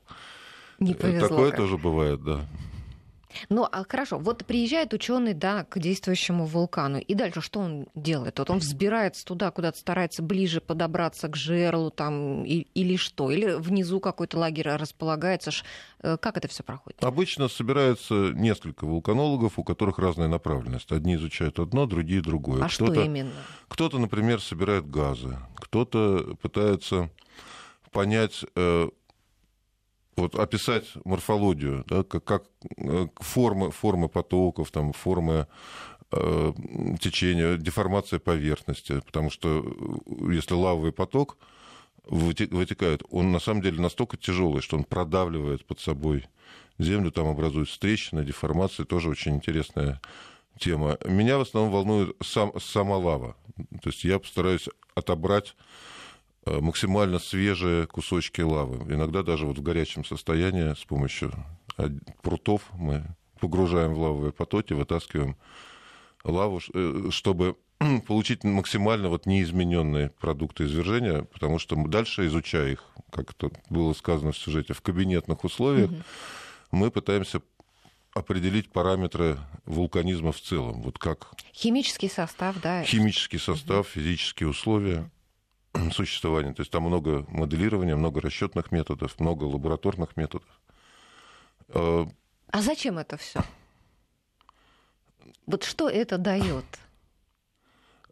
Не 0.78 0.94
повезло, 0.94 1.28
Такое 1.28 1.50
как. 1.50 1.58
тоже 1.58 1.80
бывает, 1.80 2.24
да. 2.24 2.46
Ну, 3.50 3.68
а 3.70 3.84
хорошо, 3.88 4.18
вот 4.18 4.46
приезжает 4.46 4.94
ученый, 4.94 5.34
да, 5.34 5.66
к 5.66 5.80
действующему 5.80 6.46
вулкану, 6.46 7.00
и 7.00 7.14
дальше 7.14 7.42
что 7.42 7.60
он 7.60 7.88
делает? 7.96 8.40
Вот 8.40 8.50
он 8.50 8.60
взбирается 8.60 9.26
туда, 9.26 9.52
куда-то 9.52 9.78
старается 9.78 10.22
ближе 10.22 10.62
подобраться 10.62 11.28
к 11.28 11.36
жерлу 11.36 11.92
там, 11.92 12.44
и, 12.44 12.68
или 12.74 12.96
что? 12.96 13.32
Или 13.32 13.54
внизу 13.54 14.00
какой-то 14.00 14.38
лагерь 14.38 14.70
располагается? 14.70 15.52
Э, 16.02 16.18
как 16.18 16.38
это 16.38 16.48
все 16.48 16.64
проходит? 16.64 17.04
Обычно 17.04 17.48
собирается 17.48 18.32
несколько 18.34 18.86
вулканологов, 18.86 19.58
у 19.58 19.64
которых 19.64 20.00
разная 20.00 20.28
направленность. 20.28 20.92
Одни 20.92 21.16
изучают 21.16 21.60
одно, 21.60 21.86
другие 21.86 22.22
другое. 22.22 22.64
А 22.64 22.68
кто 22.68 22.88
что 22.88 23.02
именно? 23.02 23.32
Кто-то, 23.68 23.98
например, 24.00 24.42
собирает 24.42 24.90
газы, 24.90 25.38
кто-то 25.56 26.36
пытается 26.42 27.10
понять 27.92 28.44
э, 28.56 28.90
вот 30.16 30.36
описать 30.36 30.86
морфологию, 31.06 31.84
да, 31.88 32.04
как, 32.04 32.24
как 32.24 32.44
э, 32.78 33.08
формы, 33.18 33.72
формы 33.72 34.10
потоков, 34.10 34.72
там, 34.72 34.94
формы 34.94 35.48
э, 36.12 36.54
течения, 37.00 37.58
деформация 37.58 38.20
поверхности, 38.20 39.02
потому 39.06 39.30
что 39.30 39.64
э, 40.06 40.34
если 40.34 40.54
лавовый 40.54 40.92
поток 40.92 41.38
вытекает, 42.06 43.04
он 43.10 43.32
на 43.32 43.40
самом 43.40 43.62
деле 43.62 43.82
настолько 43.82 44.18
тяжелый, 44.18 44.62
что 44.62 44.76
он 44.76 44.84
продавливает 44.84 45.66
под 45.66 45.80
собой 45.80 46.26
землю, 46.78 47.12
там 47.12 47.28
образуются 47.28 47.80
трещины, 47.80 48.26
деформации, 48.26 48.84
тоже 48.84 49.10
очень 49.10 49.36
интересная 49.36 50.02
тема. 50.60 50.98
Меня 51.06 51.38
в 51.38 51.42
основном 51.42 51.72
волнует 51.72 52.16
сам, 52.22 52.52
сама 52.60 52.98
лава. 52.98 53.36
То 53.82 53.90
есть 53.90 54.04
я 54.04 54.20
постараюсь 54.20 54.68
отобрать 54.96 55.56
максимально 56.46 57.20
свежие 57.20 57.88
кусочки 57.88 58.42
лавы. 58.42 58.94
Иногда 58.94 59.24
даже 59.24 59.46
вот 59.46 59.58
в 59.58 59.62
горячем 59.62 60.04
состоянии 60.04 60.74
с 60.74 60.84
помощью 60.84 61.34
прутов 62.22 62.62
мы 62.74 63.06
погружаем 63.40 63.94
в 63.94 64.00
лавовые 64.00 64.32
потоки, 64.32 64.74
вытаскиваем 64.74 65.36
лаву, 66.24 66.62
э, 66.74 67.10
чтобы 67.12 67.58
получить 68.08 68.44
максимально 68.44 69.10
вот 69.10 69.26
неизмененные 69.26 70.10
продукты 70.10 70.64
извержения, 70.64 71.24
потому 71.24 71.60
что 71.60 71.76
дальше, 71.76 72.26
изучая 72.28 72.72
их, 72.72 72.86
как 73.12 73.32
это 73.32 73.52
было 73.70 73.94
сказано 73.94 74.32
в 74.32 74.38
сюжете, 74.38 74.74
в 74.74 74.82
кабинетных 74.82 75.44
условиях, 75.44 75.92
угу. 75.92 76.02
мы 76.72 76.90
пытаемся 76.90 77.42
определить 78.14 78.72
параметры 78.72 79.40
вулканизма 79.66 80.32
в 80.32 80.40
целом. 80.40 80.82
Вот 80.82 80.98
как 80.98 81.34
Химический 81.54 82.10
состав, 82.10 82.62
да. 82.62 82.84
химический 82.84 83.40
состав, 83.40 83.88
физические 83.88 84.50
условия 84.50 85.10
существования. 85.92 86.54
То 86.54 86.62
есть 86.62 86.72
там 86.72 86.84
много 86.84 87.26
моделирования, 87.30 87.96
много 87.96 88.22
расчетных 88.22 88.72
методов, 88.72 89.20
много 89.20 89.44
лабораторных 89.44 90.16
методов. 90.18 90.48
Э, 91.70 92.06
А 92.52 92.62
зачем 92.62 92.98
это 92.98 93.18
все? 93.18 93.42
Вот 95.46 95.64
что 95.64 95.90
это 95.90 96.18
дает? 96.18 96.66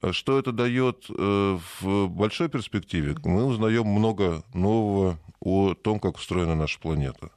Что 0.12 0.40
это 0.40 0.52
дает 0.52 1.06
э, 1.10 1.60
в 1.80 2.08
большой 2.08 2.50
перспективе? 2.50 3.16
Мы 3.24 3.46
узнаем 3.46 3.86
много 3.86 4.44
нового 4.52 5.20
о 5.40 5.76
том, 5.76 6.00
как 6.00 6.18
устроена 6.18 6.56
наша 6.56 6.80
планета. 6.80 7.30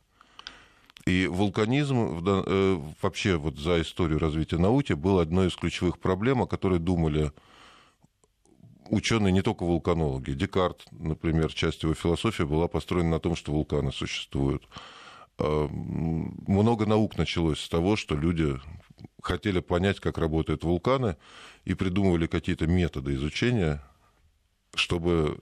И 1.05 1.27
вулканизм 1.27 2.23
э, 2.27 2.81
вообще 3.03 3.37
вот 3.37 3.59
за 3.59 3.83
историю 3.83 4.19
развития 4.19 4.57
науки 4.57 4.95
был 4.95 5.19
одной 5.19 5.49
из 5.49 5.57
ключевых 5.57 5.99
проблем, 5.99 6.41
о 6.41 6.47
которой 6.47 6.79
думали 6.79 7.33
ученые, 8.91 9.33
не 9.33 9.43
только 9.43 9.65
вулканологи. 9.65 10.33
Декарт, 10.33 10.85
например, 10.93 11.53
часть 11.53 11.83
его 11.83 11.95
философии 11.95 12.43
была 12.45 12.69
построена 12.69 13.11
на 13.11 13.21
том, 13.21 13.37
что 13.37 13.53
вулканы 13.53 13.93
существуют. 13.93 14.69
А, 15.39 15.69
Много 15.69 16.87
наук 16.87 17.17
началось 17.17 17.61
с 17.61 17.69
того, 17.69 17.97
что 17.97 18.15
люди 18.15 18.57
хотели 19.23 19.61
понять, 19.61 20.01
как 20.01 20.19
работают 20.19 20.65
вулканы, 20.65 21.17
и 21.65 21.75
придумывали 21.75 22.27
какие-то 22.27 22.67
методы 22.67 23.15
изучения, 23.15 23.83
чтобы 24.75 25.39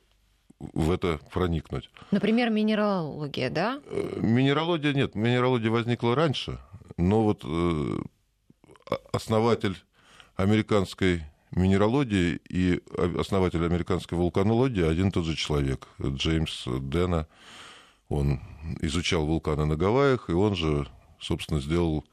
в 0.59 0.91
это 0.93 1.19
проникнуть. 1.33 1.91
Например, 2.13 2.51
минералогия, 2.51 3.51
да? 3.51 3.81
Э, 3.87 4.21
Минералогия 4.21 4.93
нет, 4.93 5.15
минералогия 5.17 5.71
возникла 5.71 6.15
раньше, 6.15 6.59
но 6.97 7.25
вот 7.25 7.43
э, 7.45 7.99
основатель 9.13 9.77
американской 10.37 11.23
минералогии 11.53 12.41
и 12.49 12.83
основатель 13.19 13.65
американской 13.65 14.19
вулканологии 14.19 14.85
один 14.85 15.09
и 15.09 15.11
тот 15.11 15.25
же 15.25 15.37
человек, 15.37 15.89
Джеймс 16.01 16.65
Дэна. 16.67 17.27
Он 18.09 18.41
изучал 18.81 19.27
вулканы 19.27 19.65
на 19.65 19.77
Гавайях, 19.77 20.29
и 20.29 20.33
он 20.33 20.55
же, 20.55 20.87
собственно, 21.19 21.61
сделал 21.61 22.05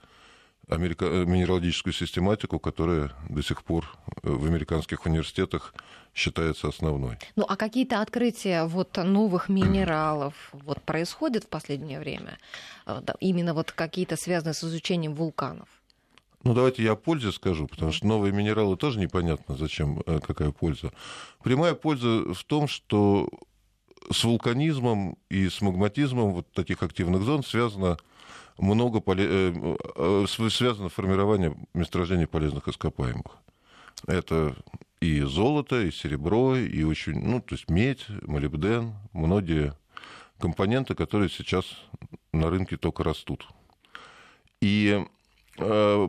америка... 0.69 1.05
минералогическую 1.05 1.93
систематику, 1.93 2.59
которая 2.59 3.11
до 3.27 3.41
сих 3.41 3.63
пор 3.63 3.85
э, 4.23 4.29
в 4.29 4.45
американских 4.45 5.05
университетах 5.05 5.73
считается 6.13 6.67
основной. 6.67 7.17
Ну, 7.35 7.45
а 7.47 7.55
какие-то 7.55 8.01
открытия 8.01 8.65
вот 8.65 8.97
новых 8.97 9.49
минералов 9.49 10.33
вот 10.53 10.81
происходят 10.83 11.45
в 11.45 11.47
последнее 11.47 11.99
время? 11.99 12.37
Э, 12.85 13.01
Именно 13.19 13.53
вот 13.53 13.71
какие-то 13.71 14.15
связанные 14.15 14.53
с 14.53 14.63
изучением 14.63 15.15
вулканов? 15.15 15.67
Ну, 16.43 16.53
давайте 16.53 16.83
я 16.83 16.93
о 16.93 16.95
пользе 16.95 17.31
скажу, 17.31 17.67
потому 17.67 17.91
что 17.91 18.07
новые 18.07 18.31
минералы 18.31 18.77
тоже 18.77 18.99
непонятно, 18.99 19.57
зачем, 19.57 20.01
э, 20.05 20.19
какая 20.19 20.51
польза. 20.51 20.91
Прямая 21.43 21.73
польза 21.73 22.33
в 22.33 22.43
том, 22.45 22.67
что 22.69 23.29
с 24.09 24.23
вулканизмом 24.23 25.17
и 25.29 25.49
с 25.49 25.59
магматизмом 25.61 26.31
вот 26.31 26.51
таких 26.53 26.81
активных 26.81 27.23
зон 27.23 27.43
связано 27.43 27.97
много 28.57 29.01
поле... 29.01 29.25
э, 29.27 29.77
э, 29.95 30.25
св- 30.27 30.53
связано 30.53 30.87
формирование 30.87 31.55
месторождений 31.73 32.27
полезных 32.27 32.69
ископаемых. 32.69 33.37
Это 34.07 34.55
и 35.01 35.21
золото, 35.21 35.81
и 35.81 35.91
серебро, 35.91 36.55
и 36.55 36.83
очень, 36.83 37.19
ну, 37.19 37.41
то 37.41 37.55
есть 37.55 37.69
медь, 37.69 38.05
молибден, 38.21 38.93
многие 39.11 39.73
компоненты, 40.39 40.95
которые 40.95 41.29
сейчас 41.29 41.65
на 42.31 42.49
рынке 42.49 42.77
только 42.77 43.03
растут. 43.03 43.45
И 44.61 45.05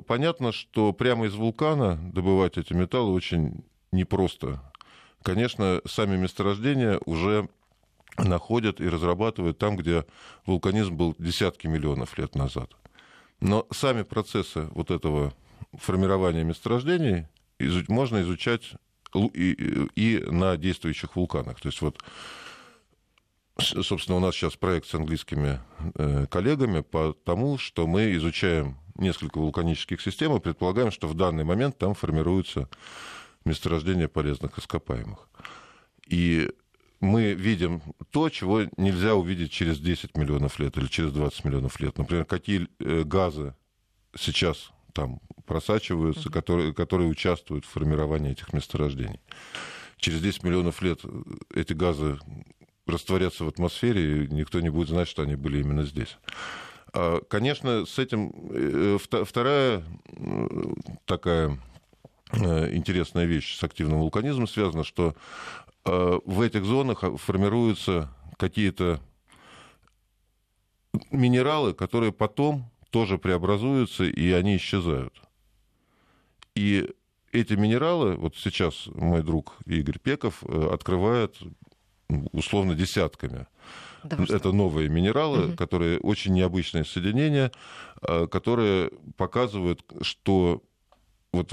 понятно, 0.06 0.52
что 0.52 0.92
прямо 0.92 1.26
из 1.26 1.34
вулкана 1.34 1.98
добывать 2.12 2.58
эти 2.58 2.72
металлы 2.72 3.12
очень 3.12 3.64
непросто. 3.92 4.62
Конечно, 5.22 5.80
сами 5.86 6.16
месторождения 6.16 6.98
уже 7.04 7.48
находят 8.16 8.80
и 8.80 8.88
разрабатывают 8.88 9.58
там, 9.58 9.76
где 9.76 10.04
вулканизм 10.46 10.96
был 10.96 11.14
десятки 11.18 11.66
миллионов 11.66 12.16
лет 12.18 12.34
назад. 12.34 12.70
Но 13.40 13.66
сами 13.70 14.02
процессы 14.02 14.68
вот 14.72 14.90
этого 14.90 15.32
формирования 15.74 16.44
месторождений 16.44 17.26
можно 17.88 18.22
изучать 18.22 18.72
и, 19.14 20.24
на 20.30 20.56
действующих 20.56 21.16
вулканах. 21.16 21.60
То 21.60 21.68
есть 21.68 21.80
вот 21.80 21.98
собственно, 23.58 24.16
у 24.16 24.20
нас 24.20 24.34
сейчас 24.34 24.56
проект 24.56 24.86
с 24.86 24.94
английскими 24.94 25.60
э, 25.94 26.26
коллегами 26.30 26.80
по 26.80 27.12
тому, 27.12 27.58
что 27.58 27.86
мы 27.86 28.14
изучаем 28.14 28.78
несколько 29.00 29.38
вулканических 29.38 30.00
систем 30.00 30.36
и 30.36 30.40
предполагаем, 30.40 30.90
что 30.90 31.08
в 31.08 31.14
данный 31.14 31.44
момент 31.44 31.78
там 31.78 31.94
формируются 31.94 32.68
месторождения 33.44 34.08
полезных 34.08 34.58
ископаемых. 34.58 35.28
И 36.06 36.50
мы 37.00 37.32
видим 37.32 37.82
то, 38.10 38.28
чего 38.28 38.62
нельзя 38.76 39.14
увидеть 39.14 39.50
через 39.50 39.78
10 39.78 40.16
миллионов 40.16 40.58
лет 40.58 40.76
или 40.76 40.86
через 40.86 41.12
20 41.12 41.44
миллионов 41.44 41.80
лет. 41.80 41.96
Например, 41.96 42.24
какие 42.24 42.68
э, 42.78 43.04
газы 43.04 43.54
сейчас 44.14 44.70
там 44.92 45.20
просачиваются, 45.46 46.30
которые, 46.30 46.74
которые 46.74 47.08
участвуют 47.08 47.64
в 47.64 47.68
формировании 47.68 48.32
этих 48.32 48.52
месторождений. 48.52 49.20
Через 49.96 50.20
10 50.20 50.42
миллионов 50.42 50.82
лет 50.82 51.00
эти 51.54 51.72
газы 51.72 52.18
растворятся 52.86 53.44
в 53.44 53.48
атмосфере, 53.48 54.24
и 54.24 54.28
никто 54.28 54.60
не 54.60 54.70
будет 54.70 54.88
знать, 54.88 55.08
что 55.08 55.22
они 55.22 55.36
были 55.36 55.60
именно 55.60 55.84
здесь. 55.84 56.18
А, 56.92 57.20
Конечно, 57.29 57.87
с 57.87 57.98
этим 57.98 58.33
э, 58.50 58.98
вторая 59.24 59.85
такая 61.05 61.59
э, 62.33 62.74
интересная 62.74 63.26
вещь 63.26 63.57
с 63.57 63.64
активным 63.64 64.00
вулканизмом 64.00 64.48
связана, 64.48 64.85
что 64.85 65.14
э, 65.85 66.20
в 66.24 66.40
этих 66.40 66.64
зонах 66.64 67.05
формируются 67.20 68.11
какие-то 68.38 69.00
минералы, 71.11 71.74
которые 71.74 72.12
потом 72.12 72.70
тоже 72.90 73.18
преобразуются, 73.18 74.05
и 74.05 74.33
они 74.33 74.57
исчезают. 74.57 75.14
И 76.57 76.90
эти 77.31 77.53
минералы, 77.53 78.16
вот 78.16 78.35
сейчас 78.37 78.88
мой 78.88 79.22
друг 79.22 79.57
Игорь 79.66 80.00
Пеков 80.00 80.42
открывает 80.42 81.37
условно 82.33 82.74
десятками. 82.74 83.46
Да 84.04 84.16
вы 84.16 84.26
что? 84.26 84.36
Это 84.36 84.52
новые 84.52 84.88
минералы, 84.88 85.48
Мгм. 85.48 85.56
которые 85.56 85.98
очень 86.00 86.32
необычные 86.34 86.84
соединения, 86.84 87.50
э, 88.02 88.26
которые 88.26 88.90
показывают, 89.16 89.84
что 90.02 90.62
вот 91.32 91.52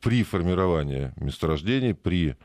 при 0.00 0.22
формировании 0.22 1.12
месторождений, 1.16 1.94
при 1.94 2.36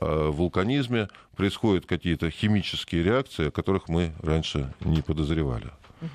э, 0.00 0.28
вулканизме 0.28 1.08
происходят 1.36 1.84
какие-то 1.86 2.30
химические 2.30 3.02
реакции, 3.02 3.48
о 3.48 3.50
которых 3.50 3.88
мы 3.88 4.12
раньше 4.22 4.72
не 4.80 5.02
подозревали. 5.02 5.70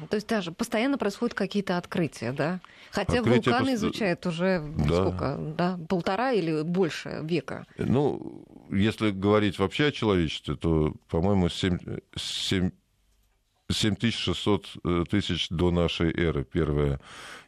То 0.10 0.16
есть 0.16 0.28
даже 0.28 0.52
постоянно 0.52 0.98
происходят 0.98 1.34
какие-то 1.34 1.78
открытия, 1.78 2.32
да? 2.32 2.60
Хотя 2.92 3.20
Открытия 3.20 3.52
вулканы 3.52 3.72
пост- 3.72 3.84
изучают 3.84 4.26
уже 4.26 4.64
Да. 4.78 4.96
сколько, 4.96 5.38
да, 5.58 5.80
полтора 5.88 6.32
или 6.32 6.62
больше 6.64 7.20
века. 7.24 7.66
Ну, 7.78 8.44
если 8.72 9.12
говорить 9.12 9.60
вообще 9.60 9.88
о 9.88 9.92
человечестве, 9.92 10.56
то, 10.56 10.94
по-моему, 11.10 11.50
7, 11.50 11.80
7 12.16 12.72
7600 13.70 14.66
э, 14.86 15.04
тысяч 15.10 15.50
до 15.50 15.72
нашей 15.72 16.12
эры 16.14 16.46
первое 16.46 17.00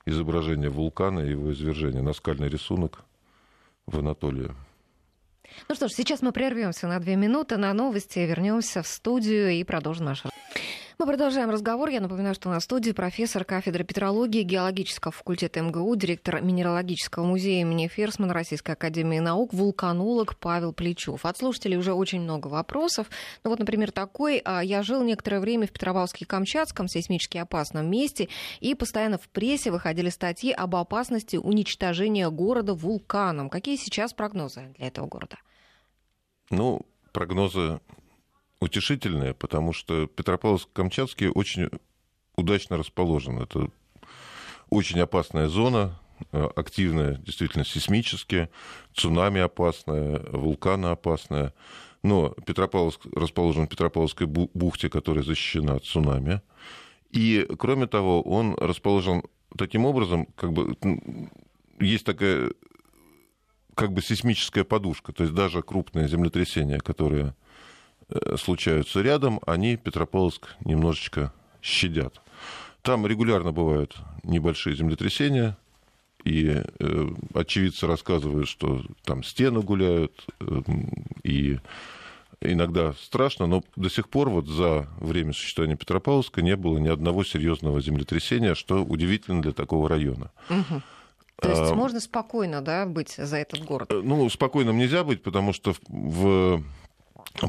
изображение 0.05 0.69
вулкана 0.69 1.21
и 1.21 1.29
его 1.31 1.53
извержения, 1.53 2.01
наскальный 2.01 2.49
рисунок 2.49 3.05
в 3.85 3.97
Анатолии. 3.99 4.51
Ну 5.67 5.75
что 5.75 5.87
ж, 5.87 5.91
сейчас 5.91 6.21
мы 6.21 6.31
прервемся 6.31 6.87
на 6.87 6.99
две 6.99 7.15
минуты 7.15 7.57
на 7.57 7.73
новости, 7.73 8.19
вернемся 8.19 8.81
в 8.83 8.87
студию 8.87 9.49
и 9.51 9.63
продолжим 9.63 10.05
наш. 10.05 10.23
Мы 10.99 11.05
продолжаем 11.05 11.49
разговор. 11.49 11.87
Я 11.87 12.01
напоминаю, 12.01 12.35
что 12.35 12.49
у 12.49 12.51
нас 12.51 12.63
в 12.63 12.65
студии 12.65 12.91
профессор 12.91 13.45
кафедры 13.45 13.85
петрологии 13.85 14.43
геологического 14.43 15.13
факультета 15.13 15.61
МГУ, 15.61 15.95
директор 15.95 16.41
Минералогического 16.41 17.23
музея 17.23 17.61
имени 17.61 17.87
Ферсмана 17.87 18.33
Российской 18.33 18.71
Академии 18.71 19.19
Наук, 19.19 19.53
вулканолог 19.53 20.35
Павел 20.35 20.73
Плечев. 20.73 21.23
От 21.23 21.37
слушателей 21.37 21.77
уже 21.77 21.93
очень 21.93 22.19
много 22.19 22.49
вопросов. 22.49 23.07
Ну 23.45 23.49
вот, 23.49 23.59
например, 23.59 23.93
такой. 23.93 24.41
а, 24.43 24.61
Я 24.61 24.83
жил 24.83 25.01
некоторое 25.01 25.39
время 25.39 25.67
в 25.67 25.71
Петропавловске-Камчатском, 25.71 26.87
сейсмически 26.89 27.37
опасном 27.37 27.89
месте, 27.89 28.27
и 28.59 28.75
постоянно 28.75 29.17
в 29.17 29.29
прессе 29.29 29.71
выходили 29.71 30.09
статьи 30.09 30.51
об 30.51 30.75
опасности 30.75 31.37
уничтожения 31.37 32.29
города 32.29 32.73
вулканом. 32.73 33.49
Какие 33.49 33.77
сейчас 33.77 34.11
прогнозы 34.11 34.73
для 34.77 34.87
этого 34.87 35.07
города? 35.07 35.37
Ну, 36.49 36.81
прогнозы 37.13 37.79
утешительные, 38.59 39.33
потому 39.33 39.73
что 39.73 40.05
Петропавловск-Камчатский 40.07 41.29
очень 41.29 41.69
удачно 42.35 42.77
расположен. 42.77 43.39
Это 43.39 43.69
очень 44.69 44.99
опасная 44.99 45.47
зона, 45.47 45.99
э, 46.31 46.47
активная, 46.55 47.15
действительно, 47.15 47.65
сейсмически, 47.65 48.49
цунами 48.93 49.41
опасная, 49.41 50.19
вулканы 50.31 50.87
опасная. 50.87 51.53
Но 52.03 52.29
Петропавловск 52.45 53.05
расположен 53.13 53.65
в 53.65 53.69
Петропавловской 53.69 54.27
бу- 54.27 54.49
бухте, 54.53 54.89
которая 54.89 55.23
защищена 55.23 55.75
от 55.75 55.85
цунами. 55.85 56.41
И, 57.11 57.47
кроме 57.57 57.87
того, 57.87 58.21
он 58.21 58.55
расположен 58.55 59.23
таким 59.57 59.85
образом, 59.85 60.27
как 60.35 60.53
бы, 60.53 60.77
есть 61.79 62.05
такая 62.05 62.51
как 63.75 63.93
бы 63.93 64.01
сейсмическая 64.01 64.65
подушка, 64.65 65.13
то 65.13 65.23
есть 65.23 65.33
даже 65.33 65.61
крупные 65.61 66.09
землетрясения, 66.09 66.79
которые 66.79 67.33
случаются 68.37 69.01
рядом, 69.01 69.39
они 69.45 69.77
Петропавловск 69.77 70.55
немножечко 70.65 71.33
щадят. 71.61 72.21
Там 72.81 73.05
регулярно 73.05 73.51
бывают 73.51 73.95
небольшие 74.23 74.75
землетрясения, 74.75 75.57
и 76.23 76.63
э, 76.79 77.07
очевидцы 77.33 77.87
рассказывают, 77.87 78.47
что 78.47 78.81
там 79.03 79.23
стены 79.23 79.61
гуляют, 79.61 80.25
э, 80.39 80.61
и 81.23 81.59
иногда 82.41 82.93
страшно, 82.93 83.47
но 83.47 83.63
до 83.75 83.89
сих 83.89 84.09
пор 84.09 84.29
вот 84.29 84.47
за 84.47 84.87
время 84.99 85.33
существования 85.33 85.77
Петропавловска 85.77 86.41
не 86.41 86.55
было 86.55 86.77
ни 86.77 86.89
одного 86.89 87.23
серьезного 87.23 87.81
землетрясения, 87.81 88.55
что 88.55 88.83
удивительно 88.83 89.41
для 89.41 89.51
такого 89.51 89.87
района. 89.89 90.31
Угу. 90.49 90.81
То 91.41 91.49
есть 91.49 91.71
а, 91.71 91.75
можно 91.75 92.01
спокойно 92.01 92.61
да, 92.61 92.85
быть 92.85 93.15
за 93.15 93.37
этот 93.37 93.63
город? 93.63 93.89
Э, 93.91 94.01
ну, 94.03 94.29
спокойным 94.29 94.77
нельзя 94.77 95.03
быть, 95.03 95.23
потому 95.23 95.53
что 95.53 95.73
в 95.87 96.63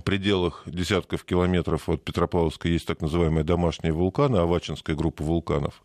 пределах 0.04 0.62
десятков 0.66 1.24
километров 1.24 1.88
от 1.88 2.04
Петропавловска 2.04 2.68
есть 2.68 2.86
так 2.86 3.00
называемые 3.00 3.44
домашние 3.44 3.92
вулканы, 3.92 4.36
Авачинская 4.38 4.96
группа 4.96 5.22
вулканов. 5.22 5.82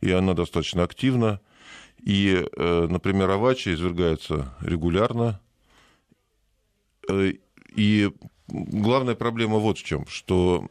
И 0.00 0.10
она 0.10 0.34
достаточно 0.34 0.82
активна. 0.82 1.40
И, 2.02 2.44
э, 2.56 2.86
например, 2.88 3.30
Авачи 3.30 3.72
извергается 3.72 4.54
регулярно. 4.60 5.40
Э, 7.08 7.32
и 7.74 8.10
главная 8.48 9.14
проблема 9.14 9.58
вот 9.58 9.78
в 9.78 9.84
чем, 9.84 10.06
что, 10.06 10.68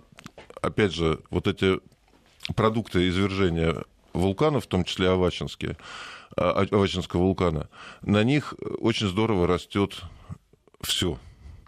опять 0.61 0.93
же, 0.93 1.19
вот 1.29 1.47
эти 1.47 1.79
продукты 2.55 3.07
извержения 3.07 3.83
вулканов, 4.13 4.65
в 4.65 4.67
том 4.67 4.83
числе 4.83 5.09
авачинские, 5.09 5.77
а, 6.35 6.65
авачинского 6.71 7.21
вулкана, 7.21 7.69
на 8.01 8.23
них 8.23 8.53
очень 8.79 9.07
здорово 9.07 9.47
растет 9.47 10.01
все. 10.81 11.17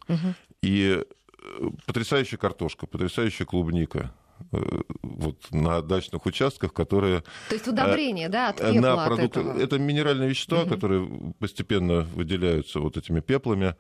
Угу. 0.08 0.36
И 0.66 1.00
э, 1.00 1.70
потрясающая 1.86 2.40
картошка, 2.40 2.88
потрясающая 2.88 3.46
клубника, 3.46 4.12
э, 4.52 4.58
вот 5.04 5.52
на 5.52 5.82
дачных 5.84 6.26
участках, 6.26 6.74
которые... 6.74 7.22
То 7.50 7.56
есть 7.56 7.68
удобрение, 7.68 8.30
да, 8.30 8.50
от 8.50 8.58
пепла 8.58 8.80
на 8.80 9.06
продукты, 9.06 9.42
от 9.42 9.46
этого. 9.46 9.62
Это 9.62 9.78
минеральные 9.78 10.30
вещества, 10.30 10.64
угу. 10.64 10.70
которые 10.70 11.34
постепенно 11.40 12.02
выделяются 12.02 12.80
вот 12.80 12.98
этими 12.98 13.20
пеплами, 13.20 13.76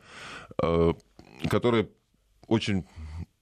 которые 1.49 1.89
очень 2.47 2.85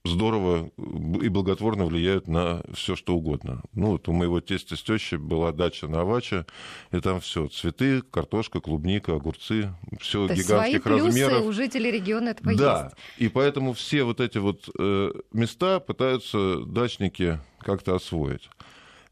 здорово 0.04 0.70
и 0.76 1.28
благотворно 1.28 1.86
влияют 1.86 2.28
на 2.28 2.62
все 2.74 2.94
что 2.94 3.14
угодно. 3.14 3.62
Ну, 3.72 3.92
вот 3.92 4.08
у 4.08 4.12
моего 4.12 4.40
тестя 4.40 4.76
с 4.76 4.82
тещей 4.82 5.16
была 5.16 5.52
дача 5.52 5.88
на 5.88 6.02
Аваче, 6.02 6.44
и 6.92 7.00
там 7.00 7.20
все 7.20 7.48
цветы, 7.48 8.02
картошка, 8.02 8.60
клубника, 8.60 9.14
огурцы, 9.14 9.74
все 10.00 10.28
То 10.28 10.34
гигантских 10.34 10.82
свои 10.82 11.00
размеров. 11.00 11.46
у 11.46 11.52
жителей 11.52 11.90
региона 11.90 12.30
этого 12.30 12.54
да, 12.54 12.84
есть. 12.84 12.96
и 13.18 13.28
поэтому 13.28 13.72
все 13.72 14.04
вот 14.04 14.20
эти 14.20 14.38
вот 14.38 14.68
э, 14.78 15.12
места 15.32 15.80
пытаются 15.80 16.58
дачники 16.66 17.40
как-то 17.60 17.94
освоить. 17.94 18.50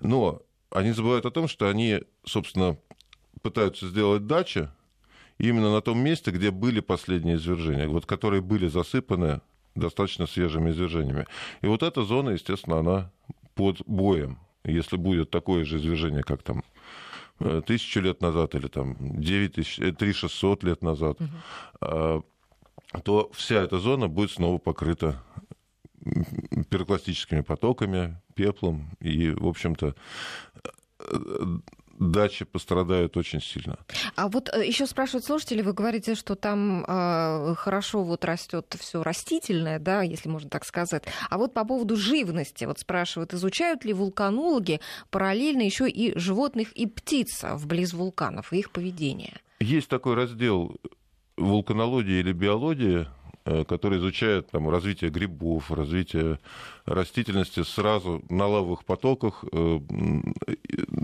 Но 0.01 0.43
они 0.71 0.93
забывают 0.93 1.25
о 1.25 1.31
том, 1.31 1.49
что 1.49 1.69
они, 1.69 2.01
собственно, 2.25 2.77
пытаются 3.41 3.89
сделать 3.89 4.27
дачи 4.27 4.69
именно 5.39 5.73
на 5.73 5.81
том 5.81 5.99
месте, 5.99 6.31
где 6.31 6.51
были 6.51 6.81
последние 6.81 7.37
извержения, 7.37 7.89
вот 7.89 8.05
которые 8.05 8.43
были 8.43 8.69
засыпаны 8.69 9.41
достаточно 9.75 10.27
свежими 10.27 10.71
извержениями. 10.71 11.27
И 11.61 11.67
вот 11.67 11.83
эта 11.83 12.03
зона, 12.03 12.31
естественно, 12.31 12.79
она 12.79 13.11
под 13.55 13.83
боем. 13.87 14.39
Если 14.65 14.97
будет 14.97 15.31
такое 15.31 15.65
же 15.65 15.79
извержение, 15.79 16.23
как 16.23 16.43
там 16.43 16.63
э, 17.41 17.63
тысячу 17.67 18.01
лет 18.01 18.21
назад 18.21 18.55
или 18.55 18.69
там 18.69 18.97
9 19.01 19.55
тысяч, 19.55 19.97
3 19.97 20.13
600 20.13 20.65
лет 20.65 20.83
назад, 20.83 21.19
угу. 21.21 22.25
то 23.03 23.31
вся 23.35 23.63
эта 23.63 23.79
зона 23.79 24.09
будет 24.09 24.31
снова 24.31 24.59
покрыта 24.59 25.23
пирокластическими 26.71 27.41
потоками, 27.41 28.21
пеплом 28.35 28.91
и, 29.01 29.31
в 29.31 29.47
общем-то, 29.47 29.95
э, 30.99 31.45
дачи 32.11 32.45
пострадают 32.45 33.17
очень 33.17 33.41
сильно. 33.41 33.79
А 34.17 34.29
вот 34.29 34.49
э, 34.53 34.67
еще 34.67 34.87
спрашивают 34.87 35.25
слушатели, 35.25 35.63
вы 35.63 35.73
говорите, 35.73 36.15
что 36.15 36.35
там 36.35 36.85
э, 36.87 37.55
хорошо 37.57 38.03
вот 38.03 38.25
растет 38.25 38.75
все 38.79 39.03
растительное, 39.03 39.79
да, 39.79 40.03
если 40.03 40.29
можно 40.29 40.51
так 40.51 40.65
сказать. 40.65 41.05
А 41.31 41.39
вот 41.39 41.55
по 41.55 41.65
поводу 41.65 41.97
живности, 41.97 42.65
вот 42.65 42.79
спрашивают, 42.79 43.35
изучают 43.35 43.85
ли 43.85 43.93
вулканологи 43.93 44.81
параллельно 45.11 45.63
еще 45.63 45.89
и 45.89 46.19
животных 46.19 46.73
и 46.73 46.87
птиц 46.87 47.43
вблизи 47.43 47.97
вулканов 47.97 48.53
и 48.53 48.59
их 48.59 48.71
поведение? 48.71 49.35
Есть 49.61 49.89
такой 49.89 50.15
раздел 50.15 50.77
вулканологии 51.37 52.21
или 52.21 52.33
биологии, 52.33 53.07
Э, 53.45 53.65
который 53.65 53.99
изучает 53.99 54.51
там, 54.53 54.69
развитие 54.69 55.11
грибов, 55.11 55.73
развитие 55.73 56.39
растительности 56.85 57.65
сразу 57.65 58.23
на 58.29 58.47
лавовых 58.47 58.85
потоках 58.85 59.45
э, 59.51 59.81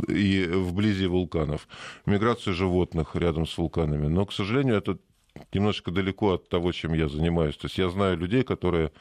и 0.08 0.46
вблизи 0.46 1.08
вулканов, 1.08 1.66
миграцию 2.06 2.54
животных 2.54 3.16
рядом 3.16 3.44
с 3.44 3.58
вулканами. 3.58 4.06
Но, 4.06 4.24
к 4.24 4.32
сожалению, 4.32 4.76
это 4.76 4.98
немножко 5.52 5.90
далеко 5.90 6.34
от 6.34 6.48
того, 6.48 6.70
чем 6.70 6.94
я 6.94 7.08
занимаюсь. 7.08 7.56
То 7.56 7.66
есть 7.66 7.76
я 7.76 7.90
знаю 7.90 8.16
людей, 8.16 8.44
которые 8.44 8.92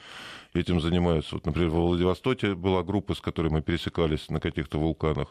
этим 0.55 0.81
занимаются. 0.81 1.35
Вот, 1.35 1.45
например, 1.45 1.69
во 1.69 1.81
Владивостоке 1.81 2.55
была 2.55 2.81
группа, 2.81 3.13
с 3.13 3.21
которой 3.21 3.51
мы 3.51 3.61
пересекались 3.61 4.29
на 4.29 4.39
каких-то 4.39 4.79
вулканах. 4.79 5.27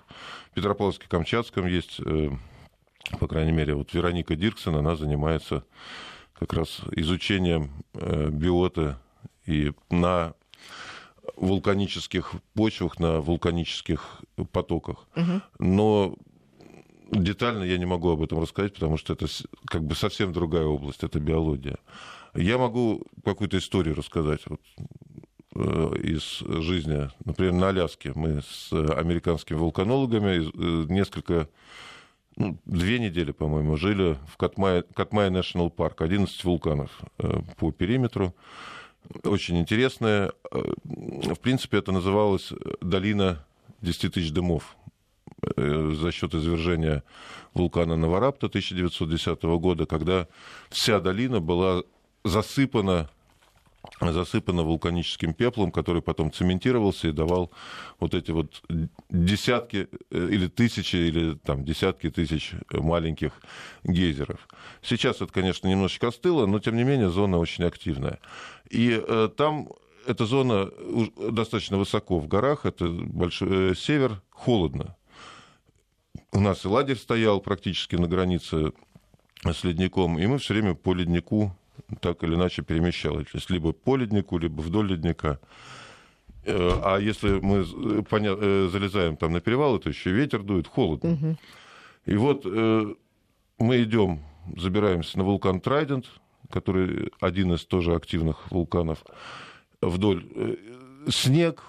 В 0.52 0.56
Петропавловске-Камчатском 0.56 1.68
есть, 1.68 1.98
э, 2.06 2.30
по 3.18 3.26
крайней 3.26 3.52
мере, 3.52 3.74
вот 3.74 3.92
Вероника 3.92 4.36
Дирксон, 4.36 4.76
она 4.76 4.94
занимается 4.94 5.64
как 6.38 6.52
раз 6.52 6.80
изучением 6.92 7.70
э, 7.94 8.28
биота 8.30 8.98
и 9.46 9.72
на 9.90 10.34
вулканических 11.36 12.32
почвах, 12.54 12.98
на 12.98 13.20
вулканических 13.20 14.22
потоках. 14.52 15.06
Угу. 15.16 15.40
Но 15.58 16.16
детально 17.10 17.64
я 17.64 17.78
не 17.78 17.86
могу 17.86 18.10
об 18.10 18.22
этом 18.22 18.40
рассказать, 18.40 18.74
потому 18.74 18.96
что 18.96 19.12
это 19.12 19.26
как 19.66 19.84
бы 19.84 19.94
совсем 19.94 20.32
другая 20.32 20.64
область, 20.64 21.02
это 21.02 21.20
биология. 21.20 21.78
Я 22.34 22.58
могу 22.58 23.02
какую-то 23.24 23.58
историю 23.58 23.94
рассказать 23.94 24.42
вот, 24.46 24.60
э, 25.54 25.96
из 26.02 26.40
жизни. 26.62 27.08
Например, 27.24 27.52
на 27.52 27.68
Аляске 27.68 28.12
мы 28.14 28.42
с 28.42 28.72
американскими 28.72 29.56
вулканологами 29.56 30.42
э, 30.44 30.86
несколько 30.92 31.48
ну, 32.36 32.58
две 32.66 32.98
недели, 32.98 33.32
по-моему, 33.32 33.76
жили 33.76 34.18
в 34.28 34.36
Катмай, 34.36 34.82
Катмай 34.94 35.28
Park, 35.30 35.94
11 35.98 36.44
вулканов 36.44 36.90
э, 37.18 37.40
по 37.56 37.72
периметру. 37.72 38.34
Очень 39.24 39.58
интересная. 39.58 40.32
Э, 40.52 40.62
в 40.84 41.40
принципе, 41.40 41.78
это 41.78 41.92
называлось 41.92 42.52
долина 42.80 43.44
10 43.80 44.14
тысяч 44.14 44.32
дымов 44.32 44.76
э, 45.56 45.94
за 45.98 46.12
счет 46.12 46.34
извержения 46.34 47.02
вулкана 47.54 47.96
Наварапта 47.96 48.46
1910 48.46 49.42
года, 49.42 49.86
когда 49.86 50.28
вся 50.68 51.00
долина 51.00 51.40
была 51.40 51.84
засыпана 52.24 53.08
засыпано 54.00 54.62
вулканическим 54.62 55.34
пеплом, 55.34 55.70
который 55.70 56.02
потом 56.02 56.32
цементировался 56.32 57.08
и 57.08 57.12
давал 57.12 57.50
вот 57.98 58.14
эти 58.14 58.30
вот 58.30 58.62
десятки 59.10 59.88
э, 60.10 60.28
или 60.30 60.48
тысячи, 60.48 60.96
или 60.96 61.34
там 61.34 61.64
десятки 61.64 62.10
тысяч 62.10 62.52
маленьких 62.70 63.32
гейзеров. 63.84 64.48
Сейчас 64.82 65.16
это, 65.16 65.32
конечно, 65.32 65.68
немножечко 65.68 66.08
остыло, 66.08 66.46
но, 66.46 66.58
тем 66.58 66.76
не 66.76 66.84
менее, 66.84 67.10
зона 67.10 67.38
очень 67.38 67.64
активная. 67.64 68.18
И 68.70 69.02
э, 69.06 69.28
там 69.36 69.68
эта 70.06 70.24
зона 70.26 70.70
достаточно 71.30 71.78
высоко 71.78 72.18
в 72.18 72.28
горах, 72.28 72.64
это 72.64 72.88
большой 72.88 73.72
э, 73.72 73.74
север, 73.74 74.22
холодно. 74.30 74.96
У 76.32 76.40
нас 76.40 76.64
и 76.64 76.68
лагерь 76.68 76.96
стоял 76.96 77.40
практически 77.40 77.96
на 77.96 78.08
границе 78.08 78.72
с 79.44 79.64
ледником, 79.64 80.18
и 80.18 80.26
мы 80.26 80.38
все 80.38 80.54
время 80.54 80.74
по 80.74 80.92
леднику 80.94 81.56
так 82.00 82.22
или 82.24 82.34
иначе 82.34 82.62
перемещалась. 82.62 83.26
То 83.28 83.38
есть 83.38 83.50
либо 83.50 83.72
по 83.72 83.96
леднику, 83.96 84.38
либо 84.38 84.60
вдоль 84.60 84.88
ледника. 84.88 85.38
Э, 86.44 86.80
а 86.82 86.98
если 86.98 87.40
мы 87.40 87.58
э. 87.58 88.02
Э, 88.10 88.68
залезаем 88.70 89.16
там 89.16 89.32
на 89.32 89.40
перевалы, 89.40 89.78
то 89.78 89.88
еще 89.88 90.10
ветер 90.10 90.42
дует, 90.42 90.66
холодно. 90.66 91.12
Угу. 91.12 91.36
И 92.06 92.14
вот 92.14 92.44
мы 92.44 93.82
идем, 93.82 94.20
забираемся 94.56 95.18
на 95.18 95.24
вулкан 95.24 95.60
Трайдент, 95.60 96.06
который 96.50 97.10
один 97.20 97.52
из 97.54 97.64
тоже 97.64 97.96
активных 97.96 98.48
вулканов, 98.52 99.04
вдоль 99.80 100.24
снег, 101.08 101.64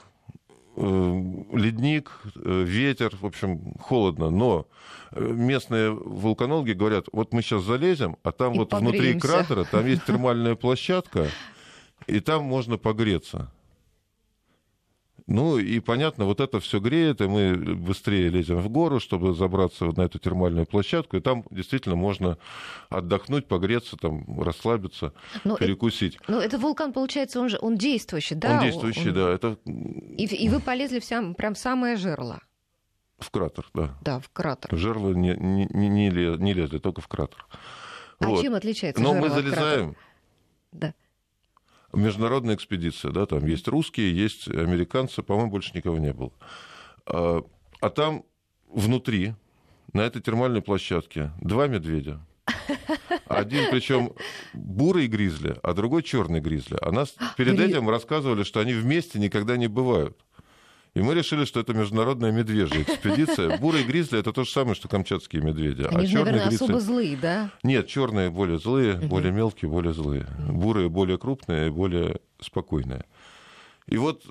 ледник, 0.77 2.11
э, 2.35 2.63
ветер, 2.63 3.11
в 3.19 3.25
общем, 3.25 3.73
холодно, 3.79 4.29
но 4.29 4.67
э, 5.11 5.21
местные 5.21 5.91
вулканологи 5.91 6.73
говорят, 6.73 7.07
вот 7.11 7.33
мы 7.33 7.41
сейчас 7.41 7.63
залезем, 7.63 8.17
а 8.23 8.31
там 8.31 8.53
и 8.53 8.57
вот 8.59 8.69
погреемся. 8.69 9.01
внутри 9.01 9.19
кратера, 9.19 9.63
там 9.63 9.85
есть 9.87 10.05
термальная 10.05 10.55
площадка, 10.55 11.29
и 12.05 12.19
там 12.19 12.43
можно 12.43 12.77
погреться. 12.77 13.51
Ну 15.27 15.57
и 15.57 15.81
понятно, 15.81 16.23
вот 16.23 16.39
это 16.39 16.61
все 16.61 16.79
греет, 16.79 17.19
и 17.19 17.27
мы 17.27 17.53
быстрее 17.75 18.29
лезем 18.29 18.59
в 18.59 18.69
гору, 18.69 19.01
чтобы 19.01 19.33
забраться 19.33 19.85
на 19.85 20.03
эту 20.03 20.19
термальную 20.19 20.65
площадку, 20.65 21.17
и 21.17 21.19
там 21.19 21.43
действительно 21.51 21.97
можно 21.97 22.37
отдохнуть, 22.89 23.45
погреться, 23.45 23.97
там, 23.97 24.41
расслабиться, 24.41 25.13
Но 25.43 25.57
перекусить. 25.57 26.15
Это, 26.15 26.31
ну, 26.31 26.39
это 26.39 26.57
вулкан, 26.57 26.93
получается, 26.93 27.41
он 27.41 27.49
же 27.49 27.57
он 27.61 27.75
действующий, 27.75 28.35
да? 28.35 28.55
Он 28.55 28.63
действующий, 28.63 29.09
он... 29.09 29.15
да. 29.15 29.29
Это... 29.33 29.57
И, 29.65 30.25
и 30.25 30.47
вы 30.47 30.61
полезли 30.61 30.99
в 30.99 31.03
сам, 31.03 31.35
прям 31.35 31.55
в 31.55 31.57
самое 31.57 31.97
жерло. 31.97 32.39
В 33.19 33.29
кратер, 33.29 33.69
да. 33.73 33.97
Да, 34.01 34.19
в 34.21 34.29
кратер. 34.29 34.73
В 34.73 34.77
жерло 34.77 35.11
не, 35.11 35.35
не, 35.35 35.65
не, 35.65 36.09
не 36.09 36.53
лезли, 36.53 36.77
только 36.77 37.01
в 37.01 37.07
кратер. 37.09 37.45
А 38.19 38.27
вот. 38.27 38.41
чем 38.41 38.53
отличается 38.53 39.03
Но 39.03 39.13
жерло 39.13 39.27
мы 39.27 39.29
залезаем. 39.33 39.95
Да. 40.71 40.93
Международная 41.93 42.55
экспедиция, 42.55 43.11
да, 43.11 43.25
там 43.25 43.45
есть 43.45 43.67
русские, 43.67 44.15
есть 44.15 44.47
американцы, 44.47 45.23
по-моему, 45.23 45.51
больше 45.51 45.71
никого 45.73 45.97
не 45.97 46.13
было. 46.13 46.31
А, 47.05 47.41
а 47.79 47.89
там 47.89 48.23
внутри, 48.69 49.35
на 49.93 50.01
этой 50.01 50.21
термальной 50.21 50.61
площадке, 50.61 51.31
два 51.41 51.67
медведя. 51.67 52.19
Один, 53.27 53.69
причем 53.71 54.13
бурый 54.53 55.07
гризли, 55.07 55.57
а 55.63 55.73
другой 55.73 56.03
черный 56.03 56.39
гризли. 56.39 56.77
А 56.81 56.91
нас 56.91 57.15
перед 57.35 57.59
этим 57.59 57.89
рассказывали, 57.89 58.43
что 58.43 58.59
они 58.59 58.73
вместе 58.73 59.19
никогда 59.19 59.57
не 59.57 59.67
бывают. 59.67 60.17
И 60.93 61.01
мы 61.01 61.13
решили, 61.13 61.45
что 61.45 61.59
это 61.59 61.73
международная 61.73 62.31
медвежья 62.31 62.81
экспедиция. 62.81 63.57
Бурые 63.59 63.83
гризли 63.83 64.19
это 64.19 64.33
то 64.33 64.43
же 64.43 64.49
самое, 64.49 64.75
что 64.75 64.87
камчатские 64.87 65.41
медведи. 65.41 65.83
Они, 65.83 66.05
а 66.05 66.07
же, 66.07 66.17
наверное, 66.17 66.47
гризли... 66.47 66.63
особо 66.63 66.79
злые, 66.79 67.17
да? 67.17 67.51
Нет, 67.63 67.87
черные 67.87 68.29
более 68.29 68.59
злые, 68.59 68.95
угу. 68.95 69.07
более 69.07 69.31
мелкие, 69.31 69.69
более 69.69 69.93
злые. 69.93 70.27
Бурые 70.49 70.89
более 70.89 71.17
крупные, 71.17 71.71
более 71.71 72.19
спокойные. 72.39 73.05
И 73.87 73.97
вот 73.97 74.23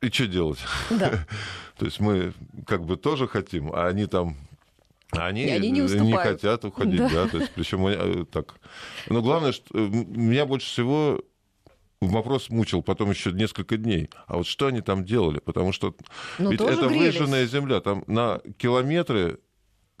и 0.00 0.08
что 0.08 0.26
делать? 0.26 0.58
Да. 0.90 1.26
То 1.78 1.84
есть 1.84 2.00
мы 2.00 2.32
как 2.66 2.84
бы 2.84 2.96
тоже 2.96 3.28
хотим, 3.28 3.72
а 3.72 3.86
они 3.86 4.06
там 4.06 4.36
они, 5.12 5.44
они 5.44 5.70
не, 5.70 5.80
не 5.80 6.12
хотят 6.14 6.64
уходить, 6.64 7.00
да. 7.00 7.24
да 7.24 7.28
то 7.28 7.38
есть, 7.38 7.52
причем 7.54 7.86
э, 7.86 8.24
так. 8.24 8.54
Но 9.08 9.20
главное, 9.20 9.52
что 9.52 9.66
э, 9.78 9.86
меня 9.86 10.46
больше 10.46 10.66
всего 10.68 11.22
вопрос 12.08 12.50
мучил 12.50 12.82
потом 12.82 13.10
еще 13.10 13.32
несколько 13.32 13.76
дней. 13.76 14.10
А 14.26 14.36
вот 14.38 14.46
что 14.46 14.66
они 14.66 14.80
там 14.80 15.04
делали? 15.04 15.38
Потому 15.38 15.72
что 15.72 15.94
ну, 16.38 16.50
ведь 16.50 16.60
это 16.60 16.88
грелись. 16.88 17.18
выжженная 17.18 17.46
земля, 17.46 17.80
там 17.80 18.04
на 18.06 18.40
километры 18.58 19.38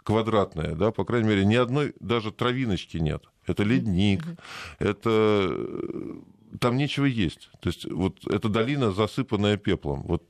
квадратная, 0.02 0.74
да, 0.74 0.90
по 0.90 1.04
крайней 1.04 1.28
мере, 1.28 1.44
ни 1.44 1.54
одной 1.54 1.94
даже 2.00 2.32
травиночки 2.32 2.96
нет. 2.96 3.24
Это 3.46 3.62
ледник, 3.62 4.24
mm-hmm. 4.24 4.38
это 4.78 6.58
там 6.58 6.76
нечего 6.76 7.06
есть. 7.06 7.50
То 7.60 7.68
есть 7.68 7.84
вот 7.90 8.26
эта 8.26 8.48
долина 8.48 8.92
засыпанная 8.92 9.56
пеплом. 9.56 10.02
Вот 10.02 10.24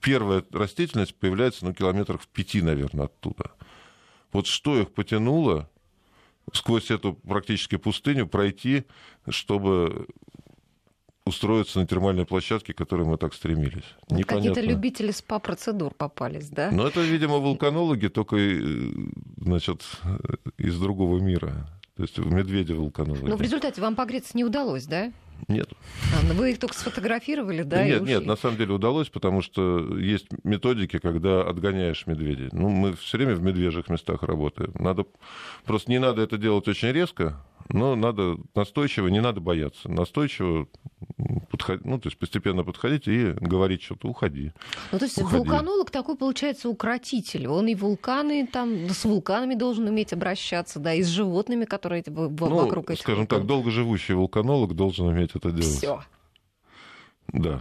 первая 0.00 0.44
растительность 0.50 1.14
появляется, 1.14 1.64
ну, 1.64 1.74
километрах 1.74 2.22
в 2.22 2.28
пяти, 2.28 2.62
наверное, 2.62 3.06
оттуда. 3.06 3.52
Вот 4.32 4.46
что 4.46 4.80
их 4.80 4.92
потянуло 4.92 5.70
сквозь 6.52 6.90
эту 6.90 7.14
практически 7.14 7.76
пустыню 7.76 8.26
пройти, 8.26 8.84
чтобы 9.28 10.06
устроиться 11.26 11.80
на 11.80 11.86
термальной 11.86 12.24
площадке, 12.24 12.72
к 12.72 12.78
которой 12.78 13.04
мы 13.04 13.18
так 13.18 13.34
стремились. 13.34 13.84
Какие-то 14.26 14.60
любители 14.60 15.10
СПА-процедур 15.10 15.92
попались, 15.92 16.48
да? 16.48 16.70
Ну, 16.70 16.86
это, 16.86 17.00
видимо, 17.02 17.38
вулканологи, 17.38 18.06
только, 18.06 18.36
э, 18.36 18.92
значит, 19.38 19.82
из 20.56 20.78
другого 20.78 21.18
мира. 21.18 21.68
То 21.96 22.02
есть 22.02 22.18
медведи 22.18 22.72
вулканологи. 22.72 23.28
Но 23.28 23.36
в 23.36 23.42
результате 23.42 23.80
вам 23.80 23.96
погреться 23.96 24.36
не 24.36 24.44
удалось, 24.44 24.84
да? 24.84 25.12
Нет. 25.48 25.68
А, 26.14 26.26
ну 26.26 26.34
вы 26.34 26.52
их 26.52 26.58
только 26.58 26.74
сфотографировали, 26.74 27.62
да? 27.62 27.84
Нет, 27.84 28.02
нет, 28.02 28.26
на 28.26 28.36
самом 28.36 28.56
деле 28.56 28.74
удалось, 28.74 29.08
потому 29.08 29.42
что 29.42 29.96
есть 29.98 30.26
методики, 30.44 30.98
когда 30.98 31.42
отгоняешь 31.42 32.06
медведей. 32.06 32.48
Ну, 32.52 32.68
мы 32.68 32.94
все 32.96 33.18
время 33.18 33.34
в 33.34 33.42
медвежьих 33.42 33.88
местах 33.88 34.22
работаем. 34.22 34.72
Надо 34.78 35.04
просто 35.64 35.90
не 35.90 35.98
надо 35.98 36.22
это 36.22 36.38
делать 36.38 36.68
очень 36.68 36.88
резко, 36.92 37.42
но 37.70 37.96
надо 37.96 38.38
настойчиво, 38.54 39.08
не 39.08 39.20
надо 39.20 39.40
бояться. 39.40 39.90
Настойчиво 39.90 40.68
подходить, 41.50 41.84
ну, 41.84 41.98
то 41.98 42.08
есть 42.08 42.18
постепенно 42.18 42.64
подходить 42.64 43.08
и 43.08 43.32
говорить 43.32 43.82
что-то, 43.82 44.08
уходи. 44.08 44.52
Ну, 44.92 44.98
то 44.98 45.04
есть 45.04 45.18
уходи. 45.18 45.38
вулканолог 45.38 45.90
такой, 45.90 46.16
получается, 46.16 46.68
укротитель. 46.68 47.46
Он 47.48 47.66
и 47.66 47.74
вулканы, 47.74 48.46
там, 48.46 48.88
с 48.88 49.04
вулканами 49.04 49.54
должен 49.54 49.86
уметь 49.86 50.12
обращаться, 50.12 50.78
да, 50.78 50.94
и 50.94 51.02
с 51.02 51.08
животными, 51.08 51.64
которые 51.64 52.04
ну, 52.06 52.28
вокруг 52.28 52.90
этих 52.90 53.02
скажем 53.02 53.20
вулканов. 53.22 53.42
так, 53.42 53.48
долгоживущий 53.48 54.14
вулканолог 54.14 54.74
должен 54.74 55.06
уметь 55.06 55.30
это 55.34 55.50
делать. 55.50 55.76
Все. 55.76 56.00
Да, 57.36 57.60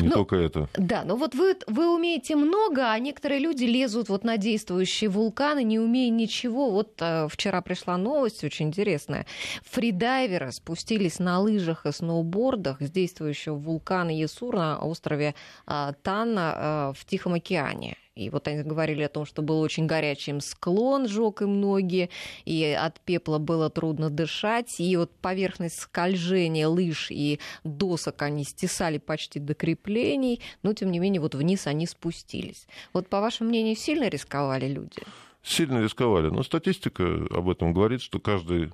не 0.00 0.08
ну, 0.08 0.14
только 0.14 0.36
это. 0.36 0.68
Да, 0.76 1.02
но 1.04 1.16
вот 1.16 1.34
вы, 1.34 1.56
вы 1.66 1.92
умеете 1.92 2.36
много, 2.36 2.92
а 2.92 2.98
некоторые 2.98 3.40
люди 3.40 3.64
лезут 3.64 4.08
вот 4.08 4.22
на 4.22 4.36
действующие 4.36 5.10
вулканы, 5.10 5.64
не 5.64 5.80
умея 5.80 6.10
ничего. 6.10 6.70
Вот 6.70 6.94
э, 7.00 7.26
вчера 7.28 7.60
пришла 7.60 7.96
новость 7.96 8.44
очень 8.44 8.68
интересная. 8.68 9.26
Фридайверы 9.64 10.52
спустились 10.52 11.18
на 11.18 11.40
лыжах 11.40 11.86
и 11.86 11.92
сноубордах 11.92 12.80
с 12.80 12.90
действующего 12.90 13.56
вулкана 13.56 14.16
Ясур 14.16 14.54
на 14.54 14.78
острове 14.78 15.34
э, 15.66 15.92
Танна 16.02 16.54
э, 16.56 16.92
в 16.96 17.04
Тихом 17.04 17.34
океане. 17.34 17.96
И 18.16 18.30
вот 18.30 18.48
они 18.48 18.62
говорили 18.62 19.02
о 19.02 19.10
том, 19.10 19.26
что 19.26 19.42
был 19.42 19.60
очень 19.60 19.86
горячим 19.86 20.40
склон, 20.40 21.06
жег 21.06 21.42
им 21.42 21.60
ноги, 21.60 22.08
и 22.46 22.64
от 22.64 22.98
пепла 23.00 23.36
было 23.36 23.68
трудно 23.68 24.08
дышать. 24.08 24.80
И 24.80 24.96
вот 24.96 25.12
поверхность 25.20 25.78
скольжения 25.78 26.66
лыж 26.66 27.10
и 27.10 27.38
досок 27.62 28.22
они 28.22 28.44
стесали 28.44 28.96
почти 28.96 29.38
до 29.38 29.52
креплений, 29.52 30.40
но 30.62 30.72
тем 30.72 30.90
не 30.90 30.98
менее 30.98 31.20
вот 31.20 31.34
вниз 31.34 31.66
они 31.66 31.86
спустились. 31.86 32.66
Вот 32.94 33.08
по 33.08 33.20
вашему 33.20 33.50
мнению, 33.50 33.76
сильно 33.76 34.08
рисковали 34.08 34.66
люди? 34.66 35.02
Сильно 35.42 35.82
рисковали. 35.82 36.30
Но 36.30 36.42
статистика 36.42 37.04
об 37.30 37.50
этом 37.50 37.74
говорит, 37.74 38.00
что 38.00 38.18
каждый 38.18 38.70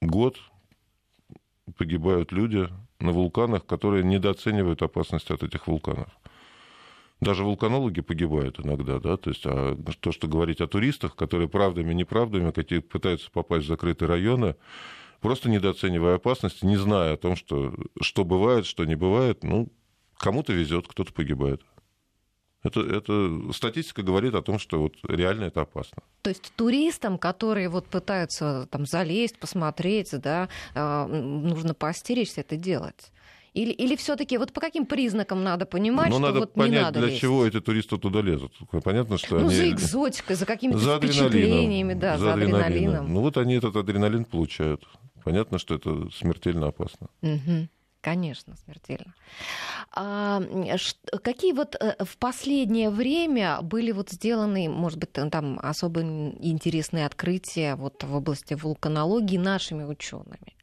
год 0.00 0.36
погибают 1.76 2.30
люди 2.30 2.68
на 3.00 3.10
вулканах, 3.10 3.66
которые 3.66 4.04
недооценивают 4.04 4.82
опасность 4.82 5.32
от 5.32 5.42
этих 5.42 5.66
вулканов. 5.66 6.08
Даже 7.20 7.42
вулканологи 7.42 8.00
погибают 8.00 8.60
иногда, 8.60 9.00
да, 9.00 9.16
то 9.16 9.30
есть 9.30 9.42
а 9.44 9.76
то, 10.00 10.12
что 10.12 10.28
говорить 10.28 10.60
о 10.60 10.68
туристах, 10.68 11.16
которые 11.16 11.48
правдами, 11.48 11.92
неправдами 11.92 12.52
какие 12.52 12.78
пытаются 12.78 13.30
попасть 13.30 13.64
в 13.64 13.68
закрытые 13.68 14.08
районы, 14.08 14.54
просто 15.20 15.50
недооценивая 15.50 16.14
опасности, 16.16 16.64
не 16.64 16.76
зная 16.76 17.14
о 17.14 17.16
том, 17.16 17.34
что, 17.34 17.74
что 18.00 18.24
бывает, 18.24 18.66
что 18.66 18.84
не 18.84 18.94
бывает, 18.94 19.42
ну, 19.42 19.68
кому-то 20.16 20.52
везет, 20.52 20.86
кто-то 20.86 21.12
погибает. 21.12 21.62
Это, 22.62 22.80
это 22.80 23.52
статистика 23.52 24.02
говорит 24.02 24.34
о 24.34 24.42
том, 24.42 24.58
что 24.58 24.80
вот 24.80 24.94
реально 25.04 25.44
это 25.44 25.62
опасно. 25.62 26.02
То 26.22 26.30
есть 26.30 26.52
туристам, 26.56 27.16
которые 27.16 27.68
вот 27.68 27.86
пытаются 27.86 28.68
там 28.70 28.84
залезть, 28.84 29.38
посмотреть, 29.38 30.10
да, 30.20 30.48
а, 30.74 31.06
нужно 31.06 31.74
поостеречься 31.74 32.40
это 32.40 32.56
делать. 32.56 33.12
Или, 33.58 33.72
или 33.72 33.96
все-таки 33.96 34.38
вот 34.38 34.52
по 34.52 34.60
каким 34.60 34.86
признакам 34.86 35.42
надо 35.42 35.66
понимать, 35.66 36.10
ну, 36.10 36.16
что 36.16 36.26
надо 36.26 36.38
вот 36.40 36.52
понять, 36.52 36.70
не 36.70 36.80
надо 36.80 37.00
для 37.00 37.08
лезть? 37.08 37.20
чего 37.20 37.44
эти 37.44 37.60
туристы 37.60 37.98
туда 37.98 38.20
лезут. 38.20 38.52
Понятно, 38.84 39.18
что 39.18 39.34
ну, 39.40 39.48
они... 39.48 39.56
за 39.56 39.70
экзотикой, 39.70 40.36
за 40.36 40.46
какими-то 40.46 40.78
за 40.78 40.98
впечатлениями, 40.98 41.94
да, 41.94 42.18
за, 42.18 42.24
за 42.24 42.32
адреналином. 42.34 42.64
адреналином. 42.64 43.14
Ну 43.14 43.20
вот 43.20 43.36
они 43.36 43.54
этот 43.54 43.74
адреналин 43.74 44.26
получают. 44.26 44.84
Понятно, 45.24 45.58
что 45.58 45.74
это 45.74 46.08
смертельно 46.12 46.68
опасно. 46.68 47.08
Угу. 47.22 47.68
Конечно, 48.00 48.54
смертельно. 48.64 49.12
А, 49.92 50.40
какие 51.24 51.52
вот 51.52 51.74
э, 51.74 51.96
в 52.04 52.16
последнее 52.18 52.90
время 52.90 53.60
были 53.60 53.90
вот 53.90 54.10
сделаны, 54.10 54.68
может 54.68 54.98
быть, 54.98 55.12
там 55.12 55.58
особо 55.60 56.02
интересные 56.02 57.06
открытия 57.06 57.74
вот 57.74 58.04
в 58.04 58.14
области 58.14 58.54
вулканологии 58.54 59.36
нашими 59.36 59.82
учеными? 59.82 60.57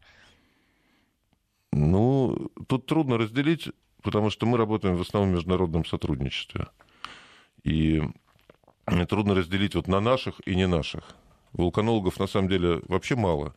Ну, 1.77 2.51
тут 2.67 2.85
трудно 2.85 3.17
разделить, 3.17 3.67
потому 4.01 4.29
что 4.29 4.45
мы 4.45 4.57
работаем 4.57 4.95
в 4.95 5.01
основном 5.01 5.31
в 5.31 5.35
международном 5.35 5.83
сотрудничестве. 5.83 6.67
И 7.65 8.01
трудно 9.09 9.35
разделить 9.35 9.75
вот 9.75 9.89
на 9.89 9.99
наших 9.99 10.35
и 10.45 10.55
не 10.55 10.67
наших. 10.67 11.03
Вулканологов 11.51 12.17
на 12.17 12.27
самом 12.27 12.47
деле 12.47 12.81
вообще 12.87 13.17
мало. 13.17 13.53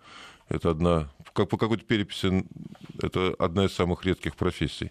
Это 0.49 0.71
одна, 0.71 1.13
как 1.33 1.49
по 1.49 1.57
какой-то 1.57 1.85
переписи, 1.85 2.45
это 3.01 3.37
одна 3.39 3.67
из 3.67 3.73
самых 3.73 4.05
редких 4.05 4.35
профессий. 4.35 4.91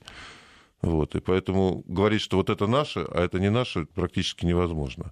Вот, 0.82 1.14
и 1.16 1.20
поэтому 1.20 1.84
говорить, 1.86 2.22
что 2.22 2.38
вот 2.38 2.50
это 2.50 2.66
наше, 2.66 3.02
а 3.02 3.26
это 3.26 3.42
не 3.42 3.50
наше, 3.50 3.88
практически 3.88 4.46
невозможно. 4.46 5.12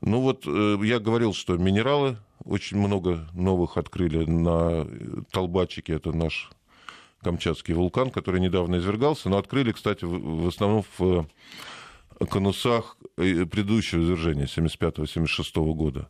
Ну 0.00 0.20
вот 0.20 0.48
э, 0.48 0.78
я 0.82 0.98
говорил, 0.98 1.32
что 1.32 1.56
минералы 1.56 2.16
очень 2.44 2.78
много 2.78 3.28
новых 3.34 3.76
открыли 3.76 4.24
на 4.24 4.84
Толбачике, 5.30 5.92
это 5.92 6.12
наш 6.12 6.50
Камчатский 7.22 7.74
вулкан, 7.74 8.10
который 8.10 8.40
недавно 8.40 8.76
извергался, 8.76 9.28
но 9.28 9.38
открыли, 9.38 9.72
кстати, 9.72 10.04
в 10.04 10.48
основном 10.48 10.84
в 10.98 11.26
конусах 12.30 12.96
э, 13.16 13.46
предыдущего 13.46 14.02
извержения 14.02 14.46
75-76 14.46 15.72
года. 15.74 16.08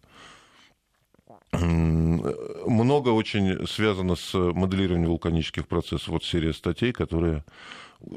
Много 1.53 3.11
очень 3.11 3.67
связано 3.67 4.17
с 4.17 4.33
моделированием 4.35 5.11
вулканических 5.11 5.69
процессов. 5.69 6.09
Вот 6.09 6.25
серия 6.25 6.55
статей, 6.55 6.93
которые 6.93 7.45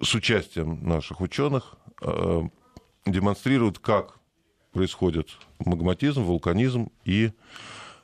с 0.01 0.15
участием 0.15 0.87
наших 0.87 1.19
ученых 1.19 1.75
э, 2.01 2.43
демонстрируют, 3.05 3.79
как 3.79 4.19
происходит 4.71 5.29
магматизм, 5.59 6.23
вулканизм 6.23 6.89
и 7.03 7.31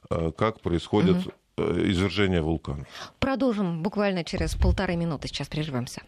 э, 0.09 0.31
как 0.37 0.59
происходит 0.61 1.17
угу. 1.17 1.31
Извержение 1.57 2.41
вулкана. 2.41 2.85
Продолжим 3.19 3.83
буквально 3.83 4.23
через 4.23 4.55
полторы 4.55 4.95
минуты. 4.95 5.27
Сейчас 5.27 5.47
прервемся. 5.47 6.01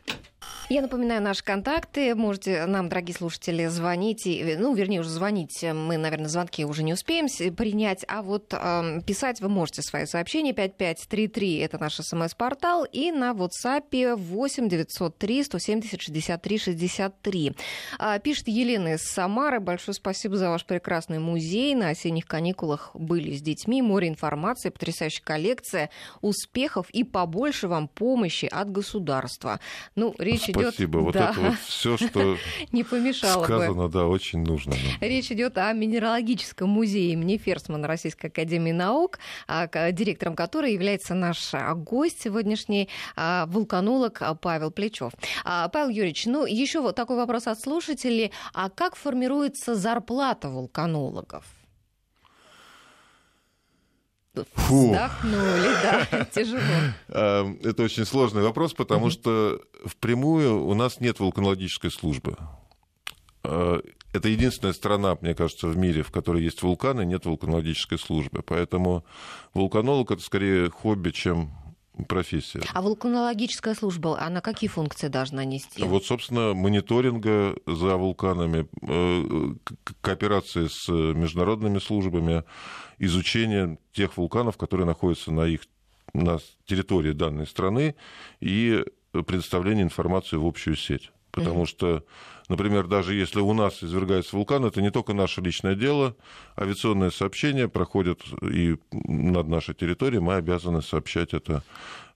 Я 0.69 0.81
напоминаю 0.81 1.21
наши 1.21 1.43
контакты. 1.43 2.15
Можете 2.15 2.65
нам, 2.65 2.87
дорогие 2.87 3.15
слушатели, 3.15 3.67
звонить. 3.67 4.25
Ну, 4.25 4.73
вернее, 4.73 5.01
уже 5.01 5.09
звонить. 5.09 5.61
Мы, 5.61 5.97
наверное, 5.97 6.29
звонки 6.29 6.63
уже 6.65 6.83
не 6.83 6.93
успеем 6.93 7.27
принять. 7.53 8.05
А 8.07 8.21
вот 8.23 8.53
э, 8.53 9.01
писать 9.05 9.41
вы 9.41 9.49
можете 9.49 9.81
свои 9.81 10.05
сообщения. 10.05 10.53
5533– 10.53 11.57
это 11.59 11.77
наш 11.77 11.95
смс-портал. 11.95 12.85
И 12.85 13.11
на 13.11 13.33
WhatsApp 13.33 14.15
8 14.15 14.69
903 14.69 15.43
170 15.43 16.01
63 16.01 16.57
63. 16.57 17.55
А, 17.99 18.19
пишет 18.19 18.47
Елена 18.47 18.93
из 18.93 19.03
Самары. 19.03 19.59
Большое 19.59 19.93
спасибо 19.93 20.37
за 20.37 20.49
ваш 20.49 20.65
прекрасный 20.65 21.19
музей. 21.19 21.75
На 21.75 21.89
осенних 21.89 22.25
каникулах 22.25 22.91
были 22.95 23.35
с 23.35 23.41
детьми. 23.41 23.81
Море 23.81 24.07
информации, 24.07 24.69
потрясающая 24.69 25.23
коллекция 25.23 25.89
успехов 26.21 26.89
и 26.91 27.03
побольше 27.03 27.67
вам 27.67 27.89
помощи 27.89 28.45
от 28.45 28.71
государства. 28.71 29.59
Ну, 29.95 30.15
речь 30.33 30.43
Спасибо. 30.43 30.99
идет... 30.99 31.03
Вот 31.03 31.13
да. 31.13 31.31
это 31.31 31.39
вот 31.39 31.59
все, 31.59 31.97
что 31.97 32.37
не 32.71 32.83
помешало 32.83 33.43
сказано, 33.43 33.87
бы. 33.87 33.93
да, 33.93 34.07
очень 34.07 34.43
нужно. 34.43 34.75
Речь 34.99 35.31
идет 35.31 35.57
о 35.57 35.71
минералогическом 35.73 36.69
музее 36.69 37.13
имени 37.13 37.37
Ферсмана 37.37 37.87
Российской 37.87 38.27
Академии 38.27 38.71
Наук, 38.71 39.19
а, 39.47 39.91
директором 39.91 40.35
которой 40.35 40.73
является 40.73 41.13
наш 41.13 41.53
гость 41.75 42.21
сегодняшний, 42.21 42.89
а, 43.15 43.45
вулканолог 43.47 44.21
Павел 44.41 44.71
Плечев. 44.71 45.11
А, 45.43 45.69
Павел 45.69 45.89
Юрьевич, 45.89 46.25
ну 46.25 46.45
еще 46.45 46.81
вот 46.81 46.95
такой 46.95 47.17
вопрос 47.17 47.47
от 47.47 47.59
слушателей. 47.59 48.31
А 48.53 48.69
как 48.69 48.95
формируется 48.95 49.75
зарплата 49.75 50.49
вулканологов? 50.49 51.43
Фу. 54.33 54.91
Вздохнули, 54.91 55.71
да, 55.83 56.25
тяжело. 56.33 56.59
Эм, 57.09 57.59
это 57.63 57.83
очень 57.83 58.05
сложный 58.05 58.41
вопрос, 58.41 58.73
потому 58.73 59.11
что 59.11 59.61
впрямую 59.85 60.65
у 60.65 60.73
нас 60.73 60.99
нет 60.99 61.19
вулканологической 61.19 61.91
службы. 61.91 62.35
Э, 63.43 63.81
это 64.11 64.29
единственная 64.29 64.73
страна, 64.73 65.17
мне 65.21 65.35
кажется, 65.35 65.67
в 65.67 65.77
мире, 65.77 66.01
в 66.01 66.11
которой 66.11 66.43
есть 66.43 66.63
вулканы, 66.63 67.05
нет 67.05 67.25
вулканологической 67.25 67.99
службы. 67.99 68.41
Поэтому 68.41 69.05
вулканолог 69.53 70.09
это 70.09 70.21
скорее 70.23 70.69
хобби, 70.69 71.11
чем 71.11 71.51
профессия. 72.07 72.61
А 72.73 72.81
вулканологическая 72.81 73.75
служба, 73.75 74.19
она 74.19 74.41
какие 74.41 74.69
функции 74.69 75.07
должна 75.07 75.45
нести? 75.45 75.83
Вот, 75.83 76.05
собственно, 76.05 76.53
мониторинга 76.53 77.55
за 77.67 77.97
вулканами, 77.97 78.67
э, 78.81 79.55
кооперации 80.01 80.67
с 80.67 80.87
международными 80.89 81.79
службами, 81.79 82.43
изучение 82.99 83.77
тех 83.91 84.17
вулканов, 84.17 84.57
которые 84.57 84.87
находятся 84.87 85.31
на 85.31 85.45
их 85.45 85.61
на 86.13 86.39
территории 86.65 87.11
данной 87.11 87.47
страны 87.47 87.95
и 88.39 88.83
предоставление 89.11 89.83
информации 89.83 90.37
в 90.37 90.45
общую 90.45 90.75
сеть. 90.75 91.11
Потому 91.31 91.65
что, 91.65 92.03
например, 92.49 92.87
даже 92.87 93.13
если 93.13 93.39
у 93.39 93.53
нас 93.53 93.83
извергается 93.83 94.35
вулкан, 94.35 94.65
это 94.65 94.81
не 94.81 94.91
только 94.91 95.13
наше 95.13 95.41
личное 95.41 95.75
дело. 95.75 96.15
Авиационные 96.57 97.11
сообщения 97.11 97.67
проходят 97.67 98.21
и 98.41 98.77
над 98.91 99.47
нашей 99.47 99.75
территорией, 99.75 100.21
мы 100.21 100.35
обязаны 100.35 100.81
сообщать 100.81 101.33
это 101.33 101.63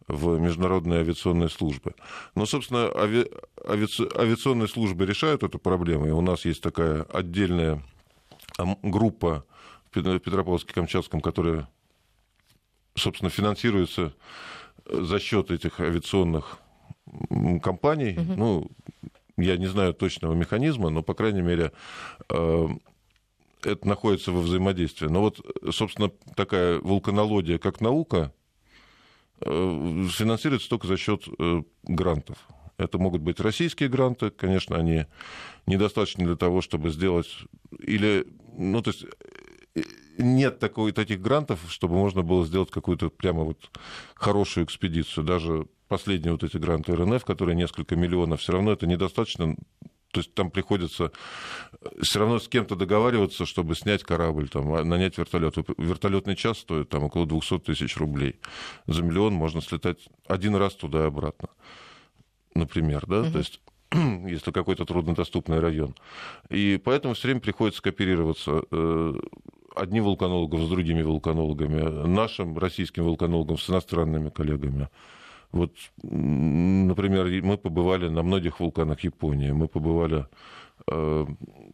в 0.08 0.40
международные 0.40 1.02
авиационные 1.02 1.50
службы. 1.50 1.94
Но, 2.36 2.46
собственно, 2.46 2.90
ави... 2.96 3.30
авиаци... 3.66 4.08
авиационные 4.16 4.68
службы 4.68 5.06
решают 5.06 5.44
эту 5.44 5.60
проблему, 5.60 6.08
и 6.08 6.12
у 6.12 6.22
нас 6.22 6.46
есть 6.46 6.62
такая 6.62 7.04
отдельная 7.04 7.84
группа 8.84 9.46
в 9.92 9.98
Петропавловске-Камчатском, 9.98 11.22
которая, 11.22 11.68
собственно, 12.96 13.30
финансируется 13.30 14.14
за 14.86 15.20
счет 15.20 15.52
этих 15.52 15.80
авиационных 15.80 16.60
компаний. 17.62 18.18
Угу. 18.18 18.34
Ну, 18.38 18.72
я 19.38 19.58
не 19.58 19.68
знаю 19.68 19.94
точного 19.94 20.34
механизма, 20.34 20.90
но, 20.90 21.04
по 21.04 21.14
крайней 21.14 21.42
мере, 21.42 21.72
э, 22.30 22.68
это 23.64 23.88
находится 23.88 24.32
во 24.32 24.42
взаимодействии. 24.42 25.08
Но 25.08 25.22
вот, 25.22 25.40
собственно, 25.72 26.12
такая 26.36 26.80
вулканология 26.80 27.58
как 27.58 27.82
наука 27.82 28.34
э, 29.42 30.06
финансируется 30.12 30.70
только 30.70 30.88
за 30.88 30.98
счет 30.98 31.24
э, 31.40 31.64
грантов. 31.84 32.38
Это 32.78 33.00
могут 33.00 33.22
быть 33.22 33.40
российские 33.40 33.90
гранты, 33.90 34.30
конечно, 34.30 34.76
они 34.76 35.06
недостаточны 35.66 36.26
для 36.26 36.36
того, 36.36 36.62
чтобы 36.62 36.92
сделать 36.92 37.28
или, 37.80 38.28
ну, 38.56 38.82
то 38.84 38.92
есть 38.92 39.06
нет 40.18 40.60
такой, 40.60 40.92
таких 40.92 41.22
грантов, 41.22 41.60
чтобы 41.70 41.96
можно 41.96 42.22
было 42.22 42.46
сделать 42.46 42.72
какую-то 42.72 43.10
прямо 43.10 43.44
вот 43.44 43.72
хорошую 44.16 44.66
экспедицию. 44.66 45.24
Даже 45.24 45.68
последние 45.88 46.32
вот 46.32 46.44
эти 46.44 46.58
гранты 46.58 46.96
РНФ, 46.96 47.24
которые 47.26 47.56
несколько 47.56 47.96
миллионов, 47.96 48.42
все 48.42 48.54
равно 48.54 48.72
это 48.72 48.88
недостаточно. 48.88 49.56
То 50.12 50.22
есть 50.22 50.34
там 50.34 50.50
приходится 50.52 51.12
все 52.02 52.20
равно 52.20 52.40
с 52.40 52.48
кем-то 52.48 52.76
договариваться, 52.76 53.46
чтобы 53.46 53.76
снять 53.76 54.04
корабль, 54.04 54.48
там, 54.48 54.74
а, 54.74 54.84
нанять 54.84 55.18
вертолет. 55.18 55.56
Вертолетный 55.78 56.36
час 56.36 56.60
стоит 56.60 56.90
там, 56.90 57.04
около 57.04 57.26
200 57.26 57.60
тысяч 57.60 57.98
рублей. 57.98 58.40
За 58.88 59.04
миллион 59.04 59.34
можно 59.34 59.62
слетать 59.62 60.08
один 60.28 60.56
раз 60.56 60.76
туда 60.76 61.04
и 61.04 61.08
обратно, 61.08 61.50
например. 62.56 63.06
Да? 63.06 63.22
Угу. 63.22 63.32
То 63.32 63.38
есть 63.40 63.62
если 64.28 64.52
какой-то 64.52 64.86
труднодоступный 64.86 65.60
район. 65.60 65.96
И 66.50 66.80
поэтому 66.84 67.14
все 67.14 67.28
время 67.28 67.42
приходится 67.42 67.82
кооперироваться 67.82 68.64
э, 68.72 69.14
одним 69.76 70.04
вулканологом 70.04 70.66
с 70.66 70.70
другими 70.70 71.02
вулканологами, 71.02 72.08
нашим 72.08 72.58
российским 72.58 73.04
вулканологом 73.04 73.58
с 73.58 73.70
иностранными 73.70 74.30
коллегами. 74.30 74.90
Вот, 75.52 75.72
например, 76.04 77.26
мы 77.44 77.58
побывали 77.58 78.10
на 78.10 78.22
многих 78.22 78.60
вулканах 78.60 79.00
Японии, 79.02 79.52
мы 79.52 79.68
побывали 79.68 80.28
э, 80.92 81.26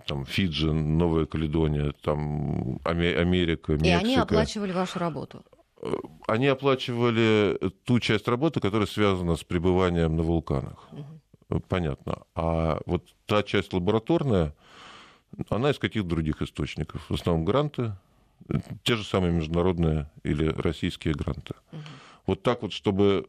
там, 0.05 0.25
Фиджи, 0.25 0.71
Новая 0.71 1.25
Каледония, 1.25 1.93
там, 2.01 2.79
Америка, 2.83 3.73
Мексика. 3.73 3.87
И 3.87 3.89
они 3.89 4.15
оплачивали 4.15 4.71
вашу 4.71 4.99
работу? 4.99 5.43
Э, 5.81 5.91
они 6.27 6.47
оплачивали 6.47 7.59
ту 7.83 7.99
часть 7.99 8.27
работы, 8.27 8.59
которая 8.59 8.87
связана 8.87 9.35
с 9.35 9.43
пребыванием 9.43 10.15
на 10.15 10.23
вулканах. 10.23 10.87
Угу. 10.91 11.59
Понятно. 11.67 12.23
А 12.35 12.79
вот 12.85 13.03
та 13.25 13.43
часть 13.43 13.73
лабораторная, 13.73 14.55
она 15.49 15.71
из 15.71 15.79
каких-то 15.79 16.07
других 16.07 16.41
источников. 16.41 17.05
В 17.09 17.13
основном 17.13 17.45
гранты, 17.45 17.93
те 18.83 18.95
же 18.95 19.03
самые 19.03 19.33
международные 19.33 20.09
или 20.23 20.45
российские 20.47 21.13
гранты. 21.13 21.53
Угу. 21.71 21.81
Вот 22.27 22.43
так 22.43 22.61
вот, 22.61 22.71
чтобы 22.71 23.27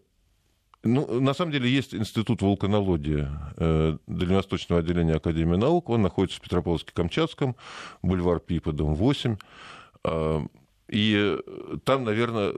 ну, 0.85 1.21
на 1.21 1.35
самом 1.35 1.53
деле 1.53 1.69
есть 1.69 1.95
институт 1.95 2.43
вулканологии 2.43 3.27
э, 3.57 3.99
Дальневосточного 4.07 4.81
отделения 4.81 5.15
Академии 5.15 5.57
наук. 5.57 5.89
Он 5.91 6.03
находится 6.03 6.39
в 6.39 6.43
Петропавловске-Камчатском, 6.43 7.57
бульвар 8.03 8.41
Пипа, 8.41 8.73
дом 8.73 8.95
8. 8.95 9.37
Э, 10.05 10.41
и 10.89 11.39
там, 11.85 12.05
наверное, 12.05 12.55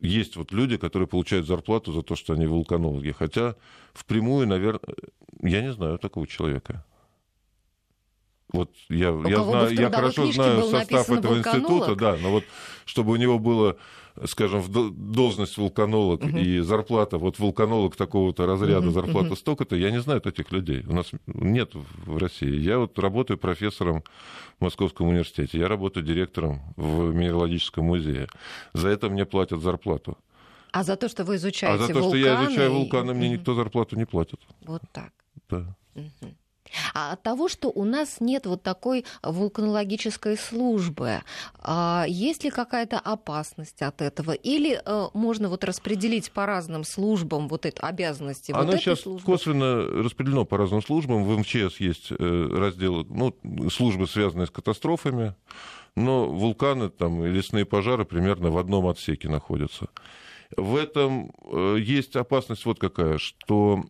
есть 0.00 0.36
вот 0.36 0.52
люди, 0.52 0.76
которые 0.76 1.08
получают 1.08 1.46
зарплату 1.46 1.92
за 1.92 2.02
то, 2.02 2.16
что 2.16 2.34
они 2.34 2.46
вулканологи. 2.46 3.12
Хотя 3.12 3.54
впрямую, 3.92 4.46
наверное, 4.46 4.94
я 5.42 5.62
не 5.62 5.72
знаю 5.72 5.98
такого 5.98 6.26
человека. 6.26 6.84
Вот 8.52 8.70
я, 8.88 9.08
я, 9.26 9.42
знаю, 9.42 9.74
я 9.74 9.90
хорошо 9.90 10.30
знаю 10.30 10.62
состав 10.64 11.10
этого 11.10 11.38
института, 11.38 11.96
да, 11.96 12.16
но 12.20 12.30
вот 12.30 12.44
чтобы 12.84 13.12
у 13.12 13.16
него 13.16 13.38
было 13.38 13.76
скажем, 14.24 14.60
в 14.60 14.90
должность 14.90 15.56
вулканолог 15.56 16.22
угу. 16.22 16.38
и 16.38 16.60
зарплата, 16.60 17.18
вот 17.18 17.38
вулканолог 17.38 17.96
такого-то 17.96 18.46
разряда, 18.46 18.86
угу, 18.86 18.90
зарплата 18.90 19.28
угу. 19.28 19.36
столько-то, 19.36 19.76
я 19.76 19.90
не 19.90 20.00
знаю 20.00 20.22
этих 20.24 20.52
людей. 20.52 20.84
У 20.86 20.94
нас 20.94 21.10
нет 21.26 21.72
в 21.74 22.16
России. 22.16 22.60
Я 22.60 22.78
вот 22.78 22.98
работаю 22.98 23.38
профессором 23.38 24.04
в 24.58 24.64
Московском 24.64 25.08
университете, 25.08 25.58
я 25.58 25.68
работаю 25.68 26.04
директором 26.06 26.62
в 26.76 27.12
Минералогическом 27.12 27.86
музее. 27.86 28.28
За 28.72 28.88
это 28.88 29.08
мне 29.08 29.24
платят 29.24 29.60
зарплату. 29.60 30.16
А 30.72 30.82
за 30.82 30.96
то, 30.96 31.08
что 31.08 31.24
вы 31.24 31.36
изучаете 31.36 31.78
вулканы? 31.78 31.98
А 31.98 32.02
за 32.02 32.02
то, 32.02 32.08
что 32.08 32.16
я 32.16 32.44
изучаю 32.44 32.72
вулканы, 32.72 33.14
мне 33.14 33.28
никто 33.28 33.54
зарплату 33.54 33.96
не 33.96 34.06
платит. 34.06 34.40
Вот 34.64 34.82
так. 34.92 35.12
Да. 35.48 35.76
Угу. 35.94 36.34
А 36.94 37.12
от 37.12 37.22
того, 37.22 37.48
что 37.48 37.68
у 37.68 37.84
нас 37.84 38.16
нет 38.20 38.46
вот 38.46 38.62
такой 38.62 39.04
вулканологической 39.22 40.36
службы, 40.36 41.22
а 41.58 42.04
есть 42.08 42.44
ли 42.44 42.50
какая-то 42.50 42.98
опасность 42.98 43.82
от 43.82 44.02
этого? 44.02 44.32
Или 44.32 44.80
э, 44.84 45.06
можно 45.14 45.48
вот 45.48 45.64
распределить 45.64 46.30
по 46.30 46.46
разным 46.46 46.84
службам 46.84 47.48
вот 47.48 47.66
эти 47.66 47.78
обязанности? 47.80 48.52
Оно 48.52 48.72
вот 48.72 48.80
сейчас 48.80 49.00
службы? 49.00 49.24
косвенно 49.24 50.02
распределено 50.02 50.44
по 50.44 50.56
разным 50.56 50.82
службам. 50.82 51.24
В 51.24 51.38
МЧС 51.38 51.80
есть 51.80 52.10
э, 52.10 52.48
раздел, 52.50 53.04
ну, 53.08 53.34
службы, 53.70 54.06
связанные 54.06 54.46
с 54.46 54.50
катастрофами, 54.50 55.34
но 55.96 56.26
вулканы 56.28 56.90
там, 56.90 57.24
и 57.24 57.28
лесные 57.28 57.64
пожары 57.64 58.04
примерно 58.04 58.50
в 58.50 58.58
одном 58.58 58.86
отсеке 58.86 59.28
находятся. 59.28 59.88
В 60.56 60.76
этом 60.76 61.32
э, 61.44 61.76
есть 61.80 62.16
опасность 62.16 62.64
вот 62.64 62.78
какая, 62.78 63.18
что 63.18 63.84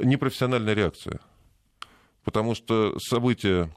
непрофессиональная 0.00 0.74
реакция. 0.74 1.20
Потому 2.28 2.54
что 2.54 2.98
события 2.98 3.70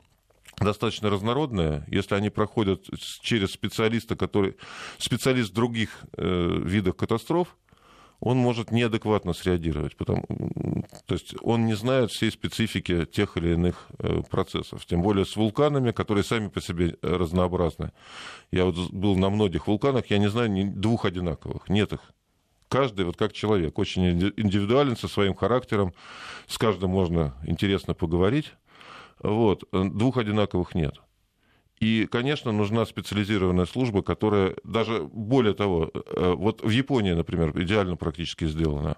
достаточно 0.59 1.09
разнородные, 1.09 1.85
если 1.87 2.15
они 2.15 2.29
проходят 2.29 2.83
через 3.21 3.51
специалиста, 3.51 4.17
который 4.17 4.57
специалист 4.97 5.53
других 5.53 6.01
э, 6.17 6.59
видах 6.65 6.97
катастроф, 6.97 7.55
он 8.19 8.35
может 8.35 8.71
неадекватно 8.71 9.31
среагировать, 9.31 9.95
потому, 9.95 10.25
то 11.05 11.15
есть 11.15 11.33
он 11.41 11.65
не 11.65 11.75
знает 11.75 12.11
всей 12.11 12.29
специфики 12.29 13.05
тех 13.05 13.37
или 13.37 13.53
иных 13.53 13.87
э, 13.99 14.21
процессов. 14.29 14.85
Тем 14.85 15.01
более 15.01 15.25
с 15.25 15.37
вулканами, 15.37 15.91
которые 15.91 16.25
сами 16.25 16.49
по 16.49 16.59
себе 16.59 16.97
разнообразны. 17.01 17.93
Я 18.51 18.65
вот 18.65 18.75
был 18.91 19.15
на 19.15 19.29
многих 19.29 19.67
вулканах, 19.67 20.07
я 20.07 20.17
не 20.17 20.29
знаю 20.29 20.51
ни 20.51 20.65
двух 20.65 21.05
одинаковых, 21.05 21.69
нет 21.69 21.93
их. 21.93 22.01
Каждый, 22.71 23.03
вот 23.03 23.17
как 23.17 23.33
человек, 23.33 23.77
очень 23.79 24.09
индивидуален 24.37 24.95
со 24.95 25.09
своим 25.09 25.35
характером, 25.35 25.93
с 26.47 26.57
каждым 26.57 26.91
можно 26.91 27.35
интересно 27.43 27.93
поговорить. 27.93 28.53
Вот. 29.21 29.65
Двух 29.73 30.15
одинаковых 30.15 30.73
нет. 30.73 30.95
И, 31.81 32.07
конечно, 32.09 32.53
нужна 32.53 32.85
специализированная 32.85 33.65
служба, 33.65 34.03
которая 34.03 34.55
даже 34.63 35.03
более 35.03 35.53
того, 35.53 35.91
э, 35.93 36.33
вот 36.33 36.63
в 36.63 36.69
Японии, 36.69 37.11
например, 37.11 37.51
идеально 37.61 37.97
практически 37.97 38.45
сделана. 38.45 38.95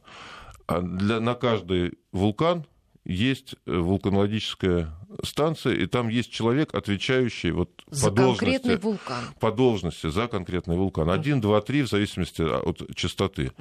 А 0.67 0.79
для, 0.79 1.19
на 1.19 1.33
каждый 1.33 1.97
вулкан 2.11 2.67
есть 3.05 3.55
э, 3.65 3.77
вулканологическая 3.77 4.93
станция, 5.23 5.75
и 5.75 5.85
там 5.85 6.07
есть 6.07 6.31
человек, 6.31 6.73
отвечающий 6.73 7.51
вот 7.51 7.69
за 7.87 8.09
по 8.09 8.15
конкретный 8.15 8.77
вулкан. 8.77 9.23
По 9.39 9.51
должности 9.51 10.09
за 10.09 10.27
конкретный 10.27 10.77
вулкан. 10.77 11.09
Один, 11.09 11.41
два, 11.41 11.61
три, 11.61 11.81
в 11.83 11.89
зависимости 11.89 12.41
от 12.41 12.95
частоты. 12.95 13.51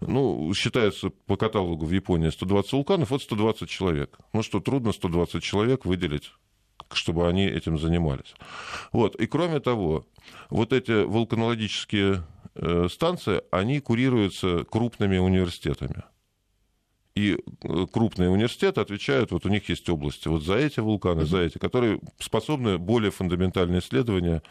Ну, 0.00 0.52
считается 0.54 1.10
по 1.26 1.36
каталогу 1.36 1.84
в 1.84 1.92
Японии 1.92 2.30
120 2.30 2.72
вулканов, 2.72 3.10
вот 3.10 3.22
120 3.22 3.68
человек. 3.68 4.18
Ну 4.32 4.42
что, 4.42 4.60
трудно 4.60 4.92
120 4.92 5.42
человек 5.42 5.84
выделить 5.84 6.32
чтобы 6.94 7.26
они 7.26 7.46
этим 7.46 7.78
занимались. 7.78 8.34
Вот. 8.92 9.16
И 9.16 9.26
кроме 9.26 9.60
того, 9.60 10.04
вот 10.50 10.72
эти 10.72 11.04
вулканологические 11.04 12.24
э, 12.54 12.88
станции, 12.90 13.40
они 13.50 13.80
курируются 13.80 14.64
крупными 14.64 15.16
университетами. 15.16 16.02
И 17.14 17.36
э, 17.62 17.86
крупные 17.92 18.30
университеты 18.30 18.80
отвечают, 18.80 19.32
вот 19.32 19.44
у 19.44 19.48
них 19.50 19.68
есть 19.68 19.88
области, 19.90 20.28
вот 20.28 20.42
за 20.44 20.54
эти 20.54 20.80
вулканы, 20.80 21.26
за 21.26 21.40
эти, 21.40 21.58
которые 21.58 22.00
способны 22.18 22.78
более 22.78 23.10
фундаментальные 23.10 23.80
исследования 23.80 24.42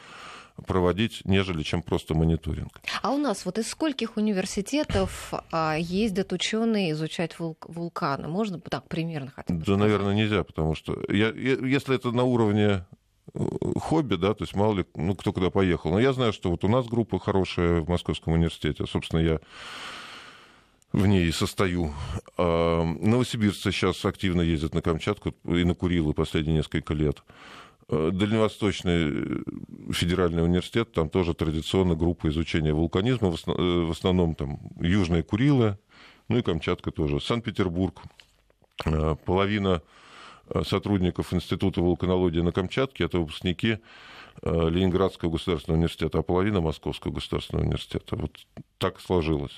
проводить, 0.68 1.22
нежели 1.26 1.64
чем 1.64 1.82
просто 1.82 2.14
мониторинг. 2.14 2.82
А 3.02 3.12
у 3.12 3.18
нас 3.18 3.46
вот 3.46 3.58
из 3.58 3.68
скольких 3.70 4.18
университетов 4.18 5.34
а, 5.52 5.76
ездят 5.80 6.34
ученые 6.34 6.92
изучать 6.92 7.36
вул- 7.40 7.58
вулканы? 7.68 8.28
Можно 8.28 8.60
так 8.60 8.88
примерно 8.88 9.32
хотя 9.36 9.54
бы 9.54 9.60
Да, 9.62 9.64
сказать? 9.66 9.80
наверное, 9.82 10.14
нельзя, 10.14 10.44
потому 10.44 10.76
что 10.76 11.00
я, 11.10 11.30
я, 11.30 11.54
если 11.66 11.96
это 11.96 12.12
на 12.12 12.24
уровне 12.26 12.86
э, 13.34 13.40
хобби, 13.80 14.16
да, 14.16 14.36
то 14.36 14.44
есть 14.44 14.56
мало 14.56 14.76
ли, 14.76 14.86
ну, 14.96 15.16
кто 15.16 15.34
куда 15.34 15.50
поехал. 15.50 15.92
Но 15.92 16.00
я 16.00 16.14
знаю, 16.14 16.32
что 16.32 16.52
вот 16.52 16.64
у 16.64 16.68
нас 16.68 16.86
группа 16.86 17.18
хорошая 17.18 17.82
в 17.82 17.90
Московском 17.90 18.34
университете. 18.34 18.86
Собственно, 18.86 19.22
я 19.22 19.40
в 20.94 21.06
ней 21.06 21.28
и 21.28 21.32
состою. 21.32 21.94
А 22.38 22.84
новосибирцы 22.84 23.72
сейчас 23.72 24.04
активно 24.06 24.42
ездят 24.42 24.74
на 24.74 24.82
Камчатку 24.82 25.34
и 25.46 25.64
на 25.64 25.74
Курилы 25.76 26.14
последние 26.14 26.58
несколько 26.58 26.94
лет. 26.94 27.24
Э, 27.90 28.10
Дальневосточный 28.12 29.44
федеральный 29.92 30.44
университет, 30.44 30.92
там 30.92 31.10
тоже 31.10 31.34
традиционно 31.34 31.96
группа 31.96 32.30
изучения 32.30 32.74
вулканизма, 32.74 33.32
в 33.32 33.38
э, 33.48 33.92
основном 33.92 34.36
там 34.36 34.60
Южные 34.80 35.24
Курилы, 35.24 35.78
ну 36.28 36.38
и 36.38 36.42
Камчатка 36.42 36.92
тоже. 36.92 37.20
Санкт-Петербург, 37.20 38.02
э, 38.86 39.16
половина 39.26 39.82
э, 40.50 40.64
сотрудников 40.64 41.34
Института 41.34 41.82
вулканологии 41.82 42.42
на 42.42 42.52
Камчатке 42.52 43.06
это 43.06 43.20
выпускники 43.20 43.72
э, 43.72 43.80
Ленинградского 44.44 45.30
государственного 45.30 45.78
университета, 45.78 46.20
а 46.20 46.22
половина 46.24 46.62
Московского 46.62 47.12
государственного 47.12 47.66
университета. 47.66 48.16
Вот 48.16 48.32
так 48.80 49.00
сложилось. 49.00 49.56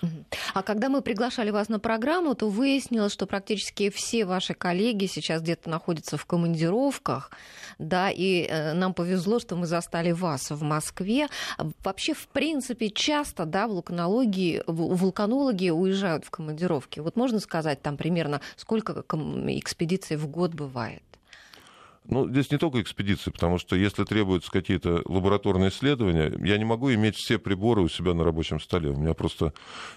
А 0.54 0.62
когда 0.62 0.90
мы 0.90 1.02
приглашали 1.02 1.50
вас 1.52 1.70
на 1.70 1.80
программу, 1.80 2.36
то 2.36 2.50
выяснилось, 2.50 3.14
что 3.14 3.26
практически 3.26 3.90
все 3.90 4.26
ваши 4.26 4.54
коллеги 4.54 5.06
сейчас 5.06 5.42
где-то 5.42 5.70
находятся 5.70 6.18
в 6.18 6.26
командировках, 6.26 7.32
да, 7.80 8.10
и 8.12 8.42
э, 8.44 8.74
нам 8.74 8.94
повезло, 8.94 9.40
что 9.40 9.56
мы 9.56 9.66
застали 9.66 10.12
вас 10.12 10.52
в 10.52 10.62
Москве. 10.62 11.28
Вообще, 11.84 12.14
в 12.14 12.28
принципе, 12.28 12.90
часто, 12.90 13.46
да, 13.46 13.68
вулканологи, 13.68 14.64
вул- 14.68 14.96
вулканологи 14.96 15.70
уезжают 15.70 16.26
в 16.26 16.30
командировки. 16.30 17.00
Вот 17.00 17.16
можно 17.16 17.40
сказать 17.40 17.82
там 17.82 17.96
примерно, 17.96 18.42
сколько 18.58 18.92
экспедиций 18.92 20.18
в 20.18 20.28
год 20.28 20.54
бывает? 20.54 21.04
Ну, 22.06 22.30
здесь 22.30 22.52
не 22.52 22.58
только 22.58 22.82
экспедиции, 22.82 23.32
потому 23.32 23.58
что 23.58 23.76
если 23.76 24.04
требуются 24.04 24.52
какие-то 24.52 25.02
лабораторные 25.06 25.70
исследования, 25.70 26.34
я 26.46 26.58
не 26.58 26.66
могу 26.66 26.94
иметь 26.94 27.16
все 27.16 27.40
приборы 27.40 27.82
у 27.82 27.90
себя 27.90 28.14
на 28.14 28.24
рабочем 28.24 28.60
столе. 28.60 28.90
У 28.90 28.98
меня 28.98 29.14
просто 29.14 29.54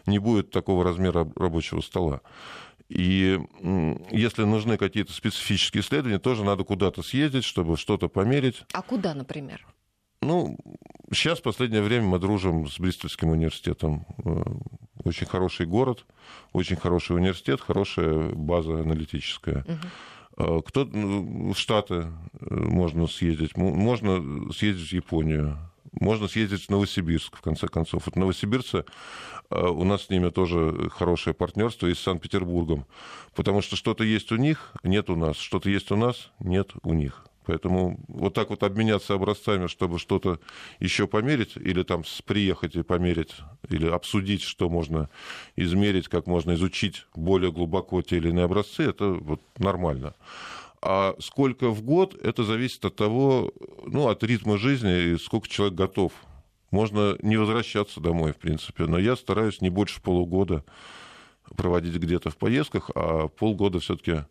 не 0.06 0.18
будет 0.18 0.50
такого 0.50 0.84
размера 0.84 1.28
рабочего 1.36 1.80
стола. 1.80 2.20
И 2.88 3.40
если 4.12 4.44
нужны 4.44 4.76
какие-то 4.76 5.12
специфические 5.12 5.80
исследования, 5.82 6.20
тоже 6.20 6.44
надо 6.44 6.62
куда-то 6.62 7.02
съездить, 7.02 7.44
чтобы 7.44 7.76
что-то 7.76 8.08
померить. 8.08 8.62
А 8.72 8.82
куда, 8.82 9.12
например? 9.14 9.66
Ну, 10.22 10.56
сейчас 11.12 11.40
в 11.40 11.42
последнее 11.42 11.82
время 11.82 12.06
мы 12.06 12.18
дружим 12.18 12.68
с 12.68 12.78
Бристольским 12.78 13.30
университетом. 13.30 14.06
Э, 14.24 14.42
Очень 15.04 15.26
хороший 15.26 15.66
город, 15.66 16.04
очень 16.52 16.76
хороший 16.76 17.16
университет, 17.16 17.60
хорошая 17.60 18.30
база 18.30 18.80
аналитическая. 18.80 19.64
Э, 19.66 19.76
Кто 20.36 20.84
ну, 20.84 21.54
в 21.54 21.58
Штаты 21.58 21.94
э, 21.94 22.54
можно 22.54 23.06
съездить, 23.06 23.56
можно 23.56 24.52
съездить 24.52 24.90
в 24.90 24.92
Японию, 24.92 25.56
можно 25.98 26.28
съездить 26.28 26.66
в 26.66 26.70
Новосибирск, 26.70 27.36
в 27.36 27.40
конце 27.40 27.68
концов. 27.68 28.02
Вот 28.04 28.16
новосибирцы, 28.16 28.84
э, 29.48 29.66
у 29.66 29.84
нас 29.84 30.02
с 30.02 30.10
ними 30.10 30.28
тоже 30.28 30.90
хорошее 30.90 31.32
партнерство 31.32 31.86
и 31.86 31.94
с 31.94 32.00
Санкт-Петербургом, 32.00 32.84
потому 33.34 33.62
что 33.62 33.76
что-то 33.76 34.04
есть 34.04 34.30
у 34.30 34.36
них, 34.36 34.72
нет 34.82 35.08
у 35.08 35.16
нас, 35.16 35.38
что-то 35.38 35.70
есть 35.70 35.90
у 35.90 35.96
нас, 35.96 36.30
нет 36.38 36.72
у 36.82 36.92
них. 36.92 37.24
Поэтому 37.46 38.00
вот 38.08 38.34
так 38.34 38.50
вот 38.50 38.62
обменяться 38.64 39.14
образцами, 39.14 39.68
чтобы 39.68 39.98
что-то 39.98 40.40
еще 40.80 41.06
померить, 41.06 41.56
или 41.56 41.84
там 41.84 42.02
приехать 42.24 42.74
и 42.74 42.82
померить, 42.82 43.34
или 43.68 43.88
обсудить, 43.88 44.42
что 44.42 44.68
можно 44.68 45.08
измерить, 45.54 46.08
как 46.08 46.26
можно 46.26 46.54
изучить 46.54 47.06
более 47.14 47.52
глубоко 47.52 48.02
те 48.02 48.16
или 48.16 48.30
иные 48.30 48.46
образцы, 48.46 48.82
это 48.82 49.10
вот 49.10 49.40
нормально. 49.58 50.14
А 50.82 51.14
сколько 51.20 51.70
в 51.70 51.82
год, 51.82 52.14
это 52.22 52.44
зависит 52.44 52.84
от 52.84 52.96
того, 52.96 53.52
ну, 53.86 54.08
от 54.08 54.22
ритма 54.24 54.58
жизни 54.58 55.14
и 55.14 55.18
сколько 55.18 55.48
человек 55.48 55.74
готов. 55.74 56.12
Можно 56.70 57.16
не 57.22 57.36
возвращаться 57.36 58.00
домой, 58.00 58.32
в 58.32 58.36
принципе, 58.36 58.86
но 58.86 58.98
я 58.98 59.16
стараюсь 59.16 59.60
не 59.60 59.70
больше 59.70 60.02
полугода 60.02 60.64
проводить 61.56 61.94
где-то 61.94 62.30
в 62.30 62.36
поездках, 62.36 62.90
а 62.94 63.28
полгода 63.28 63.78
все-таки 63.78 64.24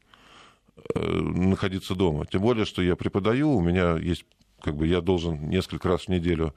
находиться 0.94 1.96
дома. 1.96 2.26
Тем 2.26 2.42
более, 2.42 2.66
что 2.66 2.82
я 2.82 2.96
преподаю, 2.96 3.52
у 3.52 3.62
меня 3.62 3.98
есть 3.98 4.26
как 4.62 4.76
бы 4.76 4.88
я 4.88 5.02
должен 5.02 5.50
несколько 5.50 5.90
раз 5.90 6.04
в 6.04 6.08
неделю 6.10 6.56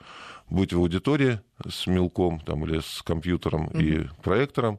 быть 0.48 0.72
в 0.72 0.78
аудитории 0.78 1.40
с 1.68 1.86
мелком 1.86 2.40
там, 2.40 2.64
или 2.64 2.80
с 2.80 3.02
компьютером 3.02 3.66
и 3.68 4.06
проектором. 4.22 4.78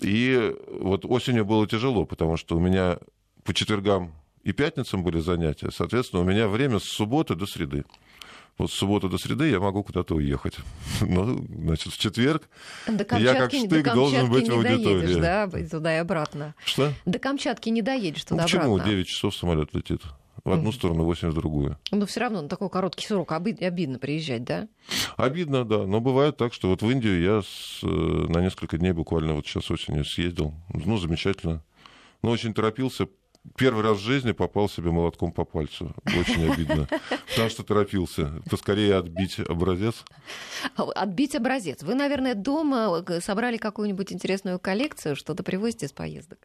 И 0.00 0.54
вот 0.80 1.04
осенью 1.04 1.44
было 1.44 1.66
тяжело, 1.66 2.06
потому 2.06 2.36
что 2.36 2.56
у 2.56 2.60
меня 2.60 2.98
по 3.44 3.52
четвергам 3.52 4.12
и 4.42 4.52
пятницам 4.52 5.02
были 5.02 5.20
занятия. 5.20 5.70
Соответственно, 5.70 6.22
у 6.22 6.24
меня 6.24 6.48
время 6.48 6.78
с 6.78 6.84
субботы 6.84 7.34
до 7.34 7.46
среды. 7.46 7.84
Вот 8.60 8.70
с 8.70 8.74
субботы 8.74 9.08
до 9.08 9.16
среды 9.16 9.48
я 9.48 9.58
могу 9.58 9.82
куда-то 9.82 10.14
уехать. 10.14 10.56
Ну, 11.00 11.46
значит, 11.62 11.94
в 11.94 11.98
четверг 11.98 12.48
До 12.86 12.92
я 12.92 12.98
как 12.98 13.08
Камчатки, 13.08 13.66
до 13.66 13.74
штык 13.80 13.94
должен 13.94 14.30
быть 14.30 14.48
в 14.48 14.52
не 14.54 14.62
доедешь, 14.62 14.86
аудитории. 14.86 15.20
да, 15.20 15.48
туда 15.70 15.94
и 15.94 15.98
обратно. 15.98 16.54
Что? 16.66 16.92
До 17.06 17.18
Камчатки 17.18 17.70
не 17.70 17.80
доедешь 17.80 18.24
Ну, 18.28 18.36
туда 18.36 18.42
почему? 18.42 18.74
обратно. 18.74 18.90
9 18.92 19.06
часов 19.06 19.34
самолет 19.34 19.74
летит. 19.74 20.02
В 20.44 20.52
одну 20.52 20.72
сторону, 20.72 21.04
8 21.04 21.30
в 21.30 21.34
другую. 21.34 21.78
Но 21.90 22.04
все 22.06 22.20
равно 22.20 22.42
на 22.42 22.48
такой 22.48 22.68
короткий 22.70 23.06
срок 23.06 23.30
оби- 23.32 23.62
обидно 23.64 23.98
приезжать, 23.98 24.44
да? 24.44 24.68
Обидно, 25.16 25.64
да. 25.64 25.86
Но 25.86 26.00
бывает 26.00 26.36
так, 26.36 26.52
что 26.54 26.68
вот 26.68 26.82
в 26.82 26.90
Индию 26.90 27.20
я 27.22 27.40
с, 27.42 27.80
э, 27.82 27.86
на 27.86 28.40
несколько 28.42 28.76
дней 28.78 28.92
буквально 28.92 29.34
вот 29.34 29.46
сейчас 29.46 29.70
осенью 29.70 30.04
съездил. 30.04 30.54
Ну, 30.72 30.96
замечательно. 30.98 31.62
Но 32.22 32.30
очень 32.30 32.52
торопился. 32.54 33.06
Первый 33.56 33.82
раз 33.82 33.98
в 33.98 34.02
жизни 34.02 34.32
попал 34.32 34.68
себе 34.68 34.90
молотком 34.90 35.32
по 35.32 35.44
пальцу. 35.44 35.94
Очень 36.04 36.50
обидно. 36.52 36.86
Потому 37.30 37.48
что 37.48 37.62
торопился. 37.62 38.42
Поскорее 38.50 38.96
отбить 38.96 39.38
образец. 39.40 40.04
Отбить 40.76 41.34
образец. 41.34 41.82
Вы, 41.82 41.94
наверное, 41.94 42.34
дома 42.34 43.02
э, 43.06 43.20
собрали 43.20 43.56
какую-нибудь 43.56 44.12
интересную 44.12 44.58
коллекцию, 44.58 45.16
что-то 45.16 45.42
привозите 45.42 45.86
из 45.86 45.92
поездок. 45.92 46.38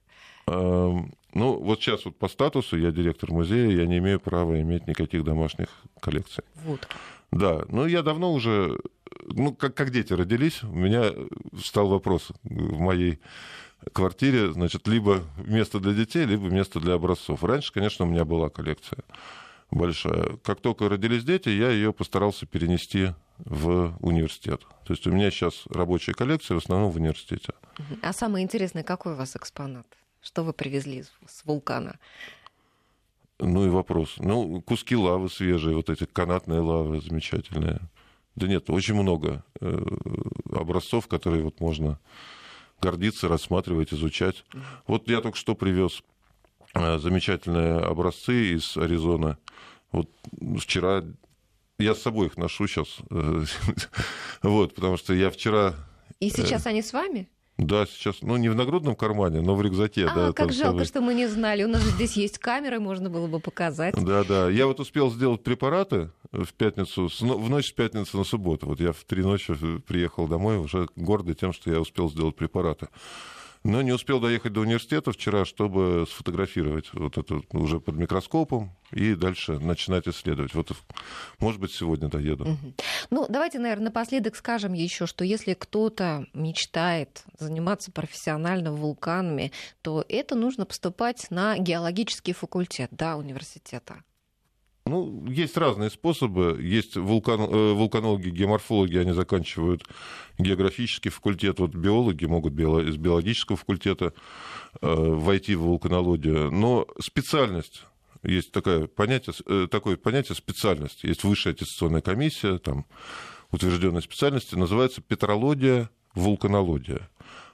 Эм, 0.48 1.14
Ну, 1.34 1.60
вот 1.60 1.82
сейчас 1.82 2.06
вот 2.06 2.18
по 2.18 2.30
статусу 2.30 2.78
я 2.78 2.92
директор 2.92 3.30
музея, 3.32 3.70
я 3.70 3.86
не 3.86 3.98
имею 3.98 4.20
права 4.22 4.60
иметь 4.62 4.88
никаких 4.88 5.24
домашних 5.26 5.68
коллекций. 6.00 6.44
Вот. 6.64 6.88
Да, 7.32 7.66
ну 7.68 7.86
я 7.86 8.02
давно 8.04 8.32
уже, 8.32 8.78
ну 9.24 9.54
как, 9.54 9.76
как 9.76 9.92
дети 9.92 10.14
родились, 10.14 10.64
у 10.64 10.68
меня 10.74 11.12
встал 11.60 11.90
вопрос 11.90 12.30
в 12.44 12.80
моей 12.80 13.20
квартире, 13.94 14.52
значит, 14.52 14.88
либо 14.88 15.24
место 15.38 15.80
для 15.80 15.94
детей, 15.94 16.26
либо 16.26 16.48
место 16.50 16.80
для 16.80 16.94
образцов. 16.94 17.44
Раньше, 17.44 17.74
конечно, 17.74 18.06
у 18.06 18.08
меня 18.08 18.26
была 18.26 18.50
коллекция 18.50 19.00
большая. 19.72 20.38
Как 20.44 20.62
только 20.62 20.90
родились 20.90 21.24
дети, 21.24 21.50
я 21.50 21.70
ее 21.70 21.94
постарался 21.94 22.46
перенести 22.46 23.10
в 23.38 23.98
университет. 24.00 24.62
То 24.86 24.94
есть 24.94 25.06
у 25.08 25.12
меня 25.12 25.30
сейчас 25.32 25.66
рабочая 25.68 26.14
коллекция 26.14 26.56
в 26.56 26.64
основном 26.64 26.92
в 26.92 26.96
университете. 26.96 27.54
А 28.02 28.14
самое 28.14 28.44
интересное, 28.44 28.84
какой 28.84 29.14
у 29.14 29.16
вас 29.16 29.36
экспонат? 29.36 29.86
Что 30.22 30.44
вы 30.44 30.54
привезли 30.54 31.04
с 31.28 31.46
вулкана? 31.46 32.00
Ну 33.40 33.66
и 33.66 33.70
вопрос. 33.70 34.16
Ну, 34.18 34.62
куски 34.62 34.96
лавы 34.96 35.30
свежие, 35.30 35.76
вот 35.76 35.90
эти 35.90 36.06
канатные 36.06 36.62
лавы 36.62 37.02
замечательные. 37.02 37.82
Да 38.36 38.48
нет, 38.48 38.70
очень 38.70 38.96
много 38.96 39.44
э, 39.60 39.86
образцов, 40.52 41.08
которые 41.08 41.44
вот 41.44 41.60
можно 41.60 42.00
гордиться, 42.82 43.28
рассматривать, 43.28 43.94
изучать. 43.94 44.44
Вот 44.88 45.08
я 45.10 45.22
только 45.22 45.38
что 45.38 45.56
привез 45.56 46.02
э, 46.74 47.00
замечательные 47.00 47.80
образцы 47.80 48.54
из 48.54 48.78
Аризоны. 48.78 49.38
Вот 49.92 50.10
вчера 50.60 51.04
я 51.78 51.96
с 51.96 52.02
собой 52.02 52.28
их 52.28 52.38
ношу 52.38 52.68
сейчас. 52.68 52.98
Э, 53.10 53.44
вот, 54.44 54.76
потому 54.76 54.98
что 54.98 55.14
я 55.14 55.30
вчера... 55.30 55.76
И 56.20 56.30
сейчас 56.30 56.66
они 56.66 56.82
с 56.82 56.94
вами? 56.94 57.30
Да, 57.58 57.86
сейчас, 57.86 58.18
ну, 58.22 58.36
не 58.36 58.50
в 58.50 58.56
нагрудном 58.56 58.96
кармане, 58.96 59.40
но 59.42 59.56
в 59.56 59.62
рюкзаке. 59.62 60.08
А, 60.08 60.14
да, 60.14 60.34
как 60.34 60.52
жалко, 60.52 60.84
что 60.84 61.00
мы 61.00 61.14
не 61.14 61.28
знали. 61.28 61.64
У 61.64 61.70
нас 61.70 61.82
же 61.82 61.90
здесь 61.92 62.18
есть 62.18 62.38
камеры, 62.38 62.80
можно 62.80 63.10
было 63.10 63.28
бы 63.28 63.40
показать. 63.40 63.96
Да, 63.96 64.26
да. 64.26 64.50
Я 64.50 64.68
вот 64.68 64.82
успел 64.82 65.10
сделать 65.10 65.42
препараты 65.42 66.10
в 66.34 66.54
пятницу, 66.54 67.08
в 67.08 67.50
ночь 67.50 67.70
с 67.70 67.72
пятницы 67.72 68.18
на 68.18 68.26
субботу. 68.26 68.68
Вот 68.68 68.82
я 68.82 68.92
в 68.92 69.04
три 69.06 69.24
ночи 69.24 69.56
приехал 69.88 70.28
домой, 70.28 70.58
уже 70.58 70.88
гордый 70.98 71.34
тем, 71.34 71.54
что 71.54 71.72
я 71.72 71.80
успел 71.80 72.10
сделать 72.10 72.36
препараты. 72.36 72.90
Но 73.66 73.82
не 73.82 73.92
успел 73.92 74.20
доехать 74.20 74.54
до 74.54 74.60
университета 74.60 75.12
вчера, 75.12 75.44
чтобы 75.44 76.06
сфотографировать 76.08 76.92
вот 76.94 77.18
это 77.18 77.42
уже 77.50 77.80
под 77.80 77.96
микроскопом 77.96 78.70
и 78.92 79.16
дальше 79.16 79.58
начинать 79.58 80.08
исследовать. 80.08 80.54
Вот, 80.54 80.70
может 81.40 81.60
быть, 81.60 81.72
сегодня 81.72 82.08
доеду. 82.08 82.58
Ну, 83.10 83.26
давайте, 83.28 83.58
наверное, 83.58 83.86
напоследок 83.86 84.36
скажем 84.36 84.74
еще, 84.74 85.08
что 85.08 85.26
если 85.26 85.56
кто-то 85.56 86.28
мечтает 86.36 87.24
заниматься 87.40 87.92
профессионально 87.92 88.72
вулканами, 88.72 89.52
то 89.82 90.06
это 90.08 90.36
нужно 90.36 90.68
поступать 90.68 91.32
на 91.32 91.58
геологический 91.58 92.34
факультет 92.34 92.90
да, 92.92 93.18
университета. 93.18 94.04
Ну, 94.88 95.26
есть 95.28 95.58
разные 95.58 95.90
способы. 95.90 96.60
Есть 96.62 96.96
вулкан, 96.96 97.42
э, 97.42 97.74
вулканологи, 97.74 98.30
геоморфологи, 98.30 98.98
они 98.98 99.14
заканчивают 99.14 99.84
географический 100.38 101.10
факультет. 101.10 101.60
Вот 101.60 101.74
биологи 101.74 102.26
могут 102.26 102.54
био, 102.54 102.82
из 102.82 102.96
биологического 102.96 103.58
факультета 103.58 104.14
э, 104.82 104.94
войти 104.96 105.56
в 105.56 105.62
вулканологию. 105.62 106.52
Но 106.52 106.88
специальность 107.00 107.84
есть 108.22 108.52
такое 108.52 108.86
понятие, 108.86 109.34
э, 109.48 109.68
такое 109.72 109.98
понятие 109.98 110.36
специальность. 110.36 111.04
Есть 111.04 111.24
высшая 111.24 111.54
аттестационная 111.54 112.02
комиссия, 112.02 112.60
там, 112.60 112.86
утвержденной 113.50 114.04
специальности, 114.04 114.54
называется 114.54 115.02
петрология, 115.02 115.90
вулканология. 116.14 117.10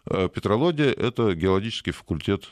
Э, 0.06 0.28
петрология– 0.28 0.92
это 0.98 1.34
геологический 1.34 1.94
факультет 1.94 2.50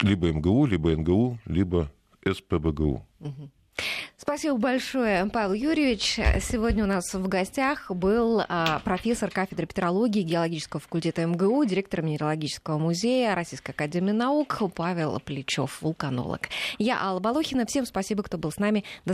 либо 0.00 0.32
МГУ, 0.32 0.64
либо 0.64 0.96
НГУ, 0.96 1.40
либо 1.44 1.92
СПБГУ. 2.24 3.06
Угу. 3.20 3.50
Спасибо 4.16 4.56
большое, 4.56 5.26
Павел 5.26 5.52
Юрьевич. 5.52 6.14
Сегодня 6.40 6.84
у 6.84 6.86
нас 6.86 7.12
в 7.12 7.26
гостях 7.26 7.90
был 7.90 8.40
а, 8.48 8.78
профессор 8.84 9.30
кафедры 9.30 9.66
петрологии 9.66 10.22
геологического 10.22 10.78
факультета 10.78 11.26
МГУ, 11.26 11.64
директор 11.64 12.02
Минералогического 12.02 12.78
музея 12.78 13.34
Российской 13.34 13.72
академии 13.72 14.12
наук 14.12 14.62
Павел 14.76 15.18
Плечев, 15.18 15.82
вулканолог. 15.82 16.42
Я 16.78 17.02
Алла 17.02 17.18
Балохина. 17.18 17.66
Всем 17.66 17.84
спасибо, 17.84 18.22
кто 18.22 18.38
был 18.38 18.52
с 18.52 18.58
нами. 18.58 18.84
До 19.04 19.10